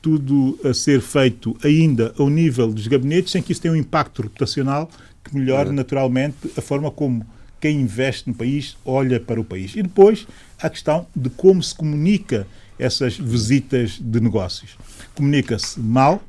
[0.02, 4.22] tudo a ser feito ainda ao nível dos gabinetes, sem que isso tenha um impacto
[4.22, 4.90] reputacional
[5.24, 7.26] que melhore naturalmente a forma como
[7.60, 9.74] quem investe no país olha para o país.
[9.74, 10.26] E depois
[10.60, 12.46] a questão de como se comunica
[12.78, 14.76] essas visitas de negócios.
[15.14, 16.22] Comunica-se mal,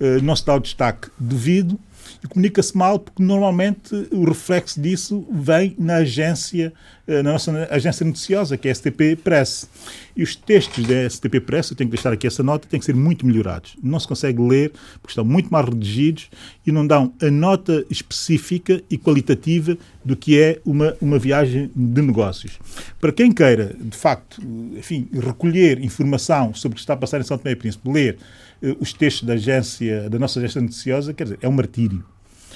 [0.00, 1.78] eh, não se dá o destaque devido
[2.22, 6.72] e comunica-se mal porque normalmente o reflexo disso vem na agência,
[7.06, 9.68] eh, na nossa agência noticiosa, que é a STP Press.
[10.18, 12.84] E os textos da STP Press, eu tenho que deixar aqui essa nota, têm que
[12.84, 13.76] ser muito melhorados.
[13.80, 16.28] Não se consegue ler porque estão muito mal redigidos
[16.66, 22.02] e não dão a nota específica e qualitativa do que é uma, uma viagem de
[22.02, 22.58] negócios.
[23.00, 24.42] Para quem queira, de facto,
[24.76, 28.18] enfim, recolher informação sobre o que está a passar em São Tomé e Príncipe, ler
[28.60, 32.04] uh, os textos da agência, da nossa agência noticiosa, quer dizer, é um martírio.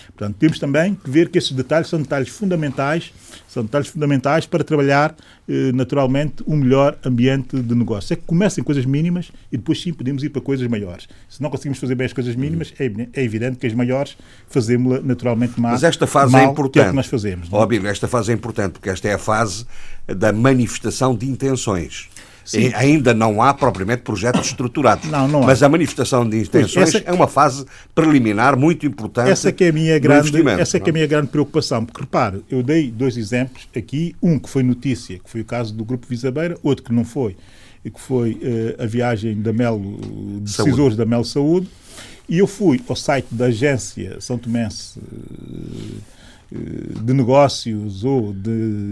[0.09, 3.13] Portanto, temos também que ver que esses detalhes são detalhes fundamentais,
[3.49, 5.15] são detalhes fundamentais para trabalhar
[5.49, 8.13] eh, naturalmente um melhor ambiente de negócio.
[8.15, 11.09] É que comecem coisas mínimas e depois sim podemos ir para coisas maiores.
[11.29, 14.17] Se não conseguimos fazer bem as coisas mínimas, é evidente, é evidente que as maiores
[14.49, 15.73] fazemos-la naturalmente mal.
[15.73, 16.73] Mas esta fase mal, é importante.
[16.73, 17.49] Que é que nós fazemos.
[17.51, 19.67] Ó, Bíblia, esta fase é importante porque esta é a fase
[20.07, 22.09] da manifestação de intenções.
[22.55, 25.09] E ainda não há propriamente projetos estruturados.
[25.09, 25.47] Não, não há.
[25.47, 27.65] Mas a manifestação de intenções essa- é uma fase
[27.95, 29.31] preliminar muito importante.
[29.31, 32.01] Essa que é a minha grande, essa que é a não minha grande preocupação, porque
[32.01, 35.85] repare, eu dei dois exemplos aqui, um que foi notícia, que foi o caso do
[35.85, 37.37] Grupo Visabeira, outro que não foi,
[37.85, 39.99] e que foi eh, a viagem da Melo,
[40.41, 41.69] decisores da Melo Saúde,
[42.29, 45.99] e eu fui ao site da agência São Tomense eh,
[47.03, 48.51] de negócios ou de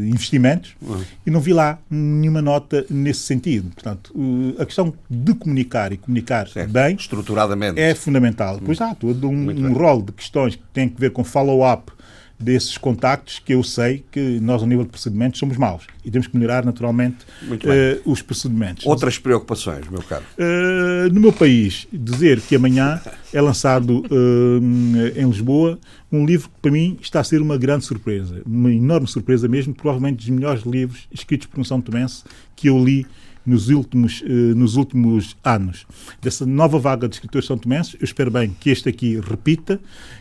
[0.09, 1.01] investimentos Uhum.
[1.27, 3.71] e não vi lá nenhuma nota nesse sentido.
[3.75, 4.13] Portanto,
[4.59, 6.71] eh, a questão de comunicar e comunicar Certo.
[6.71, 7.79] bem Estruturadamente.
[7.81, 8.59] é fundamental.
[8.59, 11.93] Depois há todo um, um rol de questões que têm que ver com follow-up
[12.41, 15.85] desses contactos que eu sei que nós, a nível de procedimentos, somos maus.
[16.05, 17.19] E temos que melhorar, naturalmente,
[17.65, 18.87] eh, os procedimentos.
[18.87, 20.25] Outras preocupações, meu caro.
[20.39, 23.01] Uh, no meu país, dizer que amanhã
[23.33, 25.79] é lançado uh, em Lisboa
[26.11, 29.75] um livro que para mim está a ser uma grande surpresa, uma enorme surpresa mesmo,
[29.75, 32.25] provavelmente dos melhores livros escritos por um São Tomense
[32.57, 33.07] que eu li
[33.45, 35.87] nos últimos, uh, nos últimos anos.
[36.21, 39.81] Dessa nova vaga de escritores são tomenses, eu espero bem que este aqui repita,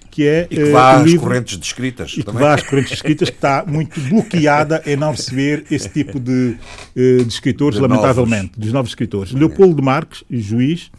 [0.10, 2.41] que é E que uh, vá o às livro correntes descritas e que também.
[2.41, 6.56] vá às correntes escritas, que está muito bloqueada em não receber esse tipo de,
[6.95, 9.31] eh, de escritores, De lamentavelmente, dos novos escritores.
[9.34, 10.90] Leopoldo Marques, juiz,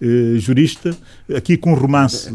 [0.00, 0.96] eh, jurista,
[1.34, 2.30] aqui com um romance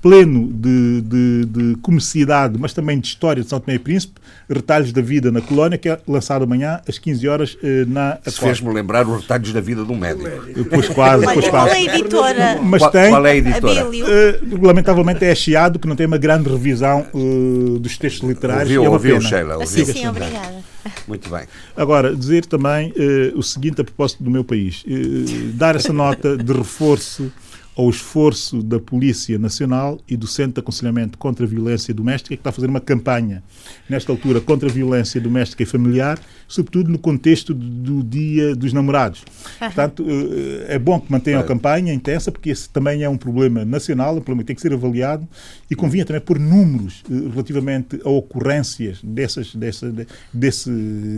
[0.00, 4.14] pleno de, de, de comicidade, mas também de história de São Tomé e Príncipe,
[4.48, 8.40] retalhos da vida na colónia, que é lançado amanhã às 15 horas eh, na Se
[8.40, 10.28] fez-me lembrar os retalhos da vida de um médico.
[10.54, 11.88] Depois quase, depois Olha, qual é quase.
[11.88, 12.58] a editora?
[12.62, 13.86] Mas Qual, tem, qual é a editora?
[13.92, 18.70] Eh, lamentavelmente é chiado que não tem uma grande revisão eh, dos textos literários.
[18.70, 19.28] Ouviu, é ouviu, pena.
[19.28, 19.54] Sheila.
[19.58, 19.66] Ouviu.
[19.86, 20.62] sim, sim, obrigada.
[21.06, 21.44] Muito bem.
[21.76, 24.84] Agora, dizer também eh, o seguinte a propósito do meu país.
[24.86, 27.32] Eh, dar essa nota de reforço
[27.74, 32.40] ao esforço da Polícia Nacional e do Centro de Aconselhamento contra a Violência Doméstica, que
[32.40, 33.42] está a fazer uma campanha,
[33.88, 39.24] nesta altura, contra a violência doméstica e familiar, sobretudo no contexto do- Dia dos Namorados.
[39.58, 43.64] Portanto, eh, é bom que mantenham a campanha intensa, porque esse também é um problema
[43.64, 45.26] nacional, um problema que tem que ser avaliado,
[45.70, 50.70] e convinha também pôr números eh, relativamente a ocorrências dessas, dessa, de- desse,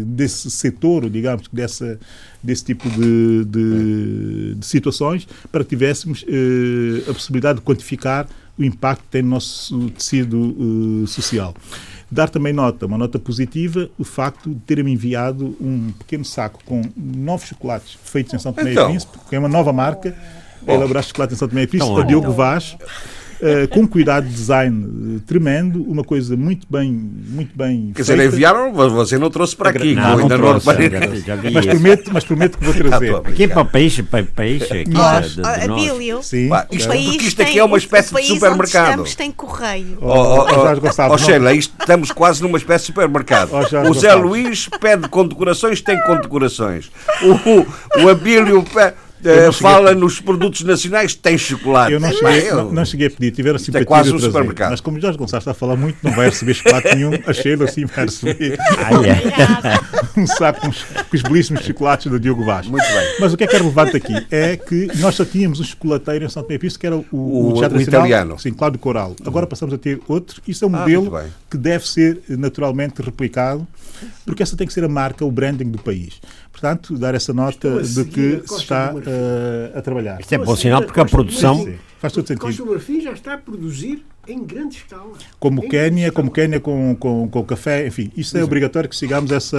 [0.06, 1.98] desse setor, digamos, dessa,
[2.42, 6.43] desse tipo de, de, de situações, para que tivéssemos eh,
[7.08, 8.26] a possibilidade de quantificar
[8.58, 10.56] o impacto que tem no nosso tecido
[11.02, 11.54] eh, social.
[12.10, 16.82] Dar também nota, uma nota positiva, o facto de terem-me enviado um pequeno saco com
[16.96, 18.84] novos chocolates feitos em São Tomé Então.
[18.84, 20.16] e Príncipe, que é uma nova marca,
[20.66, 22.36] a elaborar chocolate em São Tomé e Príncipe, Então, a Diogo então.
[22.36, 22.76] Vaz,
[23.46, 28.16] eh, com cuidado de design eh, tremendo, uma coisa muito bem, muito bem Quer dizer,
[28.16, 28.34] feita.
[28.34, 29.94] enviaram, você não trouxe para aqui.
[29.94, 30.66] Não, não não trouxe,
[31.52, 33.14] Mas prometo, mas prometo que vou trazer.
[33.16, 35.34] Aqui para peixe, para peixe, aqui Nós.
[35.34, 35.90] de, Ah, de nós.
[35.90, 36.48] Abílio, Sim.
[36.48, 39.00] Pá, o isto- país porque isto aqui tem- é uma espécie o de país supermercado.
[39.00, 39.98] Onde estamos tem correio.
[40.00, 43.50] Oh, oh, oh, Jorge Gonçalves, oh, não- Sheila, isto, estamos quase numa espécie de supermercado.
[43.52, 44.14] Oh, o Zé.
[44.14, 46.90] Luís pede condecorações, tem condecorações.
[47.22, 48.94] O, o Abílio pe-
[49.24, 51.92] eh, fala nos produtos nacionais, tem chocolate.
[51.92, 54.12] Eu não cheguei, eu- não, não cheguei a pedir, tiveram a é simpatia quase um
[54.12, 54.26] trazer.
[54.26, 54.70] supermercado.
[54.70, 57.32] Mas como o Jorge Gonçalves está a falar muito, não vai receber chocolate nenhum, a
[57.32, 58.58] Sheila sim vai receber
[60.16, 62.66] um saco com os, com os belíssimos chocolates do Diogo Vaz.
[62.66, 63.14] Muito bem.
[63.20, 66.24] Mas o que é que é relevante aqui é que nós só tínhamos um chocolateiro
[66.24, 68.38] em São Tomé Príncipe, que era o, O- Teatro o Nacional, italiano.
[68.38, 69.16] Sim, Cláudio Coral.
[69.26, 70.40] Agora passamos a ter outro.
[70.46, 71.20] Isso é um Ah, modelo
[71.50, 73.66] que deve ser eh, naturalmente replicado,
[74.24, 76.14] porque essa tem que ser a marca, o branding do país.
[76.54, 80.20] Portanto, dar essa nota de que se está uh, a trabalhar.
[80.20, 81.68] Isto é bom sinal porque a produção.
[81.98, 82.42] Faz todo sentido.
[82.42, 85.12] Costa do Marfim já está a produzir em grande escala.
[85.40, 88.96] Como em Quénia, como Quénia com, com, com o café, enfim, isso é obrigatório que
[88.96, 89.58] sigamos essa,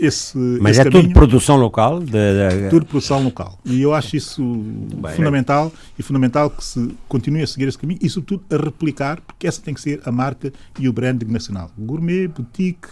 [0.00, 1.04] esse Mas esse é caminho.
[1.04, 2.00] tudo produção local?
[2.00, 2.70] De, de...
[2.70, 3.58] Tudo produção local.
[3.64, 5.78] E eu acho isso Bem, fundamental é.
[5.98, 9.62] e fundamental que se continue a seguir esse caminho e, sobretudo, a replicar, porque essa
[9.62, 11.70] tem que ser a marca e o branding nacional.
[11.78, 12.88] Gourmet, boutique,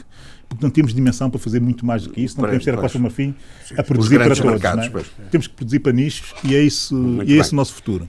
[0.54, 2.78] porque não temos dimensão para fazer muito mais do que isso, não podemos ter a
[2.78, 3.34] Costa Marfim
[3.76, 4.44] a produzir para todos.
[4.44, 5.22] Mercados, é?
[5.30, 8.08] Temos que produzir para nichos e é, isso, e é esse o nosso futuro.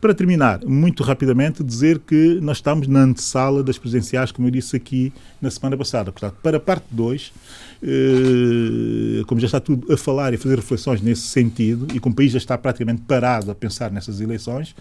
[0.00, 4.74] Para terminar, muito rapidamente, dizer que nós estamos na antessala das presenciais, como eu disse
[4.74, 5.12] aqui
[5.42, 6.10] na semana passada.
[6.10, 7.32] Portanto, para a parte 2,
[7.82, 12.14] eh, como já está tudo a falar e a fazer reflexões nesse sentido, e como
[12.14, 14.74] o país já está praticamente parado a pensar nessas eleições,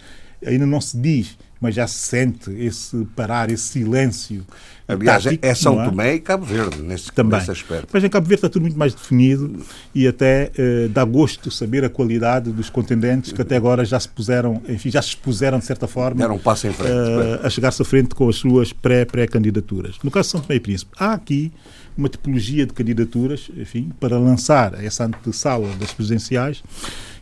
[0.45, 4.45] ainda não se diz, mas já se sente esse parar, esse silêncio.
[4.89, 5.85] Aliás, tático, é São é?
[5.85, 7.37] Tomé e Cabo Verde, nesse, Também.
[7.37, 7.87] nesse aspecto.
[7.93, 9.63] Mas em Cabo Verde está tudo muito mais definido
[9.93, 14.09] e até eh, dá gosto saber a qualidade dos contendentes que até agora já se
[14.09, 17.49] puseram, enfim, já se expuseram de certa forma Deram um passo em frente, uh, a
[17.49, 19.97] chegar-se à frente com as suas pré-pré-candidaturas.
[20.03, 21.51] No caso de São Tomé e Príncipe, há aqui
[21.95, 26.63] uma tipologia de candidaturas, enfim, para lançar essa antessala das presidenciais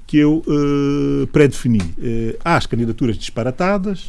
[0.07, 1.81] que eu uh, pré-defini.
[1.81, 4.07] Uh, há as candidaturas disparatadas,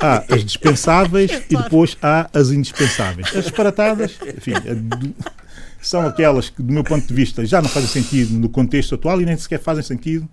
[0.00, 3.28] há as dispensáveis e depois há as indispensáveis.
[3.28, 4.52] As disparatadas, enfim,
[5.80, 9.20] são aquelas que, do meu ponto de vista, já não fazem sentido no contexto atual
[9.20, 10.28] e nem sequer fazem sentido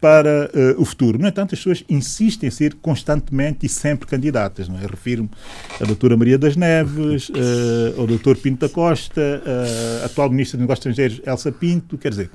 [0.00, 1.18] para uh, o futuro.
[1.18, 4.68] No entanto, as pessoas insistem em ser constantemente e sempre candidatas.
[4.68, 4.86] Não é?
[4.86, 5.30] Refiro-me
[5.80, 10.62] à doutora Maria das Neves, uh, ao doutor Pinto da Costa, uh, atual ministra dos
[10.62, 11.98] Negócios Estrangeiros, Elsa Pinto.
[11.98, 12.30] Quer dizer,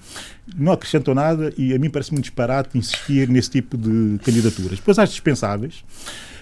[0.55, 4.79] não acrescentam nada e a mim parece muito disparate insistir nesse tipo de candidaturas.
[4.79, 5.85] Depois há as dispensáveis,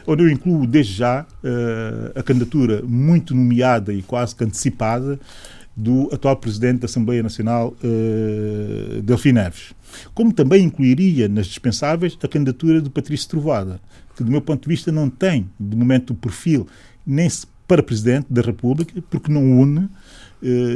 [0.07, 1.25] onde eu incluo desde já
[2.15, 5.19] a candidatura muito nomeada e quase que antecipada
[5.75, 9.73] do atual presidente da Assembleia Nacional, uh, Delfim Neves.
[10.13, 13.79] Como também incluiria nas dispensáveis a candidatura de Patrício Trovada,
[14.15, 16.67] que, do meu ponto de vista, não tem, de momento, o perfil
[17.05, 17.27] nem
[17.67, 19.89] para presidente da República, porque não une, uh,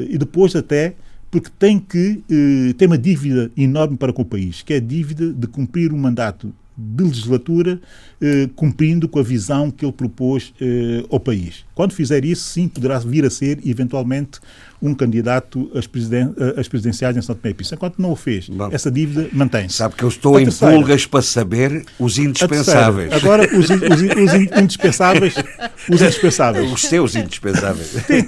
[0.09, 0.95] e depois até
[1.29, 4.79] porque tem que uh, tem uma dívida enorme para com o país, que é a
[4.79, 7.79] dívida de cumprir um mandato de legislatura,
[8.21, 11.65] eh, cumprindo com a visão que ele propôs eh, ao país.
[11.73, 14.39] Quando fizer isso, sim, poderá vir a ser, eventualmente,
[14.81, 17.75] um candidato às, presiden às presidenciais em São Tomé e Príncipe.
[17.75, 19.75] Enquanto não o fez, Bom, essa dívida mantém-se.
[19.75, 23.11] Sabe que eu estou a em terceira, pulgas para saber os indispensáveis.
[23.13, 25.35] Agora, os, os, os, indispensáveis.
[25.89, 26.71] Os indispensáveis.
[26.71, 27.93] Os seus indispensáveis.
[28.05, 28.23] tem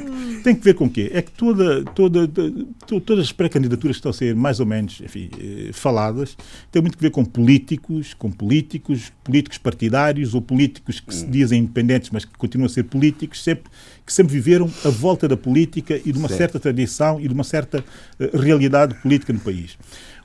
[0.55, 1.09] que ver com o quê?
[1.13, 2.65] É que toda, toda, toda,
[3.01, 6.37] todas as pré-candidaturas que estão a ser mais ou menos enfim, eh, faladas
[6.71, 11.31] têm muito que ver com políticos, com políticos, políticos partidários ou políticos que se hum.
[11.31, 13.71] dizem independentes, mas que continuam a ser políticos, sempre,
[14.05, 17.43] que sempre viveram à volta da política e de uma certa tradição e de uma
[17.43, 19.77] certa uh, realidade política no país.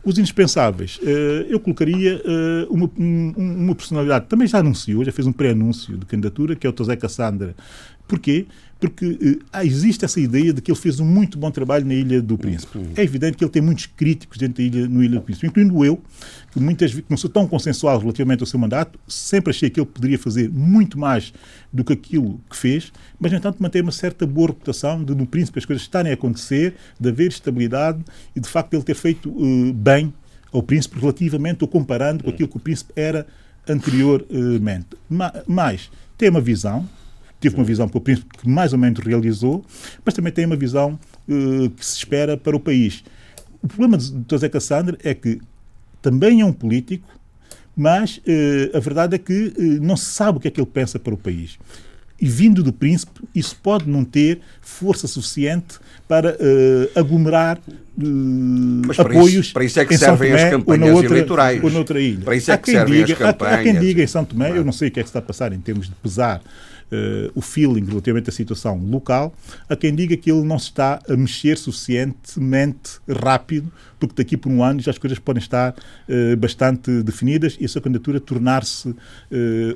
[0.05, 2.21] Os indispensáveis, uh, eu colocaria
[2.69, 6.71] uma, um, uma personalidade, também já anunciou, já fez um pré-anúncio de candidatura, que é
[6.71, 7.55] o Tosé Cassandra.
[8.13, 8.47] Porquê?
[8.83, 12.21] porque uh, existe essa ideia de que ele fez um muito bom trabalho na Ilha
[12.21, 12.79] do Príncipe.
[12.79, 12.91] Uhum.
[12.97, 15.85] É evidente que ele tem muitos críticos dentro da Ilha, no Ilha do Príncipe, incluindo
[15.85, 16.03] eu,
[16.51, 19.87] que muitas vezes não sou tão consensual relativamente ao seu mandato, sempre achei que ele
[19.87, 21.33] poderia fazer muito mais
[21.73, 25.29] do que aquilo que fez, mas, no entanto, mantém uma certa boa reputação de, no
[25.29, 28.03] Príncipe, as coisas estarem a acontecer, de haver estabilidade
[28.35, 30.13] e, de facto, ele ter feito uh, bem
[30.53, 33.29] ao Príncipe relativamente ou comparando com aquilo que o Príncipe era
[33.69, 34.89] anteriormente.
[35.47, 36.85] Mas tem uma visão,
[37.43, 39.65] teve uma visão para o Príncipe que mais ou menos realizou,
[40.05, 40.99] mas também tem uma visão
[41.29, 43.03] uh, que se espera para o país.
[43.61, 45.41] O problema de José Cassandra é que
[46.01, 47.09] também é um político,
[47.77, 50.71] mas uh, a verdade é que uh, não se sabe o que é que ele
[50.73, 51.59] pensa para o país.
[52.21, 59.03] E vindo do príncipe, isso pode não ter força suficiente para uh, aglomerar uh, para
[59.03, 59.47] apoios.
[59.47, 61.65] Isso, para isso é que servem Tomé, as campanhas outra, eleitorais.
[61.65, 62.25] Ou noutra ilha.
[62.25, 63.55] Para isso é que servem diga, as campanhas.
[63.55, 65.19] Há, há quem diga em São Tomé, eu não sei o que é que está
[65.19, 66.41] a passar em termos de pesar
[67.35, 69.35] o feeling relativamente à situação local,
[69.69, 74.51] a quem diga que ele não se está a mexer suficientemente rápido, porque daqui por
[74.51, 78.89] um ano já as coisas podem estar uh, bastante definidas e a sua candidatura tornar-se
[78.89, 78.97] uh,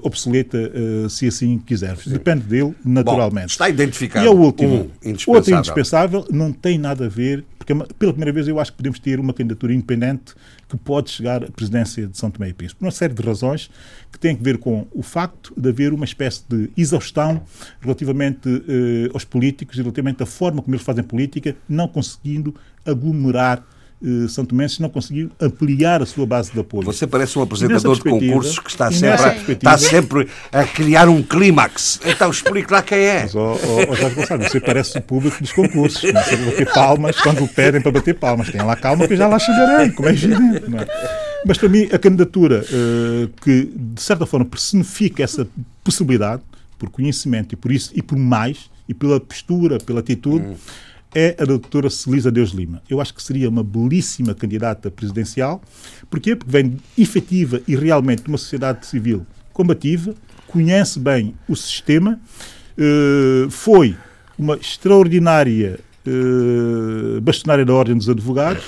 [0.02, 0.58] obsoleta,
[1.08, 2.06] se assim quisermos.
[2.06, 3.46] Depende dele, naturalmente.
[3.46, 4.24] Bom, está identificado.
[4.24, 5.34] E a última, um indispensável.
[5.34, 8.98] outra indispensável, não tem nada a ver porque pela primeira vez eu acho que podemos
[9.00, 10.34] ter uma candidatura independente
[10.68, 12.80] que pode chegar à presidência de São Tomé e Príncipe.
[12.80, 13.70] Por uma série de razões
[14.10, 17.42] que têm a ver com o facto de haver uma espécie de exaustão
[17.80, 23.64] relativamente eh, aos políticos e relativamente à forma como eles fazem política, não conseguindo aglomerar
[24.02, 26.84] eh, São Tomenses não conseguiu ampliar a sua base de apoio.
[26.84, 31.22] Você parece um apresentador de concursos que está sempre, a, está sempre a criar um
[31.22, 32.00] clímax.
[32.04, 33.22] Então explique lá quem é.
[33.22, 33.58] Mas, oh,
[33.88, 36.04] oh, Jorge Gonçalves, você parece o público dos concursos.
[36.04, 38.50] A bater palmas quando pedem para bater palmas.
[38.50, 40.68] Tenha lá calma que já lá chegarei, como é evidente.
[40.68, 40.86] Não é?
[41.46, 45.46] Mas para mim, a candidatura uh, que, de certa forma, personifica essa
[45.82, 46.42] possibilidade,
[46.78, 50.56] por conhecimento e por isso e por mais, e pela postura, pela atitude, hum
[51.14, 52.82] é a doutora Celisa Deus Lima.
[52.88, 55.62] Eu acho que seria uma belíssima candidata presidencial.
[56.10, 56.36] Porquê?
[56.36, 60.14] Porque vem efetiva e realmente de uma sociedade civil combativa,
[60.46, 62.20] conhece bem o sistema,
[62.76, 63.96] uh, foi
[64.38, 68.64] uma extraordinária uh, bastonária da Ordem dos Advogados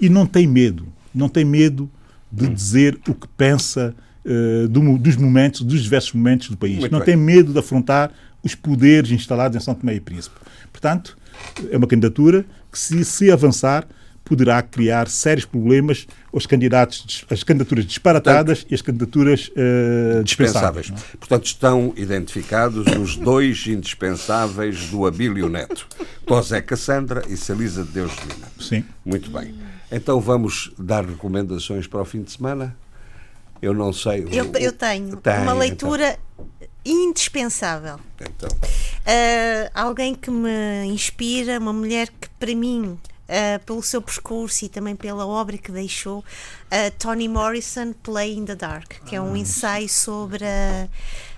[0.00, 1.90] e não tem medo, não tem medo
[2.32, 3.94] de dizer o que pensa
[4.68, 6.78] do, dos momentos, dos diversos momentos do país.
[6.78, 7.06] Muito não bem.
[7.06, 8.12] tem medo de afrontar
[8.42, 10.36] os poderes instalados em São Tomé e Príncipe.
[10.70, 11.16] Portanto,
[11.70, 13.86] é uma candidatura que, se, se avançar,
[14.24, 20.86] poderá criar sérios problemas aos candidatos, as candidaturas disparatadas Portanto, e as candidaturas uh, dispensáveis.
[20.86, 21.14] dispensáveis.
[21.14, 21.16] É?
[21.16, 25.88] Portanto, estão identificados os dois indispensáveis do Abílio Neto,
[26.28, 28.46] José Cassandra e Celisa de Deus Lima.
[28.60, 28.84] Sim.
[29.04, 29.52] Muito bem.
[29.90, 32.76] Então vamos dar recomendações para o fim de semana?
[33.60, 34.26] Eu não sei.
[34.30, 37.98] Eu, eu tenho tem, uma leitura então indispensável.
[38.20, 38.48] Então.
[38.50, 42.98] Uh, alguém que me inspira, uma mulher que para mim
[43.30, 46.24] Uh, pelo seu percurso e também pela obra que deixou, uh,
[46.98, 49.38] Toni Morrison, Play in the Dark, que é um ah.
[49.38, 50.88] ensaio sobre a,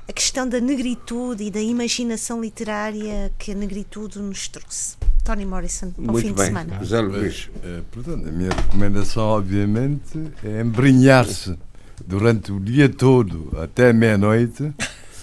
[0.08, 4.96] a, questão da negritude e da imaginação literária que a negritude nos trouxe.
[5.22, 6.34] Toni Morrison, para Muito o fim bem.
[6.34, 6.78] de semana.
[6.78, 7.50] José Luís.
[7.56, 11.58] Uh, portanto, a minha recomendação, obviamente, é embrenhar-se
[12.06, 14.72] durante o dia todo até meia-noite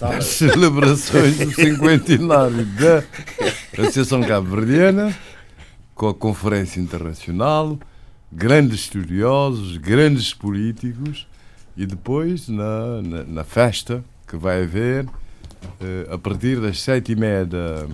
[0.02, 3.04] as celebrações do cinquentenário da
[3.78, 5.14] Associação Cabo-Verdiana,
[5.94, 7.78] com a Conferência Internacional,
[8.32, 11.26] grandes estudiosos, grandes políticos,
[11.76, 15.06] e depois na, na, na festa que vai haver
[15.80, 17.86] eh, a partir das sete e meia da,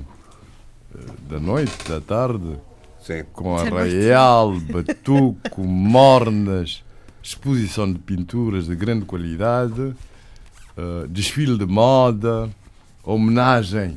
[0.94, 2.56] eh, da noite, da tarde,
[3.00, 3.24] Sim.
[3.32, 6.84] com arraial, batuco, mornas,
[7.22, 9.94] exposição de pinturas de grande qualidade
[10.76, 12.50] uh, desfile de moda,
[13.02, 13.96] homenagem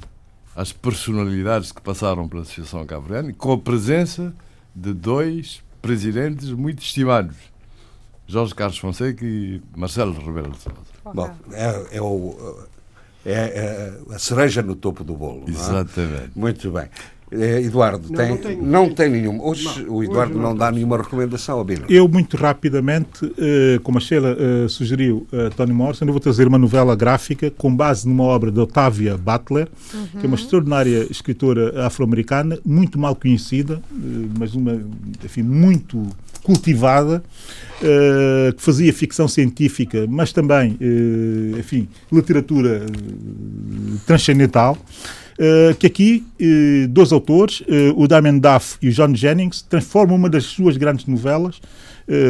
[0.55, 4.33] às personalidades que passaram pela Associação Cabo Verde, com a presença
[4.75, 7.35] de dois presidentes muito estimados,
[8.27, 10.77] Jorge Carlos Fonseca e Marcelo Rebelo de Sousa.
[11.13, 12.67] Bom, é, é, o,
[13.25, 15.45] é, é, a cereja no topo do bolo.
[15.47, 15.49] É?
[15.49, 16.23] Exatamente.
[16.23, 16.29] É?
[16.35, 16.89] Muito bem.
[17.31, 19.39] Eh, Eduardo, não, tem, não, não tem nenhum.
[19.41, 21.85] Hoje não, o Eduardo hoje não, dá nenhuma recomendação, Abílio.
[21.87, 26.47] Eu, muito rapidamente, eh, como a Sheila eh, sugeriu a Tony Morrison, eu vou trazer
[26.47, 30.07] uma novela gráfica com base numa obra de Octavia Butler, uhum.
[30.19, 33.79] que é uma extraordinária escritora afro-americana, muito mal conhecida,
[34.37, 34.81] mas uma,
[35.23, 36.07] enfim, muito
[36.41, 37.21] cultivada,
[38.55, 40.77] que fazia ficção científica, mas também,
[41.57, 42.85] enfim, literatura
[44.05, 44.77] transcendental.
[45.39, 50.17] Uh, que aqui uh, dois autores, uh, o Damien Duff e o John Jennings, transformam
[50.17, 51.61] uma das suas grandes novelas,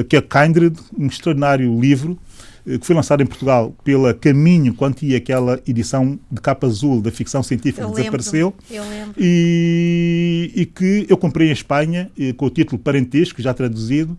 [0.10, 2.20] que é Kindred, um extraordinário livro,
[2.66, 7.10] que foi lançado em Portugal pela Caminho, quando tinha aquela edição de capa azul da
[7.10, 8.54] ficção científica eu que desapareceu.
[8.70, 9.14] eu lembro.
[9.18, 14.18] E, e, que eu comprei em Espanha, com o título Parentesco, já traduzido,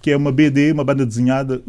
[0.00, 1.60] que é uma BD, uma banda desenhada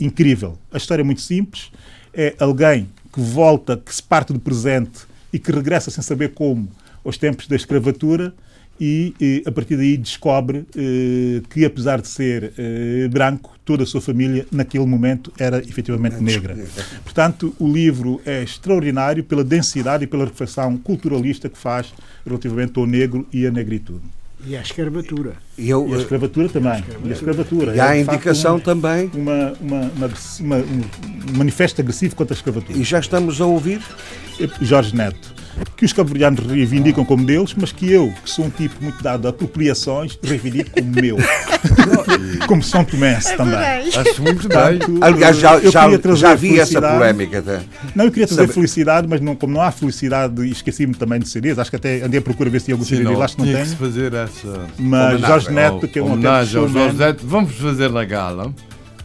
[0.00, 0.56] incrível.
[0.72, 1.70] A história é muito simples.
[2.14, 5.00] É alguém que volta, que se parte do presente
[5.36, 6.66] e que regressa sem saber como
[7.04, 8.32] aos tempos da escravatura
[8.80, 13.86] e, e a partir daí descobre eh, que, apesar de ser eh, branco, toda a
[13.86, 16.56] sua família naquele momento era efetivamente negra.
[17.04, 21.92] Portanto, o livro é extraordinário pela densidade e pela reflexão culturalista que faz
[22.24, 24.04] relativamente ao negro e à negritude.
[24.46, 25.32] E a escravatura.
[25.58, 26.84] E, eu, e a escravatura também.
[27.04, 27.74] E a escravatura.
[27.74, 29.10] E há a é, indicação uma, também.
[29.12, 29.90] Uma, uma,
[30.40, 32.78] uma, um manifesto agressivo contra a escravatura.
[32.78, 33.82] E já estamos a ouvir?
[34.60, 35.34] Jorge Neto
[35.76, 39.26] que os cabo-verdianos reivindicam como deles, mas que eu, que sou um tipo muito dado
[39.26, 41.16] a apropriações, reivindico como meu.
[42.46, 43.56] como São Tomense também.
[43.56, 44.78] Acho muito bem.
[45.00, 47.38] Aliás, já, eu já, já vi essa polémica.
[47.38, 47.60] Até.
[47.94, 48.54] Não, eu queria trazer Sabe...
[48.54, 52.18] felicidade, mas não, como não há felicidade, esqueci-me também de CDs, acho que até andei
[52.18, 53.64] a procurar ver se tinha algum CD lá, acho que não.
[53.64, 55.26] Que fazer essa mas homenagem.
[55.26, 58.52] Jorge Neto, que é um homenagem ao Jorge Neto, vamos fazer na gala.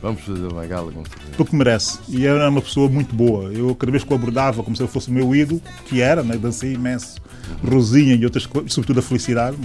[0.02, 1.32] Vamos fazer uma gala com certeza.
[1.38, 2.00] Porque merece.
[2.10, 3.52] E era uma pessoa muito boa.
[3.54, 6.24] Eu, cada vez que o abordava como se eu fosse o meu ídolo, que era,
[6.24, 6.38] né?
[6.38, 7.22] dancei imenso,
[7.64, 9.58] Rosinha e outras coisas, sobretudo a felicidade,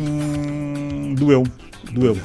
[0.00, 1.44] hum, doeu.
[1.92, 2.18] Doeu.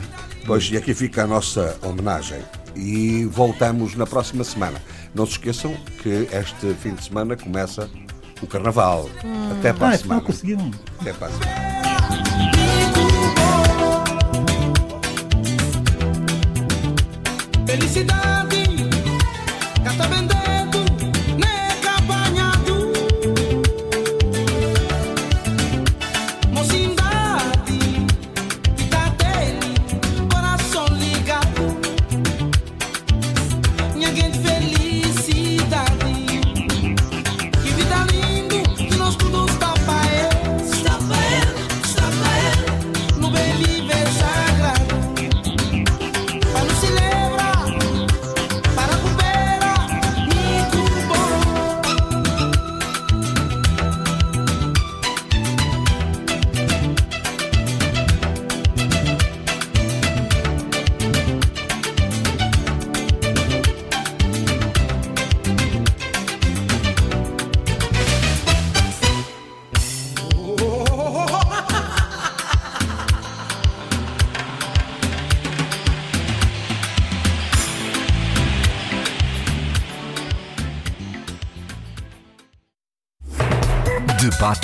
[0.47, 2.39] Pois, e aqui fica a nossa homenagem.
[2.75, 4.81] E voltamos na próxima semana.
[5.13, 7.89] Não se esqueçam que este fim de semana começa
[8.41, 9.09] o Carnaval.
[9.23, 9.51] Hum.
[9.51, 10.19] Até para a ah, semana.
[10.21, 10.71] Não conseguiram.
[10.99, 12.54] Até para a semana.
[17.65, 18.63] Felicidade,
[19.83, 20.34] gata.